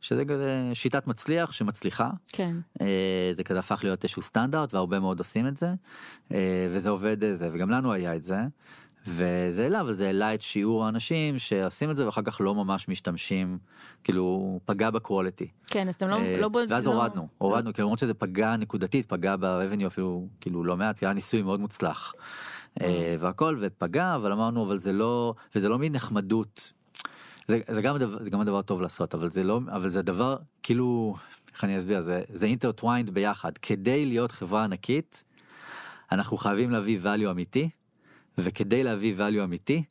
שזה 0.00 0.24
כזה 0.24 0.70
שיטת 0.74 1.06
מצליח 1.06 1.52
שמצליחה, 1.52 2.10
כן. 2.32 2.56
אה, 2.80 2.86
זה 3.36 3.44
כזה 3.44 3.58
הפך 3.58 3.80
להיות 3.84 4.04
איזשהו 4.04 4.22
סטנדרט 4.22 4.74
והרבה 4.74 5.00
מאוד 5.00 5.18
עושים 5.18 5.46
את 5.46 5.56
זה, 5.56 5.74
אה, 6.32 6.38
וזה 6.70 6.90
עובד 6.90 7.24
אה, 7.24 7.34
זה, 7.34 7.50
וגם 7.52 7.70
לנו 7.70 7.92
היה 7.92 8.16
את 8.16 8.22
זה, 8.22 8.38
וזה 9.06 9.62
העלה, 9.62 9.80
אבל 9.80 9.94
זה 9.94 10.06
העלה 10.06 10.34
את 10.34 10.42
שיעור 10.42 10.84
האנשים 10.86 11.38
שעושים 11.38 11.90
את 11.90 11.96
זה 11.96 12.06
ואחר 12.06 12.22
כך 12.22 12.40
לא 12.40 12.54
ממש 12.54 12.88
משתמשים, 12.88 13.58
כאילו 14.04 14.60
פגע 14.64 14.90
ב 14.90 14.96
quality. 14.96 15.48
כן, 15.66 15.88
אז 15.88 15.94
אתם 15.94 16.08
לא... 16.08 16.18
לא 16.40 16.48
בוד- 16.48 16.72
ואז 16.72 16.86
לא- 16.86 16.92
הורדנו, 16.92 17.28
הורדנו, 17.38 17.72
כאילו 17.72 17.86
למרות 17.86 17.98
שזה 17.98 18.14
פגע 18.14 18.56
נקודתית, 18.56 19.06
פגע 19.06 19.36
ב 19.36 19.42
revenue 19.42 19.86
אפילו 19.88 20.28
כאילו 20.40 20.64
לא 20.64 20.76
מעט, 20.76 20.98
כי 20.98 21.06
היה 21.06 21.12
ניסוי 21.14 21.42
מאוד 21.42 21.60
מוצלח. 21.60 22.12
והכל, 23.20 23.58
ופגע, 23.60 24.14
אבל 24.14 24.32
אמרנו, 24.32 24.64
אבל 24.66 24.78
זה 24.78 24.92
לא, 24.92 25.34
וזה 25.54 25.68
לא 25.68 25.78
מין 25.78 25.92
נחמדות. 25.92 26.72
זה, 27.50 27.60
זה, 27.70 27.82
גם 27.82 27.98
דבר, 27.98 28.22
זה 28.22 28.30
גם 28.30 28.42
דבר 28.42 28.62
טוב 28.62 28.80
לעשות, 28.80 29.14
אבל 29.14 29.30
זה 29.30 29.42
לא, 29.42 29.60
אבל 29.68 29.88
זה 29.88 30.02
דבר, 30.02 30.36
כאילו, 30.62 31.16
איך 31.52 31.64
אני 31.64 31.78
אסביר, 31.78 32.02
זה, 32.02 32.22
זה 32.28 32.46
intertwined 32.46 33.10
ביחד. 33.10 33.58
כדי 33.58 34.06
להיות 34.06 34.32
חברה 34.32 34.64
ענקית, 34.64 35.24
אנחנו 36.12 36.36
חייבים 36.36 36.70
להביא 36.70 37.00
value 37.02 37.30
אמיתי, 37.30 37.70
וכדי 38.38 38.82
להביא 38.82 39.14
value 39.16 39.44
אמיתי, 39.44 39.82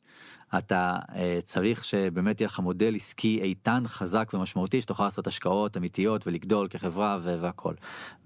אתה 0.58 0.96
uh, 1.08 1.12
צריך 1.44 1.84
שבאמת 1.84 2.40
יהיה 2.40 2.46
לך 2.48 2.60
מודל 2.60 2.96
עסקי 2.96 3.40
איתן, 3.42 3.82
חזק 3.86 4.30
ומשמעותי, 4.34 4.82
שתוכל 4.82 5.04
לעשות 5.04 5.26
השקעות 5.26 5.76
אמיתיות 5.76 6.26
ולגדול 6.26 6.68
כחברה 6.68 7.18
והכל. 7.22 7.74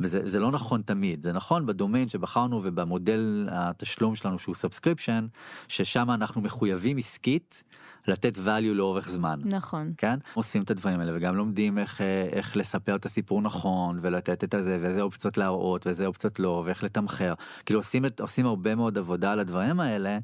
וזה 0.01 0.20
זה 0.24 0.41
לא 0.41 0.51
נכון 0.51 0.82
תמיד, 0.82 1.20
זה 1.20 1.32
נכון 1.32 1.66
בדומיין 1.66 2.09
שבחרנו 2.09 2.61
ובמודל 2.62 3.49
התשלום 3.53 4.14
שלנו 4.14 4.39
שהוא 4.39 4.55
subscription, 4.55 5.26
ששם 5.68 6.11
אנחנו 6.11 6.41
מחויבים 6.41 6.97
עסקית 6.97 7.62
לתת 8.09 8.36
value 8.36 8.74
לאורך 8.74 9.09
זמן. 9.09 9.40
נכון. 9.44 9.92
כן? 9.96 10.18
עושים 10.34 10.62
את 10.62 10.70
הדברים 10.70 11.00
האלה 11.00 11.12
וגם 11.16 11.36
לומדים 11.36 11.78
איך, 11.78 12.00
אה, 12.00 12.28
איך 12.32 12.57
לספר 12.57 12.96
את 12.96 13.05
הסיפור 13.05 13.42
נכון 13.42 13.98
ולתת 14.00 14.44
את 14.44 14.55
הזה 14.55 14.78
ואיזה 14.80 15.02
אופציות 15.02 15.38
להראות 15.38 15.86
ואיזה 15.86 16.07
אופציות 16.07 16.40
לא 16.40 16.62
ואיך 16.66 16.84
לתמחר. 16.84 17.34
כאילו 17.66 17.80
עושים, 17.80 18.07
את, 18.07 18.20
עושים 18.20 18.46
הרבה 18.46 18.74
מאוד 18.74 18.98
עבודה 18.98 19.32
על 19.32 19.40
הדברים 19.40 19.80
האלה. 19.80 20.18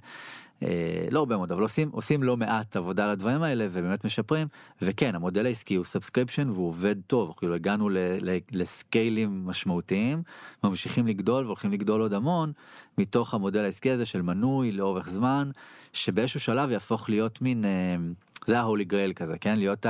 אה, 0.63 1.07
לא 1.11 1.19
הרבה 1.19 1.37
מאוד 1.37 1.53
אבל 1.53 1.63
עושים 1.63 1.89
עושים 1.93 2.23
לא 2.23 2.37
מעט 2.37 2.77
עבודה 2.77 3.05
על 3.05 3.11
הדברים 3.11 3.43
האלה 3.43 3.67
ובאמת 3.73 4.05
משפרים 4.05 4.49
וכן 4.83 5.15
המודל 5.15 5.47
העסקי 5.47 5.75
הוא 5.75 5.85
subscription 5.85 6.51
והוא 6.51 6.69
עובד 6.69 6.95
טוב 7.07 7.35
כאילו 7.37 7.55
הגענו 7.55 7.89
ל, 7.89 7.99
ל, 7.99 8.39
ל 8.53 8.66
scales 8.66 9.47
משמעותיים 9.47 10.23
ממשיכים 10.65 11.07
לגדול 11.07 11.45
והולכים 11.45 11.73
לגדול 11.73 12.01
עוד 12.01 12.13
המון 12.13 12.53
מתוך 12.99 13.35
המודל 13.35 13.65
העסקי 13.65 13.91
הזה 13.91 14.07
של 14.07 14.23
מנוי 14.23 14.73
לאורך 14.73 15.09
זמן 15.09 15.51
שבאיזשהו 15.93 16.41
שלב 16.41 16.71
יהפוך 16.71 17.11
להיות 17.11 17.43
מין 17.43 17.65
אה, 17.65 17.71
זה 18.47 18.59
ה 18.59 18.64
holy 18.64 18.85
grail 18.85 19.13
כזה 19.13 19.39
כן 19.39 19.59
להיות 19.59 19.87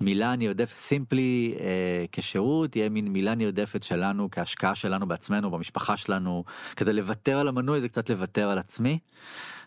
המילה 0.00 0.32
הנרדפת 0.32 0.74
סימפלי 0.74 1.54
אה, 1.60 2.04
כשירות 2.12 2.76
יהיה 2.76 2.88
מין 2.88 3.08
מילה 3.08 3.34
נרדפת 3.34 3.82
שלנו 3.82 4.28
כהשקעה 4.30 4.74
שלנו 4.74 5.08
בעצמנו 5.08 5.50
במשפחה 5.50 5.96
שלנו 5.96 6.44
כזה 6.76 6.92
לוותר 6.92 7.38
על 7.38 7.48
המנוי 7.48 7.80
זה 7.80 7.88
קצת 7.88 8.10
לוותר 8.10 8.48
על 8.48 8.58
עצמי. 8.58 8.98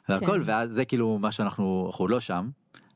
והכל 0.09 0.39
כן. 0.43 0.49
ואז 0.49 0.71
זה 0.71 0.85
כאילו 0.85 1.17
מה 1.19 1.31
שאנחנו 1.31 1.87
אנחנו 1.91 2.07
לא 2.07 2.19
שם 2.19 2.49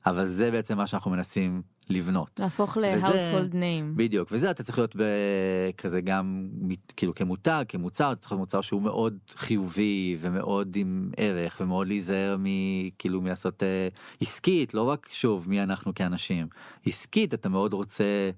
אבל 0.06 0.26
זה 0.26 0.52
בעצם 0.52 0.78
מה 0.78 0.88
שאנחנו 0.88 1.12
מנסים 1.12 1.62
לבנות. 1.92 2.40
להפוך 2.40 2.78
ל-household 2.78 3.54
name. 3.54 3.96
בדיוק 3.96 4.30
וזה 4.32 4.52
אתה 4.52 4.64
צריך 4.64 4.78
להיות 4.78 4.96
כזה 5.78 6.02
גם 6.02 6.48
כאילו 6.98 7.16
כמותג 7.16 7.64
כמוצר 7.68 8.12
אתה 8.12 8.22
צריך 8.22 8.32
להיות 8.32 8.40
מוצר 8.40 8.62
שהוא 8.62 8.82
מאוד 8.82 9.18
חיובי 9.36 10.18
ומאוד 10.20 10.76
עם 10.76 11.12
ערך 11.18 11.58
ומאוד 11.62 11.88
להיזהר 11.88 12.38
מכאילו 12.40 13.22
מלעשות 13.22 13.64
אה, 13.64 13.88
עסקית 14.22 14.74
לא 14.74 14.82
רק 14.82 15.10
שוב 15.12 15.50
מי 15.50 15.64
אנחנו 15.64 15.94
כאנשים 15.96 16.48
עסקית 16.86 17.34
אתה 17.34 17.50
מאוד 17.50 17.74
רוצה 17.74 18.30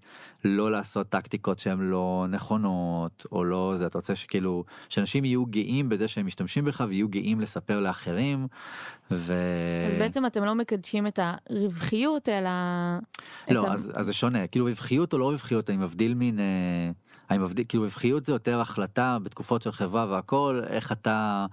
לא 0.45 0.71
לעשות 0.71 1.09
טקטיקות 1.09 1.59
שהן 1.59 1.79
לא 1.79 2.25
נכונות 2.29 3.25
או 3.31 3.43
לא 3.43 3.73
זה 3.75 3.85
אתה 3.85 3.97
רוצה 3.97 4.15
שכאילו 4.15 4.63
שאנשים 4.89 5.25
יהיו 5.25 5.45
גאים 5.45 5.89
בזה 5.89 6.07
שהם 6.07 6.25
משתמשים 6.25 6.65
בך 6.65 6.83
ויהיו 6.89 7.09
גאים 7.09 7.41
לספר 7.41 7.79
לאחרים. 7.79 8.47
ו... 9.11 9.35
אז 9.87 9.95
בעצם 9.95 10.25
אתם 10.25 10.43
לא 10.43 10.55
מקדשים 10.55 11.07
את 11.07 11.19
הרווחיות 11.49 12.29
אלא... 12.29 12.49
את 13.45 13.51
לא, 13.51 13.67
ה- 13.67 13.73
אז, 13.73 13.91
אז 13.95 14.05
זה 14.05 14.13
שונה, 14.13 14.47
כאילו 14.47 14.65
רווחיות 14.65 15.13
או 15.13 15.17
לא 15.17 15.29
רווחיות, 15.29 15.69
אני 15.69 15.77
מבדיל 15.77 16.13
מן, 16.13 16.39
אה, 16.39 16.91
אני 17.29 17.37
מבדיל, 17.37 17.65
כאילו 17.69 17.83
רווחיות 17.83 18.25
זה 18.25 18.33
יותר 18.33 18.61
החלטה 18.61 19.17
בתקופות 19.23 19.61
של 19.61 19.71
חברה 19.71 20.05
והכל, 20.09 20.61
איך 20.67 20.91
אתה, 20.91 21.45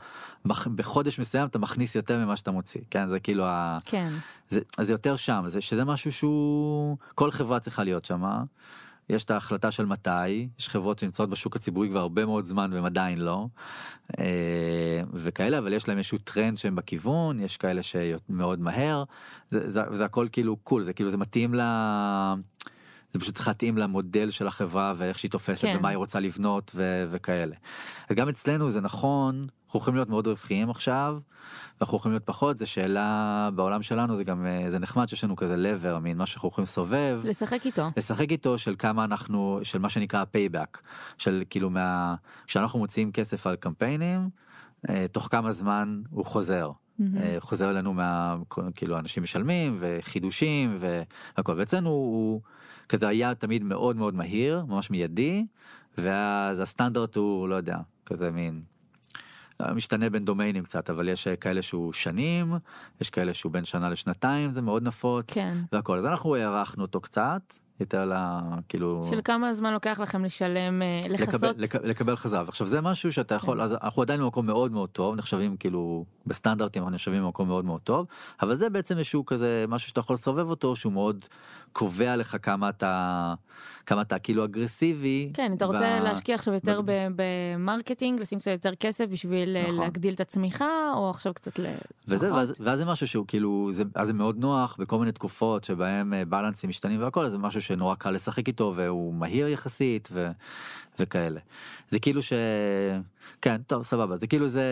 בחודש 0.75 1.19
מסוים 1.19 1.47
אתה 1.47 1.59
מכניס 1.59 1.95
יותר 1.95 2.19
ממה 2.19 2.37
שאתה 2.37 2.51
מוציא, 2.51 2.81
כן, 2.91 3.09
זה 3.09 3.21
כאילו, 3.21 3.45
ה, 3.47 3.79
כן. 3.85 4.13
זה, 4.49 4.61
אז 4.79 4.87
זה 4.87 4.93
יותר 4.93 5.17
שם, 5.17 5.43
זה, 5.47 5.61
שזה 5.61 5.85
משהו 5.85 6.13
שהוא, 6.13 6.97
כל 7.15 7.31
חברה 7.31 7.61
צריכה 7.61 7.85
להיות 7.85 8.05
שם. 8.05 8.23
יש 9.11 9.25
את 9.25 9.31
ההחלטה 9.31 9.71
של 9.71 9.87
מתי, 9.87 10.49
יש 10.59 10.69
חברות 10.69 10.99
שנמצאות 10.99 11.31
בשוק 11.31 11.57
הציבורי 11.57 11.89
כבר 11.89 12.01
הרבה 12.01 12.27
מאוד 12.27 12.45
זמן 12.45 12.71
והם 12.73 12.85
עדיין 12.85 13.19
לא, 13.19 13.47
אה, 14.19 14.25
וכאלה, 15.13 15.59
אבל 15.59 15.73
יש 15.73 15.89
להם 15.89 15.99
איזשהו 15.99 16.19
טרנד 16.19 16.57
שהם 16.57 16.77
בכיוון, 16.77 17.41
יש 17.41 17.57
כאלה 17.57 17.81
שמאוד 17.83 18.61
מהר, 18.61 19.05
זה, 19.51 19.71
זה, 19.71 19.83
זה 19.91 20.05
הכל 20.05 20.29
כאילו 20.33 20.57
call, 20.57 20.85
זה 20.85 20.93
כאילו 20.93 21.11
זה 21.11 21.17
מתאים 21.17 21.55
ל... 21.55 21.61
זה 23.13 23.21
פשוט 23.21 23.35
צריך 23.35 23.49
להתאים 23.49 23.79
למודל 23.79 24.31
של 24.31 24.47
החברה 24.47 24.95
ואיך 24.97 25.19
שהיא 25.19 25.31
תופסת 25.31 25.63
כן. 25.63 25.77
ומה 25.79 25.89
היא 25.89 25.97
רוצה 25.97 26.21
לבנות 26.21 26.73
ו- 26.75 27.05
וכאלה. 27.11 27.57
גם 28.13 28.29
אצלנו 28.29 28.71
זה 28.71 28.81
נכון, 28.81 29.47
אנחנו 29.67 29.81
יכולים 29.81 29.97
להיות 29.97 30.09
מאוד 30.09 30.27
רווחיים 30.27 30.71
עכשיו, 30.71 31.19
ואנחנו 31.81 31.97
יכולים 31.97 32.13
להיות 32.13 32.27
פחות, 32.27 32.59
זה 32.59 32.67
שאלה 32.67 33.51
בעולם 33.55 33.83
שלנו 33.83 34.17
זה 34.17 34.25
גם 34.25 34.47
אה, 34.47 34.71
זה 34.71 34.79
נחמד 34.79 35.09
שיש 35.09 35.25
לנו 35.25 35.37
כזה 35.37 35.57
lever, 35.57 35.99
מין 35.99 36.17
מה 36.17 36.27
שאנחנו 36.27 36.49
יכולים 36.49 36.63
לסובב. 36.63 37.21
לשחק 37.25 37.67
איתו. 37.67 37.91
לשחק 37.97 38.31
איתו 38.31 38.59
של 38.59 38.75
כמה 38.79 39.05
אנחנו 39.05 39.61
של 39.63 39.79
מה 39.79 39.89
שנקרא 39.89 40.25
payback 40.25 40.83
של 41.19 41.43
כאילו 41.51 41.71
מה 41.71 42.15
כשאנחנו 42.47 42.79
מוציאים 42.79 43.13
כסף 43.13 43.47
על 43.47 43.57
קמפיינים 43.57 44.29
אה, 44.89 45.07
תוך 45.13 45.29
כמה 45.31 45.53
זמן 45.53 46.03
הוא 46.11 46.25
חוזר. 46.25 46.71
אה, 47.17 47.37
חוזר 47.39 47.71
אלינו 47.71 47.95
מה 47.95 48.37
כאילו 48.75 48.99
אנשים 48.99 49.23
משלמים 49.23 49.77
וחידושים 49.81 50.77
והכל 50.79 51.55
ואצלנו 51.57 51.89
הוא 51.89 52.41
כזה 52.91 53.09
היה 53.09 53.35
תמיד 53.35 53.65
מאוד 53.65 53.97
מאוד 53.97 54.15
מהיר 54.15 54.65
ממש 54.69 54.91
מיידי 54.91 55.47
ואז 55.99 56.61
הסטנדרט 56.61 57.17
הוא 57.17 57.49
לא 57.49 57.55
יודע 57.55 57.79
כזה 58.07 58.31
מין. 58.31 58.63
אה, 59.61 59.75
משתנה 59.75 60.11
בין 60.11 60.25
דומיינים 60.25 60.65
קצת 60.65 60.91
אבל 60.91 61.09
יש 61.09 61.27
אה, 61.27 61.37
כאלה 61.37 61.63
שהוא 61.63 61.93
שנים 61.93 62.55
יש 63.01 63.11
כאלה 63.11 63.35
שהוא 63.35 63.53
בין 63.53 63.65
שנה 63.65 63.91
לשנתיים 63.91 64.53
זה 64.53 64.61
מאוד 64.61 64.83
נפוץ 64.83 65.25
כן. 65.27 65.59
והכל 65.73 65.99
אז 65.99 66.07
אנחנו 66.07 66.37
הערכנו 66.37 66.83
אותו 66.83 67.01
קצת 67.01 67.55
יותר 67.81 68.05
ל... 68.05 68.15
כאילו 68.69 69.05
של 69.11 69.21
כמה 69.25 69.55
זמן 69.55 69.73
לוקח 69.73 70.01
לכם 70.01 70.25
לשלם, 70.25 70.83
אה, 70.83 71.01
לקבל, 71.09 71.25
לכסות? 71.25 71.59
לק, 71.59 71.75
לקבל 71.75 72.17
חזרה 72.17 72.45
עכשיו 72.49 72.67
זה 72.67 72.81
משהו 72.81 73.13
שאתה 73.13 73.35
יכול 73.35 73.57
כן. 73.57 73.65
אז 73.65 73.73
אנחנו 73.73 74.03
עדיין 74.03 74.21
במקום 74.21 74.47
מאוד 74.47 74.73
מאוד 74.73 74.89
טוב 74.89 75.17
נחשבים 75.17 75.57
כאילו 75.57 76.05
בסטנדרטים 76.27 76.83
אנחנו 76.83 76.95
נחשבים 76.95 77.23
במקום 77.23 77.49
מאוד 77.49 77.65
מאוד 77.65 77.81
טוב 77.81 78.07
אבל 78.43 78.55
זה 78.55 78.71
בעצם 78.71 78.99
איזשהו 78.99 79.27
כזה 79.27 79.65
משהו 79.69 79.89
שאתה 79.89 80.01
יכול 80.01 80.15
לסובב 80.15 80.51
אותו 80.51 80.77
שהוא 80.77 80.93
מאוד 80.93 81.25
קובע 81.73 82.17
לך 82.17 82.37
כמה 82.43 82.69
אתה 82.69 83.35
כמה 83.87 84.03
אתה 84.03 84.19
כאילו 84.19 84.45
אגרסיבי. 84.45 85.31
כן, 85.35 85.53
אתה 85.57 85.65
רוצה 85.65 85.99
ב- 86.01 86.05
להשקיע 86.05 86.35
עכשיו 86.35 86.55
יותר 86.55 86.81
ב- 86.81 86.87
ב- 87.17 87.23
ב 87.57 87.62
marketing, 87.62 88.21
לשים 88.21 88.39
קצת 88.39 88.51
יותר 88.51 88.75
כסף 88.75 89.07
בשביל 89.11 89.57
אה, 89.57 89.63
נכון. 89.63 89.77
להגדיל 89.81 90.15
את 90.15 90.21
הצמיחה, 90.21 90.93
או 90.95 91.11
עכשיו 91.11 91.35
קצת 91.35 91.59
ל... 91.59 91.67
וזה? 92.09 92.35
ואז, 92.35 92.55
ואז 92.61 92.79
זה 92.79 92.85
משהו 92.85 93.07
שהוא 93.07 93.25
כאילו 93.29 93.69
זה 93.73 93.83
אז 93.95 94.07
זה 94.07 94.13
מאוד 94.13 94.39
נוח 94.39 94.77
בכל 94.79 94.99
מיני 94.99 95.13
תקופות 95.13 95.65
שבהם 95.65 96.15
אה, 96.15 96.25
balance 96.25 96.61
ים 96.61 96.71
משתנים 96.71 97.03
והכל 97.03 97.29
זה 97.29 97.39
משהו 97.39 97.61
שנורא 97.71 97.95
קל 97.95 98.11
לשחק 98.11 98.49
איתו 98.49 98.73
והוא 98.77 99.15
מהיר 99.15 99.49
יחסית 99.49 100.09
ו, 100.13 100.31
וכאלה. 100.99 101.41
זה 101.89 101.99
כאילו 101.99 102.23
ש... 102.23 102.33
כן 103.43 103.63
טוב 103.67 103.83
סבבה 103.83 104.17
זה 104.17 104.27
כאילו 104.27 104.49
זה 104.49 104.65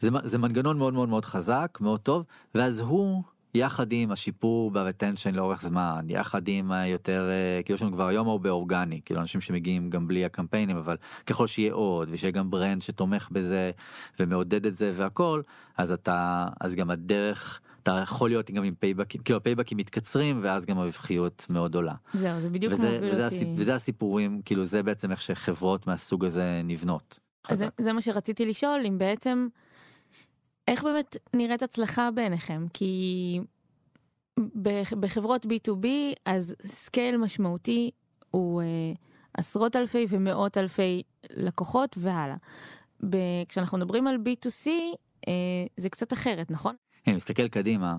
זה, 0.00 0.10
זה 0.24 0.38
מנגנון 0.38 0.78
מאוד 0.78 0.94
מאוד 0.94 1.08
מאוד 1.08 1.24
חזק 1.24 1.78
מאוד 1.80 2.00
טוב 2.00 2.24
ואז 2.54 2.80
הוא 2.80 3.22
יחד 3.54 3.92
עם 3.92 4.12
השיפור 4.12 4.70
ב 4.70 4.76
retention 4.76 5.34
לאורך 5.34 5.62
זמן 5.62 6.06
יחד 6.08 6.48
עם 6.48 6.72
היותר 6.72 7.28
אה, 7.30 7.62
כאילו 7.62 7.74
יש 7.74 7.82
לנו 7.82 7.92
כבר 7.92 8.06
היום 8.06 8.28
הרבה 8.28 8.50
אורגני 8.50 9.00
כאילו 9.04 9.20
אנשים 9.20 9.40
שמגיעים 9.40 9.90
גם 9.90 10.08
בלי 10.08 10.24
הקמפיינים 10.24 10.76
אבל 10.76 10.96
ככל 11.26 11.46
שיהיה 11.46 11.72
עוד 11.72 12.08
ושיהיה 12.12 12.30
גם 12.30 12.50
brand 12.50 12.82
שתומך 12.82 13.28
בזה 13.32 13.70
ומעודד 14.20 14.66
את 14.66 14.74
זה 14.74 14.92
והכל 14.94 15.42
אז 15.76 15.92
אתה 15.92 16.46
אז 16.60 16.74
גם 16.74 16.90
הדרך 16.90 17.60
אתה 17.86 18.00
יכול 18.02 18.30
להיות 18.30 18.50
גם 18.50 18.64
עם 18.64 18.74
payback 18.74 19.10
ים 19.10 19.20
כאילו 19.22 19.36
ה 19.36 19.40
payback 19.40 19.70
ים 19.70 19.78
מתקצרים 19.78 20.40
ואז 20.42 20.66
גם 20.66 20.78
הרווחיות 20.78 21.46
מאוד 21.50 21.74
עולה. 21.74 21.94
זהו, 22.14 22.40
זה 22.40 22.50
בדיוק 22.50 22.72
וזה, 22.72 22.90
מוביל 22.92 23.12
וזה, 23.12 23.24
אותי. 23.24 23.36
הסיפ, 23.36 23.48
וזה 23.56 23.74
הסיפורים 23.74 24.42
כאילו 24.44 24.64
זה 24.64 24.82
בעצם 24.82 25.10
איך 25.10 25.22
שחברות 25.22 25.86
מהסוג 25.86 26.24
הזה 26.24 26.60
נבנות. 26.64 27.18
אז 27.48 27.58
זה. 27.58 27.68
זה 27.80 27.92
מה 27.92 28.00
שרציתי 28.00 28.46
לשאול, 28.46 28.80
אם 28.86 28.98
בעצם, 28.98 29.48
איך 30.68 30.84
באמת 30.84 31.16
נראית 31.34 31.62
הצלחה 31.62 32.10
בעיניכם? 32.10 32.66
כי 32.72 33.40
בחברות 35.00 35.46
B2B, 35.46 35.86
אז 36.24 36.54
scale 36.66 37.16
משמעותי 37.16 37.90
הוא 38.30 38.62
אה, 38.62 38.66
עשרות 39.34 39.76
אלפי 39.76 40.06
ומאות 40.08 40.58
אלפי 40.58 41.02
לקוחות 41.30 41.96
והלאה. 42.00 42.36
ב- 43.10 43.44
כשאנחנו 43.48 43.78
מדברים 43.78 44.06
על 44.06 44.16
B2C, 44.16 44.68
אה, 45.28 45.32
זה 45.76 45.90
קצת 45.90 46.12
אחרת, 46.12 46.50
נכון? 46.50 46.74
אני 47.06 47.16
מסתכל 47.16 47.48
קדימה 47.48 47.96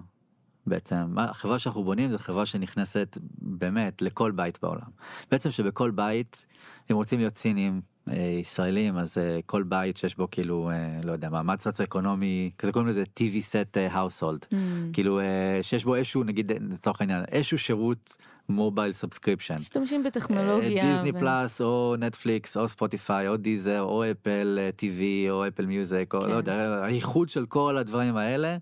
בעצם 0.68 1.18
החברה 1.18 1.60
שאנחנו 1.60 1.84
בונים 1.84 2.12
זו 2.12 2.18
חברה 2.18 2.45
שנכנסת 2.45 3.18
באמת 3.41 4.01
לכל 4.01 4.32
בית 4.32 4.60
בעולם. 4.62 4.89
בעצם 5.32 5.51
שבכל 5.51 5.91
בית 5.91 6.45
אם 6.91 6.95
רוצים 6.95 7.20
להיות 7.20 7.34
ציניים 7.34 7.82
אה, 8.10 8.38
ישראלים 8.41 8.97
אז 8.97 9.18
אה, 9.18 9.39
כל 9.45 9.64
בית 9.64 9.97
שיש 9.97 10.18
בו 10.18 10.28
כאילו 10.32 10.70
אה, 10.72 10.97
לא 11.03 11.12
יודע 11.12 11.30
מעמד 11.30 11.60
סוציו-אקונומי 11.62 12.51
כזה 12.58 12.72
קוראים 12.72 12.89
לזה 12.89 13.03
TV 13.20 13.34
set 13.51 13.80
ה 13.91 13.97
household 13.97 14.45
Mm. 14.51 14.55
כאילו 14.93 15.20
שיש 15.62 15.86
בו 15.86 15.95
איזשהו 15.95 16.24
נגיד 16.24 16.51
לצורך 16.72 17.01
העניין 17.01 17.24
איזשהו 17.32 17.58
שירות 17.58 18.18
mobile 18.49 18.91
subscription. 18.91 19.55
משתמשים 19.55 20.03
בטכנולוגיה. 20.03 20.91
דיסני 20.91 21.11
ו- 21.11 21.19
פלאס 21.19 21.61
או 21.61 21.95
נטפליקס 21.99 22.57
או 22.57 22.67
Spotify 22.67 23.28
או 23.27 23.37
Deezer 23.38 23.82
או 23.81 24.11
Apple 24.11 24.59
TV 24.75 25.30
או 25.29 25.47
Apple 25.47 25.65
Music 25.65 26.13
או 26.13 26.21
כן. 26.21 26.29
לא 26.29 26.33
יודע 26.33 26.53
האיחוד 26.83 27.29
של 27.29 27.45
כל 27.45 27.77
הדברים 27.77 28.17
האלה 28.17 28.57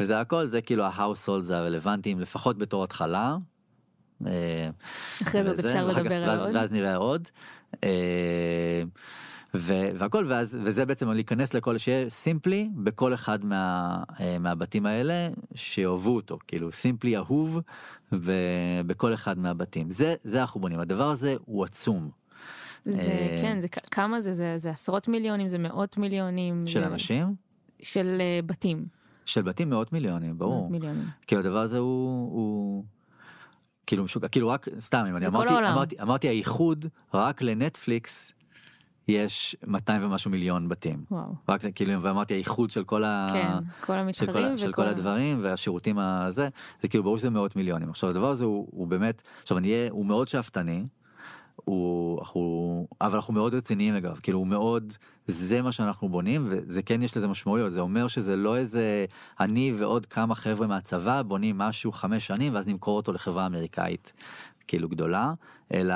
וזה 0.00 0.20
הכל 0.20 0.46
זה 0.46 0.60
כאילו 0.60 0.84
ה 0.84 0.91
household 0.91 1.52
הרלוונטיים 1.52 2.20
לפחות 2.20 2.58
בתור 2.58 2.84
התחלה. 2.84 3.36
אה, 4.26 4.68
אחרי 5.22 5.40
וזה, 5.40 5.68
אפשר 5.68 5.86
לדבר 5.86 6.30
על 6.30 6.38
עוד. 6.38 6.56
ואז 6.56 6.72
נראה 6.72 6.96
עוד. 6.96 7.28
אה, 7.84 8.82
ו- 9.54 9.90
והכל 9.94 10.24
ואז 10.28 10.58
וזה 10.62 10.86
בעצם 10.86 11.10
להיכנס 11.10 11.54
לכל 11.54 11.78
שיהיה 11.78 12.10
סימפלי 12.10 12.68
בכל 12.74 13.14
אחד 13.14 13.44
מה, 13.44 13.96
אה, 14.20 14.38
מהבתים 14.38 14.86
האלה 14.86 15.28
שאהבו 15.54 16.14
אותו 16.14 16.38
כאילו 16.46 16.72
סימפלי 16.72 17.16
אהוב 17.16 17.60
ובכל 18.12 19.14
אחד 19.14 19.38
מהבתים. 19.38 19.90
זה 19.90 20.14
זה 20.24 20.40
אנחנו 20.40 20.60
בונים 20.60 20.80
הדבר 20.80 21.10
הזה 21.10 21.34
הוא 21.44 21.64
עצום. 21.64 22.10
זה 22.84 23.00
אה, 23.02 23.36
כן 23.42 23.60
זה 23.60 23.68
כמה 23.68 24.20
זה? 24.20 24.32
זה 24.32 24.54
זה 24.58 24.70
עשרות 24.70 25.08
מיליונים? 25.08 25.48
זה 25.48 25.58
מאות 25.58 25.98
מיליונים? 25.98 26.66
של 26.66 26.80
זה- 26.80 26.86
אנשים? 26.86 27.34
של 27.82 28.16
אה, 28.20 28.40
בתים. 28.46 28.86
של 29.24 29.42
בתים 29.42 29.70
מאות 29.70 29.92
מיליונים 29.92 30.38
ברור. 30.38 30.60
מאות 30.60 30.70
מיליונים. 30.70 31.04
כאילו 31.26 31.40
הדבר 31.40 31.58
הזה 31.58 31.78
הוא, 31.78 32.32
הוא 32.32 32.84
כאילו 33.86 34.04
משוגע. 34.04 34.28
כאילו 34.28 34.48
רק 34.48 34.66
סתם 34.80 35.04
אם 35.08 35.16
אני 35.16 35.26
אמרתי 35.26 35.52
העולם. 35.52 35.72
אמרתי 35.72 35.96
אמרתי 36.02 36.28
האיחוד 36.28 36.86
רק 37.14 37.42
לנטפליקס 37.42 38.32
יש 39.08 39.56
200 39.66 40.04
ומשהו 40.04 40.30
מיליון 40.30 40.68
בתים. 40.68 41.04
וואו. 41.10 41.34
רק 41.48 41.60
כאילו 41.74 42.02
ואמרתי 42.02 42.34
האיחוד 42.34 42.70
של 42.70 42.84
כל 42.84 43.04
ה... 43.04 43.26
כן 43.32 43.48
כל 43.80 43.92
של 44.12 44.26
כל, 44.26 44.32
המתחרים 44.32 44.52
ה- 44.54 44.58
של 44.58 44.68
וכל 44.68 44.82
כל 44.82 44.88
הדברים 44.88 45.40
והשירותים 45.42 45.98
הזה 45.98 46.48
זה 46.82 46.88
כאילו 46.88 47.04
ברור 47.04 47.18
שזה 47.18 47.30
מאות 47.30 47.56
מיליונים. 47.56 47.90
עכשיו 47.90 48.10
הדבר 48.10 48.30
הזה 48.30 48.44
הוא, 48.44 48.68
הוא 48.70 48.86
באמת 48.86 49.22
עכשיו 49.42 49.58
אני 49.58 49.72
אהיה 49.72 49.90
הוא 49.90 50.06
מאוד 50.06 50.28
שאפתני. 50.28 50.84
הוא, 51.64 52.18
אנחנו, 52.20 52.86
אבל 53.00 53.14
אנחנו 53.14 53.34
מאוד 53.34 53.54
רציניים 53.54 53.94
אגב. 53.94 54.18
כאילו 54.22 54.38
הוא 54.38 54.46
מאוד 54.46 54.92
זה 55.26 55.62
מה 55.62 55.72
שאנחנו 55.72 56.08
בונים 56.08 56.46
וזה 56.50 56.82
כן 56.82 57.02
יש 57.02 57.16
לזה 57.16 57.28
משמעויות. 57.28 57.72
זה 57.72 57.80
אומר 57.80 58.08
שזה 58.08 58.36
לא 58.36 58.56
איזה 58.56 59.04
אני 59.40 59.72
ועוד 59.76 60.06
כמה 60.06 60.34
חבר'ה 60.34 60.66
מהצבא 60.66 61.22
בונים 61.22 61.58
משהו 61.58 61.92
חמש 61.92 62.26
שנים 62.26 62.54
ואז 62.54 62.68
נמכור 62.68 62.96
אותו 62.96 63.12
לחברה 63.12 63.46
אמריקאית 63.46 64.12
כאילו 64.68 64.88
גדולה 64.88 65.32
אלא 65.74 65.94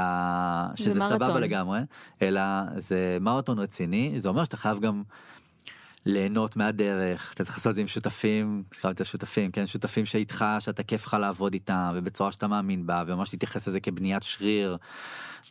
שזה. 0.74 1.00
סבבה 1.00 1.40
לגמרי 1.40 1.80
אלא 2.22 2.42
זה 2.76 3.18
מרתון 3.20 3.58
רציני 3.58 4.12
זה 4.16 4.28
אומר 4.28 4.44
שאתה 4.44 4.56
חייב 4.56 4.80
גם 4.80 5.02
ליהנות 6.06 6.56
מהדרך 6.56 7.32
אתה 7.34 7.44
צריך 7.44 7.56
לעשות 7.56 7.70
את 7.70 7.74
זה 7.74 7.80
עם 7.80 7.86
שותפים 7.86 8.62
הזכרתי 8.74 8.94
את 8.94 9.00
השותפים 9.00 9.50
כן 9.50 9.66
שותפים 9.66 10.06
שאיתך 10.06 10.44
שאתה 10.58 10.82
כיף 10.82 11.06
לך 11.06 11.14
לעבוד 11.20 11.54
איתם 11.54 11.92
ובצורה 11.94 12.32
שאתה 12.32 12.46
מאמין 12.46 12.86
בה 12.86 13.02
וממש 13.06 13.32
להתייחס 13.32 13.68
לזה 13.68 13.80
כבניית 13.80 14.22
שריר 14.22 14.76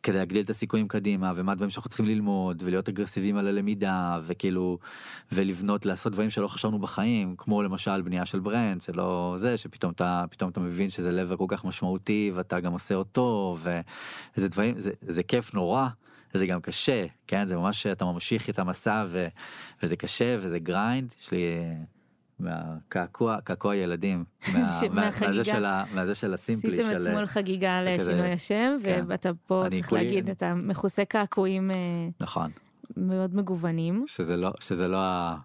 כדי 0.04 0.18
להגדיל 0.18 0.44
את 0.44 0.50
הסיכויים 0.50 0.88
קדימה 0.88 1.34
ומה 1.36 1.52
הדברים 1.52 1.70
שאנחנו 1.70 1.90
צריכים 1.90 2.06
ללמוד 2.06 2.64
ולהיות 2.66 2.90
אגרסיביים 2.90 3.38
על 3.38 3.48
הלמידה 3.48 4.20
וכאילו 4.24 4.78
ולבנות 5.32 5.86
לעשות 5.86 6.14
דברים 6.14 6.30
שלא 6.30 6.48
חשבנו 6.48 6.80
בחיים 6.80 7.36
כמו 7.38 7.62
למשל 7.62 8.02
בנייה 8.02 8.26
של 8.26 8.40
brand 8.40 8.82
שלא 8.82 9.36
זה 9.38 9.58
שפתאום 9.58 9.92
אתה 9.92 10.26
פתאום 10.32 10.50
אתה 10.52 10.60
מבין 10.60 10.90
שזה 10.90 11.12
לב 11.12 11.36
כל 11.36 11.46
כך 11.48 11.66
משמעותי 11.66 12.32
ואתה 12.36 12.60
גם 12.60 12.74
עושה 12.74 12.96
אותו 12.96 13.58
וזה 13.62 14.50
דברים 14.50 14.80
זה, 14.80 14.92
זה 15.02 15.24
כיף 15.24 15.54
נורא. 15.54 15.88
זה 16.34 16.46
גם 16.46 16.62
קשה 16.62 17.06
כן 17.28 17.46
זה 17.46 17.56
ממש 17.56 17.88
אתה 17.88 18.06
ממשיך 18.06 18.50
את 18.50 18.60
המסע 18.60 19.06
ו, 19.10 19.28
וזה 19.84 19.96
קשה 19.96 20.36
וזה 20.40 20.60
grind 20.60 21.14
יש 21.22 21.32
לי 21.32 21.46
מהקעקוע 22.42 23.42
קעקוע 23.42 23.76
ילדים. 23.76 24.24
מהזה 25.94 26.16
של 26.16 26.34
הסימפלי 26.34 26.82
עשיתם 26.82 27.02
של 27.04 27.10
אתמול 27.10 27.26
חגיגה 27.26 27.80
כזה- 27.98 28.12
לשינוי 28.12 28.32
השם 28.32 28.78
כן. 28.84 29.04
ואתה 29.08 29.30
פה 29.48 29.64
צריך 29.70 29.94
להגיד 29.94 30.30
אתה 30.30 30.54
מכוסה 30.56 31.06
קעקועים 31.06 31.72
אה, 31.72 31.76
נכון 32.20 32.52
מאוד 32.98 33.36
מגוונים 33.36 34.04
שזה 34.08 34.38
לא 34.38 34.52
שזה 34.60 34.88
לא 34.88 34.98
ה... 35.02 35.38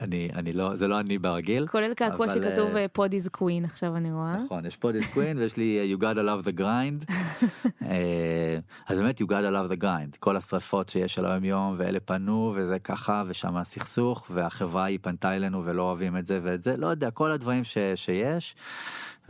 אני 0.00 0.28
אני 0.34 0.52
לא 0.52 0.76
זה 0.76 0.88
לא 0.88 1.00
אני 1.00 1.18
ברגיל 1.18 1.66
כולל 1.66 1.94
קעקוע 1.94 2.26
אבל, 2.26 2.34
שכתוב 2.34 2.76
אה, 2.76 2.86
פוד 2.88 3.12
איז 3.12 3.28
קווין 3.28 3.64
עכשיו 3.64 3.96
אני 3.96 4.12
רואה. 4.12 4.36
נכון 4.36 4.66
יש 4.66 4.76
פה 4.76 4.92
דיס 4.92 5.06
קווין 5.14 5.38
ויש 5.38 5.56
לי 5.56 5.94
you 5.94 6.00
gotta 6.00 6.44
love 6.44 6.48
the 6.48 6.60
grind 6.60 7.12
אה, 7.88 8.58
אז 8.88 8.98
באמת 8.98 9.20
you 9.20 9.24
gotta 9.24 9.52
love 9.52 9.72
the 9.72 9.82
grind 9.82 10.16
כל 10.18 10.36
השרפות 10.36 10.88
שיש 10.88 11.18
על 11.18 11.26
היום 11.26 11.44
יום 11.44 11.74
ואלה 11.76 12.00
פנו 12.00 12.54
וזה 12.56 12.78
ככה 12.78 13.22
ושם 13.26 13.56
הסכסוך 13.56 14.26
והחברה 14.30 14.84
היא 14.84 14.98
פנתה 15.02 15.36
אלינו 15.36 15.64
ולא 15.64 15.82
אוהבים 15.82 16.16
את 16.16 16.26
זה 16.26 16.40
ואת 16.42 16.62
זה 16.62 16.76
לא 16.76 16.86
יודע 16.86 17.10
כל 17.10 17.32
הדברים 17.32 17.64
ש, 17.64 17.78
שיש 17.94 18.56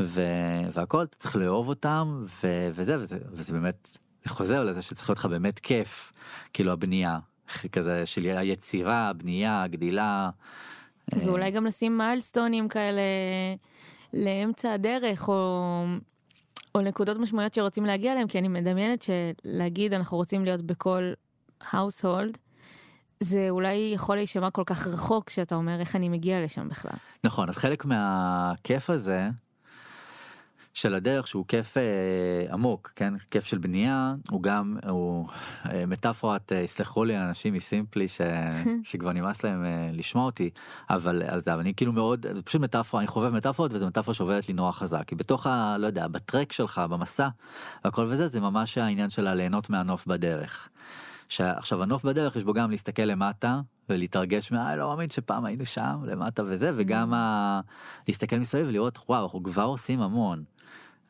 ו, 0.01 0.23
והכל 0.73 1.05
צריך 1.19 1.37
לאהוב 1.37 1.69
אותם 1.69 2.25
ו, 2.43 2.69
וזה 2.75 2.97
וזה 2.99 3.19
וזה 3.33 3.53
באמת 3.53 3.99
זה 4.25 4.31
חוזר 4.31 4.65
לזה 4.65 4.83
שצריך 4.83 5.11
להיות 5.11 5.19
לך 5.19 5.27
באמת 5.27 5.59
כיף 5.59 6.13
כאילו 6.53 6.73
הבנייה 6.73 7.19
כזה 7.73 8.07
של 8.07 8.37
היצירה 8.37 9.09
הבנייה 9.09 9.63
הגדילה. 9.63 10.31
אה, 11.13 11.19
ואולי 11.27 11.51
גם 11.51 11.67
לשים 11.67 11.99
מיילסטונים 11.99 12.69
כאלה 12.69 13.03
לאמצע 14.15 14.73
הדרך 14.73 15.29
או 15.29 15.85
או 16.75 16.81
נקודות 16.81 17.17
משמעויות 17.17 17.55
שרוצים 17.55 17.85
להגיע 17.85 18.13
אליהם 18.13 18.29
כי 18.29 18.39
אני 18.39 18.49
מדמיינת 18.49 19.03
שלהגיד 19.03 19.95
אנחנו 19.95 20.17
רוצים 20.17 20.45
להיות 20.45 20.63
בכל 20.63 21.13
household 21.63 22.39
זה 23.21 23.47
אולי 23.51 23.93
יכול 23.95 24.17
להישמע 24.17 24.51
כל 24.51 24.63
כך 24.67 24.87
רחוק 24.87 25.31
שאתה 25.31 25.55
אומר 25.55 25.81
איך 25.81 25.97
אני 25.97 26.09
מגיע 26.09 26.45
לשם 26.45 26.69
בכלל. 26.69 26.97
נכון 27.25 27.49
אז 27.49 27.57
חלק 27.57 27.85
מהכיף 27.85 28.91
הזה 28.91 29.29
של 30.75 30.95
הדרך 30.95 31.27
שהוא 31.27 31.45
כיף 31.49 31.77
אה, 31.77 32.53
עמוק 32.53 32.93
כן 32.97 33.15
כיף 33.31 33.45
של 33.45 33.59
בנייה 33.59 34.15
הוא 34.31 34.43
גם 34.43 34.77
הוא 34.89 35.29
אה, 35.67 35.87
מטאפורת 35.87 36.53
אה, 36.53 36.59
יסלחו 36.59 37.05
לי 37.05 37.19
אנשים 37.19 37.55
מסימפלי 37.55 38.09
ש... 38.09 38.21
שכבר 38.91 39.13
נמאס 39.13 39.45
להם 39.45 39.65
אה, 39.65 39.91
לשמוע 39.93 40.25
אותי 40.25 40.51
אבל 40.91 41.23
על 41.23 41.41
זה 41.41 41.53
אבל 41.53 41.61
אני 41.61 41.75
כאילו 41.75 41.93
מאוד 41.93 42.27
זה 42.35 42.43
פשוט 42.43 42.61
מטאפורה 42.61 43.01
אני 43.01 43.09
חובב 43.09 43.35
מטאפורות 43.35 43.73
וזה 43.73 43.87
מטאפורה 43.87 44.15
שעובדת 44.15 44.49
לי 44.49 44.55
נורא 44.55 44.73
חזק 44.73 45.03
כי 45.07 45.15
בתוך 45.15 45.47
ה... 45.47 45.77
לא 45.79 45.87
יודע 45.87 46.09
בטרק 46.09 46.53
שלך 46.53 46.79
במסע 46.91 47.29
והכל 47.85 48.07
וזה 48.09 48.27
זה 48.27 48.41
ממש 48.41 48.79
העניין 48.79 49.11
של 49.11 49.27
הליהנות 49.27 49.71
מהנוף 49.71 50.07
בדרך. 50.07 50.69
שעכשיו 51.29 51.83
הנוף 51.83 52.05
בדרך 52.05 52.37
יש 52.37 52.45
בו 52.45 52.53
גם 52.53 52.71
להסתכל 52.71 53.03
למטה 53.03 53.61
ולהתרגש 53.89 54.53
מה 54.53 54.77
לא 54.77 54.89
מאמין 54.89 55.11
שפעם 55.11 55.45
היינו 55.45 55.67
שם 55.67 56.01
למטה 56.05 56.43
וזה 56.47 56.71
וגם 56.77 57.15
ה... 57.15 57.61
להסתכל 58.09 58.37
מסביב 58.37 58.67
ולראות 58.69 58.99
וואו 59.09 59.25
אנחנו 59.25 59.43
כבר 59.43 59.63
עושים 59.65 60.01
המון. 60.01 60.45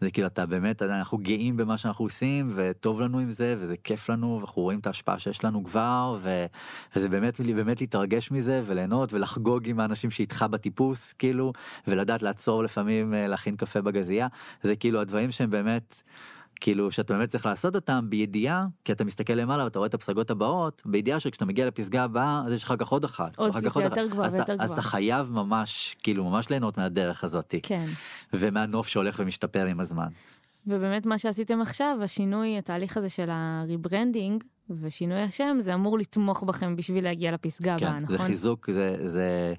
זה 0.01 0.11
כאילו 0.11 0.27
אתה 0.27 0.47
באמת 0.47 0.83
אנחנו 0.83 1.19
גאים 1.19 1.57
במה 1.57 1.77
שאנחנו 1.77 2.05
עושים 2.05 2.49
וטוב 2.55 3.01
לנו 3.01 3.19
עם 3.19 3.31
זה 3.31 3.55
וזה 3.59 3.75
כיף 3.85 4.09
לנו 4.09 4.39
ואנחנו 4.41 4.63
רואים 4.63 4.79
את 4.79 4.87
ההשפעה 4.87 5.19
שיש 5.19 5.45
לנו 5.45 5.65
כבר 5.65 6.17
ו... 6.21 6.47
וזה 6.97 7.09
באמת 7.09 7.41
באמת 7.41 7.81
להתרגש 7.81 8.31
מזה 8.31 8.61
וליהנות 8.65 9.13
ולחגוג 9.13 9.69
עם 9.69 9.81
האנשים 9.81 10.11
שאיתך 10.11 10.47
בטיפוס 10.51 11.13
כאילו 11.13 11.53
ולדעת 11.87 12.23
לעצור 12.23 12.65
לפעמים 12.65 13.15
אה, 13.15 13.27
להכין 13.27 13.57
קפה 13.57 13.81
בגזייה 13.81 14.27
זה 14.63 14.77
כאילו 14.77 15.01
הדברים 15.01 15.31
שהם 15.31 15.51
באמת. 15.51 16.03
כאילו 16.61 16.91
שאתה 16.91 17.15
באמת 17.15 17.29
צריך 17.29 17.47
לעשות 17.47 17.75
אותם 17.75 18.07
בידיעה 18.09 18.67
כי 18.85 18.93
אתה 18.93 19.05
מסתכל 19.05 19.33
למעלה 19.33 19.65
ואתה 19.65 19.79
רואה 19.79 19.87
את 19.89 19.95
הפסגות 19.95 20.31
הבאות 20.31 20.83
בידיעה 20.87 21.21
שכשאתה 21.21 21.45
מגיע 21.45 21.67
לפסגה 21.67 22.05
הבאה 22.05 22.43
אז 22.47 22.53
יש 22.53 22.65
לך 22.65 22.75
כך 22.79 22.89
עוד 22.89 23.05
אחת 23.05 23.37
עוד 23.37 23.51
אחר 23.51 23.61
פסגה 23.69 23.83
יותר. 23.85 24.07
גבוהה 24.07 24.27
אז 24.27 24.35
אתה- 24.35 24.39
ויותר 24.43 24.53
אז 24.53 24.71
אתה 24.71 24.81
גבוהה. 24.81 24.83
חייב 24.91 25.31
ממש 25.33 25.97
כאילו 26.03 26.25
ממש 26.25 26.51
ליהנות 26.51 26.79
מהדרך 26.79 27.25
הזאתי 27.25 27.61
כן. 27.63 27.87
ומהנוף 28.33 28.89
שהולך 28.89 29.17
ומשתפר 29.23 29.67
עם 29.67 29.81
הזמן. 29.81 30.09
ובאמת 30.67 31.07
מה 31.07 31.19
שעשיתם 31.19 31.61
עכשיו 31.61 31.99
השינוי 32.03 32.59
התהליך 32.59 32.97
הזה 32.97 33.09
של 33.09 33.29
ה 33.33 33.43
rebranding 33.43 34.45
ושינוי 34.81 35.23
השם 35.23 35.57
זה 35.61 35.75
אמור 35.75 35.99
לתמוך 35.99 36.43
בכם 36.43 36.77
בשביל 36.77 37.05
להגיע 37.05 37.33
לפסגה 37.33 37.75
הבאה 37.75 37.93
כן, 37.93 38.07
זה 38.07 38.15
נכון? 38.15 38.27
חיזוק 38.27 38.71
זה 38.71 38.97
זה 39.05 39.55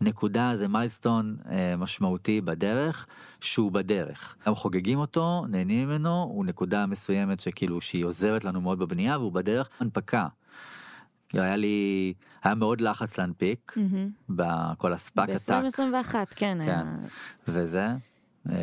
נקודה 0.00 0.56
זה 0.56 0.68
milestone 0.68 1.36
אה, 1.50 1.76
משמעותי 1.76 2.40
בדרך 2.40 3.06
שהוא 3.40 3.72
בדרך. 3.72 4.36
אנחנו 4.38 4.54
חוגגים 4.54 4.98
אותו 4.98 5.44
נהנים 5.48 5.88
ממנו 5.88 6.22
הוא 6.22 6.44
נקודה 6.44 6.86
מסוימת 6.86 7.40
שכאילו 7.40 7.80
שהיא 7.80 8.04
עוזרת 8.04 8.44
לנו 8.44 8.60
מאוד 8.60 8.78
בבנייה 8.78 9.18
והוא 9.18 9.32
בדרך 9.32 9.68
הנפקה. 9.80 10.28
היה 11.32 11.56
לי 11.56 12.12
היה 12.42 12.54
מאוד 12.54 12.80
לחץ 12.80 13.18
להנפיק 13.18 13.72
מהמם. 13.76 14.10
בכל 14.28 14.92
ה 14.92 14.99
SPAC 14.99 15.28
attack 15.28 15.64
ב-2021 15.64 16.14
כן, 16.14 16.24
כן. 16.36 16.60
היה 16.60 16.84
וזה. 17.48 17.88
אה, 18.50 18.56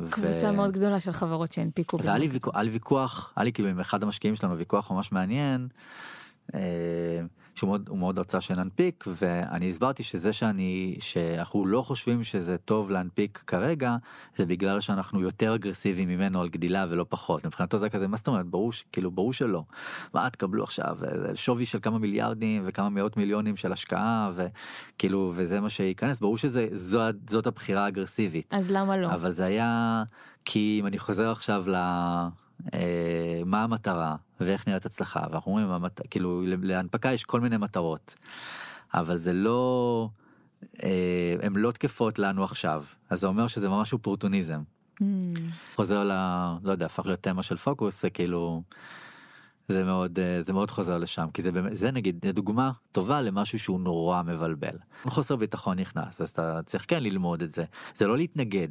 ו- 0.00 0.10
קבוצה 0.10 0.52
מאוד 0.52 0.72
גדולה 0.72 1.00
של 1.00 1.12
חברות 1.12 1.52
שהנפיקו. 1.52 1.98
והיה 2.02 2.18
לי 2.18 2.28
בזמן 2.28 2.34
ויכוח, 2.34 2.54
היה 2.54 2.62
לי 2.62 2.70
ויכוח, 2.70 3.32
היה 3.36 3.44
לי 3.44 3.52
כאילו 3.52 3.68
עם 3.68 3.80
אחד 3.80 4.02
המשקיעים 4.02 4.36
שלנו 4.36 4.58
ויכוח 4.58 4.90
ממש 4.90 5.12
מעניין, 5.12 5.68
אה, 6.54 6.60
שהוא 7.54 7.68
מאוד, 7.68 7.90
מאוד 7.92 8.18
רצה 8.18 8.40
שננפיק 8.40 9.04
ואני 9.06 9.68
הסברתי 9.68 10.02
שזה 10.02 10.32
שאני 10.32 10.96
שאנחנו 11.00 11.66
לא 11.66 11.82
חושבים 11.82 12.24
שזה 12.24 12.58
טוב 12.58 12.90
להנפיק 12.90 13.42
כרגע 13.46 13.96
זה 14.36 14.46
בגלל 14.46 14.80
שאנחנו 14.80 15.20
יותר 15.20 15.54
אגרסיביים 15.54 16.08
ממנו 16.08 16.40
על 16.40 16.48
גדילה 16.48 16.86
ולא 16.90 17.06
פחות 17.08 17.46
מבחינתו 17.46 17.78
זה 17.78 17.88
כזה 17.88 18.08
מה 18.08 18.16
זאת 18.16 18.28
אומרת 18.28 18.46
ברור 18.46 18.70
כאילו 18.92 19.10
ברור 19.10 19.32
שלא. 19.32 19.64
מה 20.14 20.30
תקבלו 20.30 20.64
עכשיו 20.64 20.98
אה, 21.04 21.36
שווי 21.36 21.64
של 21.64 21.78
כמה 21.82 21.98
מיליארדים 21.98 22.62
וכמה 22.66 22.88
מאות 22.88 23.16
מיליונים 23.16 23.56
של 23.56 23.72
השקעה 23.72 24.30
וכאילו 24.34 25.32
וזה 25.34 25.60
מה 25.60 25.70
שייכנס 25.70 26.20
ברור 26.20 26.38
שזה 26.38 26.68
זו, 26.72 27.00
זאת 27.30 27.46
הבחירה 27.46 27.84
האגרסיבית. 27.84 28.54
אז 28.54 28.70
למה 28.70 28.96
לא? 28.96 29.06
אבל 29.06 29.30
זה 29.32 29.44
היה 29.44 30.02
כי 30.44 30.76
אם 30.80 30.86
אני 30.86 30.98
חוזר 30.98 31.30
עכשיו 31.30 31.64
ל... 31.66 31.76
אה, 32.74 33.42
מה 33.46 33.62
המטרה 33.62 34.16
ואיך 34.40 34.68
נראית 34.68 34.86
הצלחה 34.86 35.20
ואנחנו 35.30 35.50
אומרים 35.50 35.70
המט... 35.70 36.00
כאילו 36.10 36.42
להנפקה 36.62 37.12
יש 37.12 37.24
כל 37.24 37.40
מיני 37.40 37.56
מטרות 37.56 38.14
אבל 38.94 39.16
זה 39.16 39.32
לא 39.32 40.08
אה, 40.82 41.36
הם 41.42 41.56
לא 41.56 41.72
תקפות 41.72 42.18
לנו 42.18 42.44
עכשיו 42.44 42.84
אז 43.10 43.20
זה 43.20 43.26
אומר 43.26 43.46
שזה 43.46 43.68
ממש 43.68 43.92
אופורטוניזם. 43.92 44.62
Hmm. 45.00 45.04
חוזר 45.76 46.04
ל... 46.04 46.12
לא 46.62 46.72
יודע 46.72 46.86
הפך 46.86 47.06
להיות 47.06 47.22
תמה 47.22 47.42
של 47.42 47.56
פוקוס 47.56 48.02
זה 48.02 48.10
כאילו. 48.10 48.62
זה 49.68 49.84
מאוד 49.84 50.18
אה, 50.18 50.42
זה 50.42 50.52
מאוד 50.52 50.70
חוזר 50.70 50.98
לשם 50.98 51.26
כי 51.34 51.42
זה 51.42 51.52
באמת 51.52 51.76
זה 51.76 51.90
נגיד 51.90 52.26
דוגמה 52.26 52.72
טובה 52.92 53.20
למשהו 53.20 53.58
שהוא 53.58 53.80
נורא 53.80 54.22
מבלבל. 54.22 54.76
חוסר 55.06 55.36
ביטחון 55.36 55.78
נכנס 55.78 56.20
אז 56.20 56.30
אתה 56.30 56.60
צריך 56.66 56.84
כן 56.88 57.02
ללמוד 57.02 57.42
את 57.42 57.50
זה 57.50 57.64
זה 57.96 58.06
לא 58.06 58.16
להתנגד. 58.16 58.68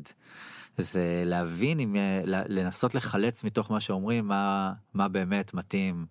זה 0.78 1.24
להבין 1.26 1.80
אם 1.80 1.96
לנסות 2.26 2.96
לחלץ 2.96 3.44
מתוך 3.44 3.72
מה 3.72 3.80
שאומרים 3.80 4.28
מה 4.28 4.74
מה 4.94 5.08
באמת 5.08 5.54
מתאים 5.54 6.06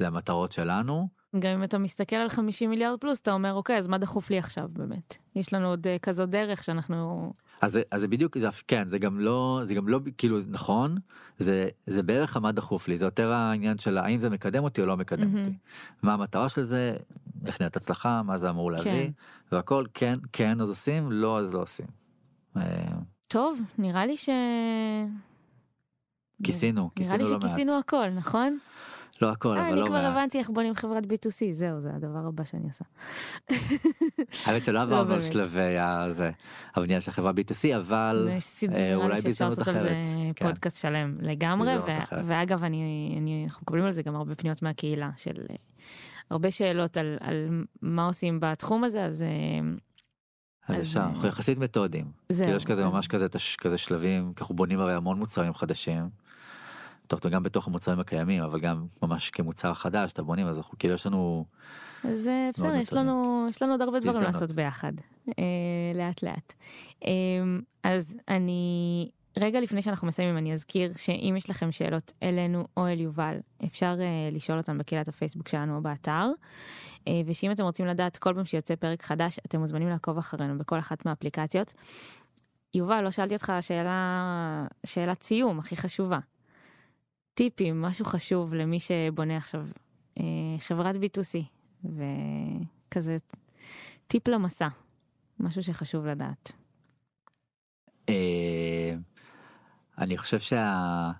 למטרות 0.00 0.52
שלנו. 0.52 1.08
גם 1.38 1.50
אם 1.52 1.64
אתה 1.64 1.78
מסתכל 1.78 2.16
על 2.16 2.28
50 2.28 2.70
מיליארד 2.70 2.98
פלוס 3.00 3.20
אתה 3.20 3.32
אומר 3.32 3.52
אוקיי 3.52 3.78
אז 3.78 3.86
מה 3.86 3.98
דחוף 3.98 4.30
לי 4.30 4.38
עכשיו 4.38 4.68
באמת 4.72 5.16
יש 5.36 5.52
לנו 5.52 5.68
עוד 5.68 5.86
אה, 5.86 5.96
כזאת 5.98 6.30
דרך 6.30 6.64
שאנחנו 6.64 7.32
אז 7.60 7.72
זה, 7.72 7.82
אז 7.90 8.00
זה 8.00 8.08
בדיוק 8.08 8.38
זה 8.38 8.48
כן 8.68 8.88
זה 8.88 8.98
גם 8.98 9.20
לא 9.20 9.60
זה 9.64 9.74
גם 9.74 9.88
לא 9.88 10.00
כאילו 10.18 10.38
נכון 10.48 10.98
זה 11.38 11.68
זה 11.86 12.02
בערך 12.02 12.36
מה 12.36 12.52
דחוף 12.52 12.88
לי 12.88 12.96
זה 12.96 13.04
יותר 13.04 13.32
העניין 13.32 13.78
של 13.78 13.98
האם 13.98 14.20
זה 14.20 14.30
מקדם 14.30 14.64
אותי 14.64 14.80
או 14.80 14.86
לא 14.86 14.96
מקדם 14.96 15.32
מהמם. 15.32 15.38
אותי 15.38 15.56
מה 16.02 16.14
המטרה 16.14 16.48
של 16.48 16.64
זה 16.64 16.96
איך 17.46 17.60
נראית 17.60 17.76
הצלחה 17.76 18.22
מה 18.22 18.38
זה 18.38 18.50
אמור 18.50 18.72
להביא 18.72 18.92
כן. 18.92 19.10
והכל 19.52 19.84
כן 19.94 20.18
כן 20.32 20.60
אז 20.60 20.68
עושים 20.68 21.12
לא 21.12 21.38
אז 21.38 21.54
לא 21.54 21.62
עושים. 21.62 21.86
טוב 23.32 23.60
נראה 23.78 24.06
לי 24.06 24.16
ש... 24.16 24.28
כיסינו 26.44 26.90
נראה 26.98 27.16
לי 27.16 27.24
כיסינו 27.24 27.24
לא 27.24 27.30
מעט 27.30 27.42
שכיסינו 27.42 27.78
הכל 27.78 28.10
נכון? 28.10 28.58
לא 29.22 29.30
הכל 29.30 29.48
אה, 29.48 29.54
אבל 29.54 29.72
אני 29.72 29.80
לא 29.80 29.86
כבר 29.86 30.02
מעט. 30.02 30.12
הבנתי 30.12 30.38
איך 30.38 30.50
בונים 30.50 30.74
חברת 30.74 31.04
B2C 31.04 31.52
זהו 31.52 31.80
זה 31.80 31.90
הדבר 31.94 32.26
הבא 32.28 32.44
שאני 32.44 32.68
עושה. 32.68 32.84
האמת 34.46 34.64
שלא 34.64 34.74
לא 34.74 34.80
עברנו 34.82 35.14
על. 35.14 35.20
שלבי 35.20 35.78
הזה 35.78 36.30
הבנייה 36.74 37.00
של 37.00 37.10
חברה 37.10 37.30
B2C 37.30 37.76
אבל 37.76 38.28
יש 38.36 38.44
סדרה, 38.44 38.76
אה, 38.76 38.80
נראה 38.80 38.96
לי 38.96 39.04
אולי 39.04 39.20
שאפשר 39.20 39.44
בהזדמנות 39.44 39.58
לעשות 39.58 39.74
על 39.74 39.80
זה 39.80 39.88
אחרת. 39.88 40.36
כן. 40.36 40.48
פודקאסט 40.48 40.80
שלם 40.80 41.16
לגמרי 41.20 41.74
בהזדמנות 41.74 42.02
אחרת. 42.02 42.24
ואגב 42.26 42.64
אני, 42.64 43.14
אני 43.18 43.44
אנחנו 43.44 43.62
מקבלים 43.62 43.84
על 43.84 43.92
זה 43.92 44.02
גם 44.02 44.16
הרבה 44.16 44.34
פניות 44.34 44.62
מהקהילה 44.62 45.10
של 45.16 45.42
אה, 45.50 45.56
הרבה 46.30 46.50
שאלות 46.50 46.96
על, 46.96 47.16
על 47.20 47.64
מה 47.82 48.06
עושים 48.06 48.40
בתחום 48.40 48.84
הזה 48.84 49.04
אז 49.04 49.24
אז 50.68 50.80
אפשר, 50.80 51.00
אנחנו 51.00 51.28
יחסית 51.28 51.58
מתודיים. 51.58 52.06
זהו, 52.28 52.44
כאילו 52.44 52.56
יש 52.56 52.64
כזה 52.64 52.84
ממש 52.84 53.06
כזה, 53.08 53.26
כזה 53.58 53.78
שלבים, 53.78 54.32
אנחנו 54.40 54.54
בונים 54.54 54.80
הרי 54.80 54.94
המון 54.94 55.18
מוצרים 55.18 55.54
חדשים. 55.54 56.08
וגם 57.24 57.42
בתוך 57.42 57.66
המוצרים 57.66 58.00
הקיימים, 58.00 58.42
אבל 58.42 58.60
גם 58.60 58.86
ממש 59.02 59.30
כמוצר 59.30 59.74
חדש, 59.74 60.12
אתה 60.12 60.22
בונים, 60.22 60.46
אז 60.46 60.58
אנחנו 60.58 60.78
כאילו 60.78 60.94
יש 60.94 61.06
לנו, 61.06 61.44
אז 62.04 62.28
אה, 62.28 62.50
בסדר 62.54 62.74
יש. 62.74 62.92
לנו 62.92 63.46
יש 63.48 63.62
לנו 63.62 63.72
עוד 63.72 63.82
הרבה 63.82 64.00
דברים. 64.00 64.22
לעשות 64.22 64.50
ביחד 64.50 64.92
אה, 65.28 65.44
לאט 65.94 66.22
לאט 66.22 66.54
אה, 67.04 67.10
אז 67.82 68.16
אני 68.28 69.10
רגע 69.36 69.60
לפני 69.60 69.82
שאנחנו 69.82 70.08
מסיימים 70.08 70.38
אני 70.38 70.52
אזכיר 70.52 70.92
שאם 70.96 71.34
יש 71.36 71.50
לכם 71.50 71.72
שאלות 71.72 72.12
אלינו 72.22 72.66
או 72.76 72.86
אל 72.86 73.00
יובל 73.00 73.36
אפשר 73.64 73.96
אה, 74.00 74.30
לשאול 74.32 74.58
אותם 74.58 74.78
בקהילת 74.78 75.08
הפייסבוק 75.08 75.48
שלנו 75.48 75.76
או 75.76 75.82
באתר 75.82 76.26
אה, 77.08 77.20
ושאם 77.26 77.52
אתם 77.52 77.62
רוצים 77.62 77.86
לדעת 77.86 78.16
כל 78.16 78.34
פעם 78.34 78.44
שיוצא 78.44 78.76
פרק 78.76 79.02
חדש 79.02 79.38
אתם 79.46 79.60
מוזמנים 79.60 79.88
לעקוב 79.88 80.18
אחרינו 80.18 80.58
בכל 80.58 80.78
אחת 80.78 81.06
מהאפליקציות. 81.06 81.74
יובל 82.74 83.00
לא 83.00 83.10
שאלתי 83.10 83.34
אותך 83.34 83.52
שאלה 83.60 84.66
שאלת 84.86 85.22
סיום 85.22 85.58
הכי 85.58 85.76
חשובה. 85.76 86.18
טיפים 87.34 87.82
משהו 87.82 88.04
חשוב 88.04 88.54
למי 88.54 88.80
שבונה 88.80 89.36
עכשיו 89.36 89.66
אה, 90.18 90.24
חברת 90.58 90.96
B2C 90.96 91.38
וכזה 91.84 93.16
טיפ 94.06 94.28
למסע 94.28 94.68
משהו 95.40 95.62
שחשוב 95.62 96.06
לדעת. 96.06 96.52
אני 100.02 100.18
חושב 100.18 100.40
שה... 100.40 101.10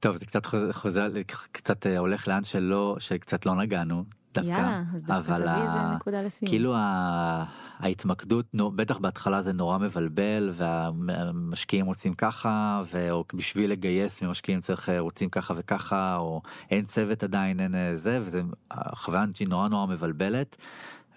טוב, 0.00 0.16
זה 0.16 0.26
קצת 0.26 0.46
חוזר, 0.72 1.08
קצת 1.52 1.86
אה, 1.86 1.98
הולך 1.98 2.28
לאן 2.28 2.44
שלא, 2.44 2.96
שקצת 2.98 3.46
לא 3.46 3.54
נגענו, 3.54 4.04
דווקא, 4.34 4.50
יאללה, 4.50 4.82
אז 4.94 5.04
דווקא 5.04 5.18
אבל 5.34 5.48
ה- 5.48 5.92
נקודה 5.96 6.22
לסיום. 6.22 6.50
כאילו 6.50 6.74
ה- 6.76 7.44
ההתמקדות, 7.78 8.46
נו, 8.54 8.70
בטח 8.70 8.98
בהתחלה 8.98 9.42
זה 9.42 9.52
נורא 9.52 9.78
מבלבל 9.78 10.50
והמשקיעים 10.52 11.86
רוצים 11.86 12.14
ככה, 12.14 12.82
או 13.10 13.24
בשביל 13.34 13.70
לגייס 13.70 14.22
ממשקיעים 14.22 14.60
צריך 14.60 14.88
אה, 14.88 15.00
רוצים 15.00 15.28
ככה 15.30 15.54
וככה, 15.56 16.16
או 16.16 16.42
אין 16.70 16.84
צוות 16.84 17.22
עדיין, 17.22 17.60
אין 17.60 17.74
אה, 17.74 17.96
זה, 17.96 18.18
וזה 18.22 18.42
החוויה 18.70 19.24
היא 19.40 19.48
נורא 19.48 19.68
נורא 19.68 19.86
מבלבלת, 19.86 20.56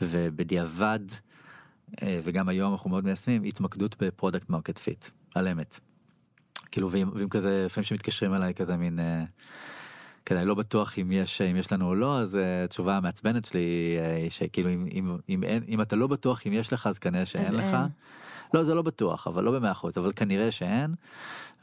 ובדיעבד, 0.01 0.99
וגם 2.23 2.49
היום 2.49 2.71
אנחנו 2.71 2.89
מאוד 2.89 3.05
מיישמים, 3.05 3.43
התמקדות 3.43 4.03
ב 4.03 4.09
product 4.09 4.49
market 4.49 4.77
fit, 4.77 5.05
על 5.35 5.47
אמת. 5.47 5.79
כאילו 6.71 6.91
ואם, 6.91 7.09
ואם 7.13 7.29
כזה 7.29 7.63
לפעמים 7.65 7.83
שמתקשרים 7.83 8.33
אליי 8.33 8.53
כזה 8.53 8.77
מין 8.77 8.99
אה, 8.99 9.23
כזה 10.25 10.45
לא 10.45 10.55
בטוח 10.55 10.99
אם 10.99 11.11
יש 11.11 11.41
אם 11.41 11.55
יש 11.55 11.73
לנו 11.73 11.87
או 11.87 11.95
לא 11.95 12.19
אז 12.19 12.35
אה, 12.35 12.63
התשובה 12.63 12.97
המעצבנת 12.97 13.45
שלי 13.45 13.97
אה, 13.99 14.15
היא 14.15 14.29
שכאילו 14.29 14.69
אם, 14.69 14.87
אם, 14.91 15.17
אם, 15.29 15.43
אין, 15.43 15.63
אם 15.67 15.81
אתה 15.81 15.95
לא 15.95 16.07
בטוח 16.07 16.47
אם 16.47 16.53
יש 16.53 16.73
לך 16.73 16.87
אז 16.87 16.99
כנראה 16.99 17.25
שאין 17.25 17.45
אז 17.45 17.53
לך. 17.53 17.63
אין. 17.63 17.87
לא 18.53 18.63
זה 18.63 18.73
לא 18.73 18.81
בטוח 18.81 19.27
אבל 19.27 19.43
לא 19.43 19.51
במאה 19.51 19.71
אחוז 19.71 19.97
אבל 19.97 20.11
כנראה 20.15 20.51
שאין. 20.51 20.95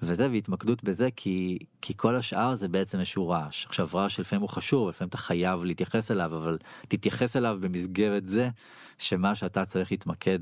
וזה 0.03 0.29
והתמקדות 0.31 0.85
בזה 0.85 1.09
כי 1.17 1.59
כי 1.81 1.95
כל 1.97 2.17
השאר 2.17 2.55
זה 2.55 2.69
בעצם 2.69 2.99
איזשהו 2.99 3.29
רעש 3.29 3.67
עכשיו 3.67 3.89
רעש 3.95 4.21
לפעמים 4.21 4.41
הוא 4.41 4.49
חשוב 4.49 4.89
לפעמים 4.89 5.09
אתה 5.09 5.19
חייב 5.19 5.65
להתייחס 5.65 6.11
אליו 6.11 6.37
אבל 6.37 6.59
תתייחס 6.89 7.37
אליו 7.37 7.59
במסגרת 7.61 8.29
זה 8.29 8.49
שמה 8.99 9.35
שאתה 9.35 9.65
צריך 9.65 9.91
להתמקד 9.91 10.39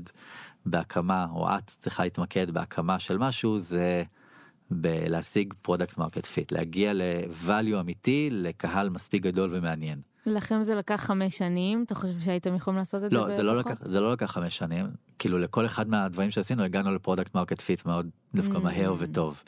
בהקמה 0.65 1.27
או 1.31 1.49
את 1.57 1.67
צריכה 1.67 2.03
להתמקד 2.03 2.51
בהקמה 2.51 2.99
של 2.99 3.17
משהו 3.17 3.59
זה 3.59 4.03
בלהשיג 4.71 5.53
product 5.61 5.97
market 5.97 6.25
fit 6.25 6.51
להגיע 6.51 6.93
ל-value 6.93 7.79
אמיתי 7.79 8.29
לקהל 8.31 8.89
מספיק 8.89 9.23
גדול 9.23 9.49
ומעניין. 9.53 10.01
לכם 10.25 10.63
זה 10.63 10.75
לקח 10.75 10.95
חמש 11.05 11.37
שנים 11.37 11.83
אתה 11.83 11.95
חושב 11.95 12.19
שהייתם 12.19 12.55
יכולים 12.55 12.77
לעשות 12.79 13.03
את 13.03 13.13
לא 13.13 13.35
זה 13.35 13.43
לא? 13.43 13.55
לקח 13.57 13.73
זה 13.81 13.99
לא 14.01 14.11
לקח 14.13 14.31
חמש 14.31 14.57
שנים 14.57 14.85
כאילו 15.19 15.39
לכל 15.39 15.65
אחד 15.65 15.89
מהדברים 15.89 16.31
שעשינו 16.31 16.63
הגענו 16.63 16.95
ל 16.95 17.00
product 17.00 17.35
market 17.35 17.61
fit 17.61 17.85
מאוד 17.85 18.09
דווקא 18.35 18.57
Mm. 18.57 18.59
מהר 18.59 18.95
וטוב. 18.99 19.43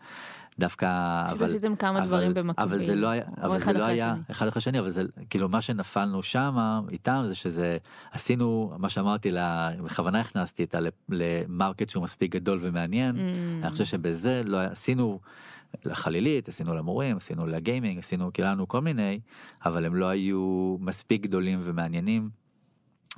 דווקא 0.60 0.88
פשוט 1.28 1.38
אבל 1.38 1.50
עשיתם 1.50 1.76
כמה 1.76 2.00
אבל- 2.00 2.08
דברים 2.08 2.34
במקביל. 2.34 2.68
אבל 2.68 2.86
זה 2.86 2.96
לא 2.96 3.08
היה 3.08 3.24
אבל 3.42 3.60
זה 3.60 3.74
לא 3.74 3.84
היה 3.84 4.12
השני. 4.12 4.22
אחד 4.32 4.48
אחרי 4.48 4.60
השני 4.60 4.80
אבל 4.80 4.90
זה 4.90 5.04
כאילו 5.30 5.50
מה 5.50 5.62
שנפלנו 5.62 6.24
שמה 6.24 6.82
איתם 6.92 7.24
זה 7.28 7.36
שזה 7.36 7.78
עשינו 8.12 8.74
מה 8.78 8.90
שאמרתי 8.90 9.32
לה 9.32 9.72
בכוונה 9.84 10.20
הכנסתי 10.20 10.64
את 10.64 10.76
למרקט 11.10 11.90
שהוא 11.90 12.04
מספיק 12.04 12.32
גדול 12.32 12.60
ומעניין. 12.62 13.16
Mm. 13.16 13.66
אני 13.66 13.72
חושב 13.72 13.86
שבזה 13.86 14.42
לא 14.46 14.58
עשינו 14.62 15.20
לחלילית 15.86 16.50
עשינו 16.50 16.74
למורים 16.74 17.18
עשינו 17.18 17.48
לגיימינג 17.48 18.00
עשינו 18.00 18.34
כאילו 18.34 18.68
כל 18.68 18.82
מיני 18.82 19.20
אבל 19.66 19.86
הם 19.86 19.96
לא 19.96 20.06
היו 20.06 20.76
מספיק 20.80 21.22
גדולים 21.22 21.60
ומעניינים. 21.64 22.30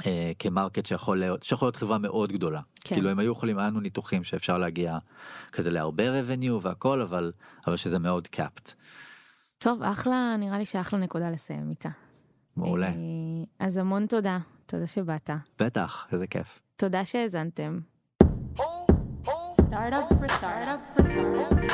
אה, 0.05 0.31
כמרקט 0.39 0.85
שיכול 0.85 1.19
להיות 1.19 1.43
שיכול 1.43 1.65
להיות 1.65 1.75
חברה 1.75 1.97
מאוד 1.97 2.31
גדולה 2.31 2.61
כן. 2.81 2.95
כאילו 2.95 3.09
הם 3.09 3.19
היו 3.19 3.31
יכולים 3.31 3.59
היה 3.59 3.67
לנו 3.67 3.79
ניתוחים 3.79 4.23
שאפשר 4.23 4.57
להגיע 4.57 4.97
כזה 5.51 5.71
להרבה 5.71 6.03
revenue 6.03 6.59
והכל 6.61 7.01
אבל 7.01 7.31
אבל 7.67 7.75
שזה 7.75 7.99
מאוד 7.99 8.27
קאפט. 8.27 8.73
טוב 9.57 9.83
אחלה 9.83 10.35
נראה 10.39 10.57
לי 10.57 10.65
שאחלה 10.65 10.99
נקודה 10.99 11.29
לסיים 11.29 11.69
איתה. 11.69 11.89
מעולה 12.57 12.87
אה, 12.87 12.93
אז 13.59 13.77
המון 13.77 14.05
תודה 14.05 14.39
תודה 14.65 14.87
שבאת 14.87 15.29
בטח 15.59 16.07
איזה 16.11 16.27
כיף. 16.27 16.59
תודה 16.75 17.05
שהאזנתם. 17.05 17.79
Startup 19.69 20.09
for 20.19 20.29
startup 20.39 20.81
for 20.95 21.03
startup. 21.05 21.69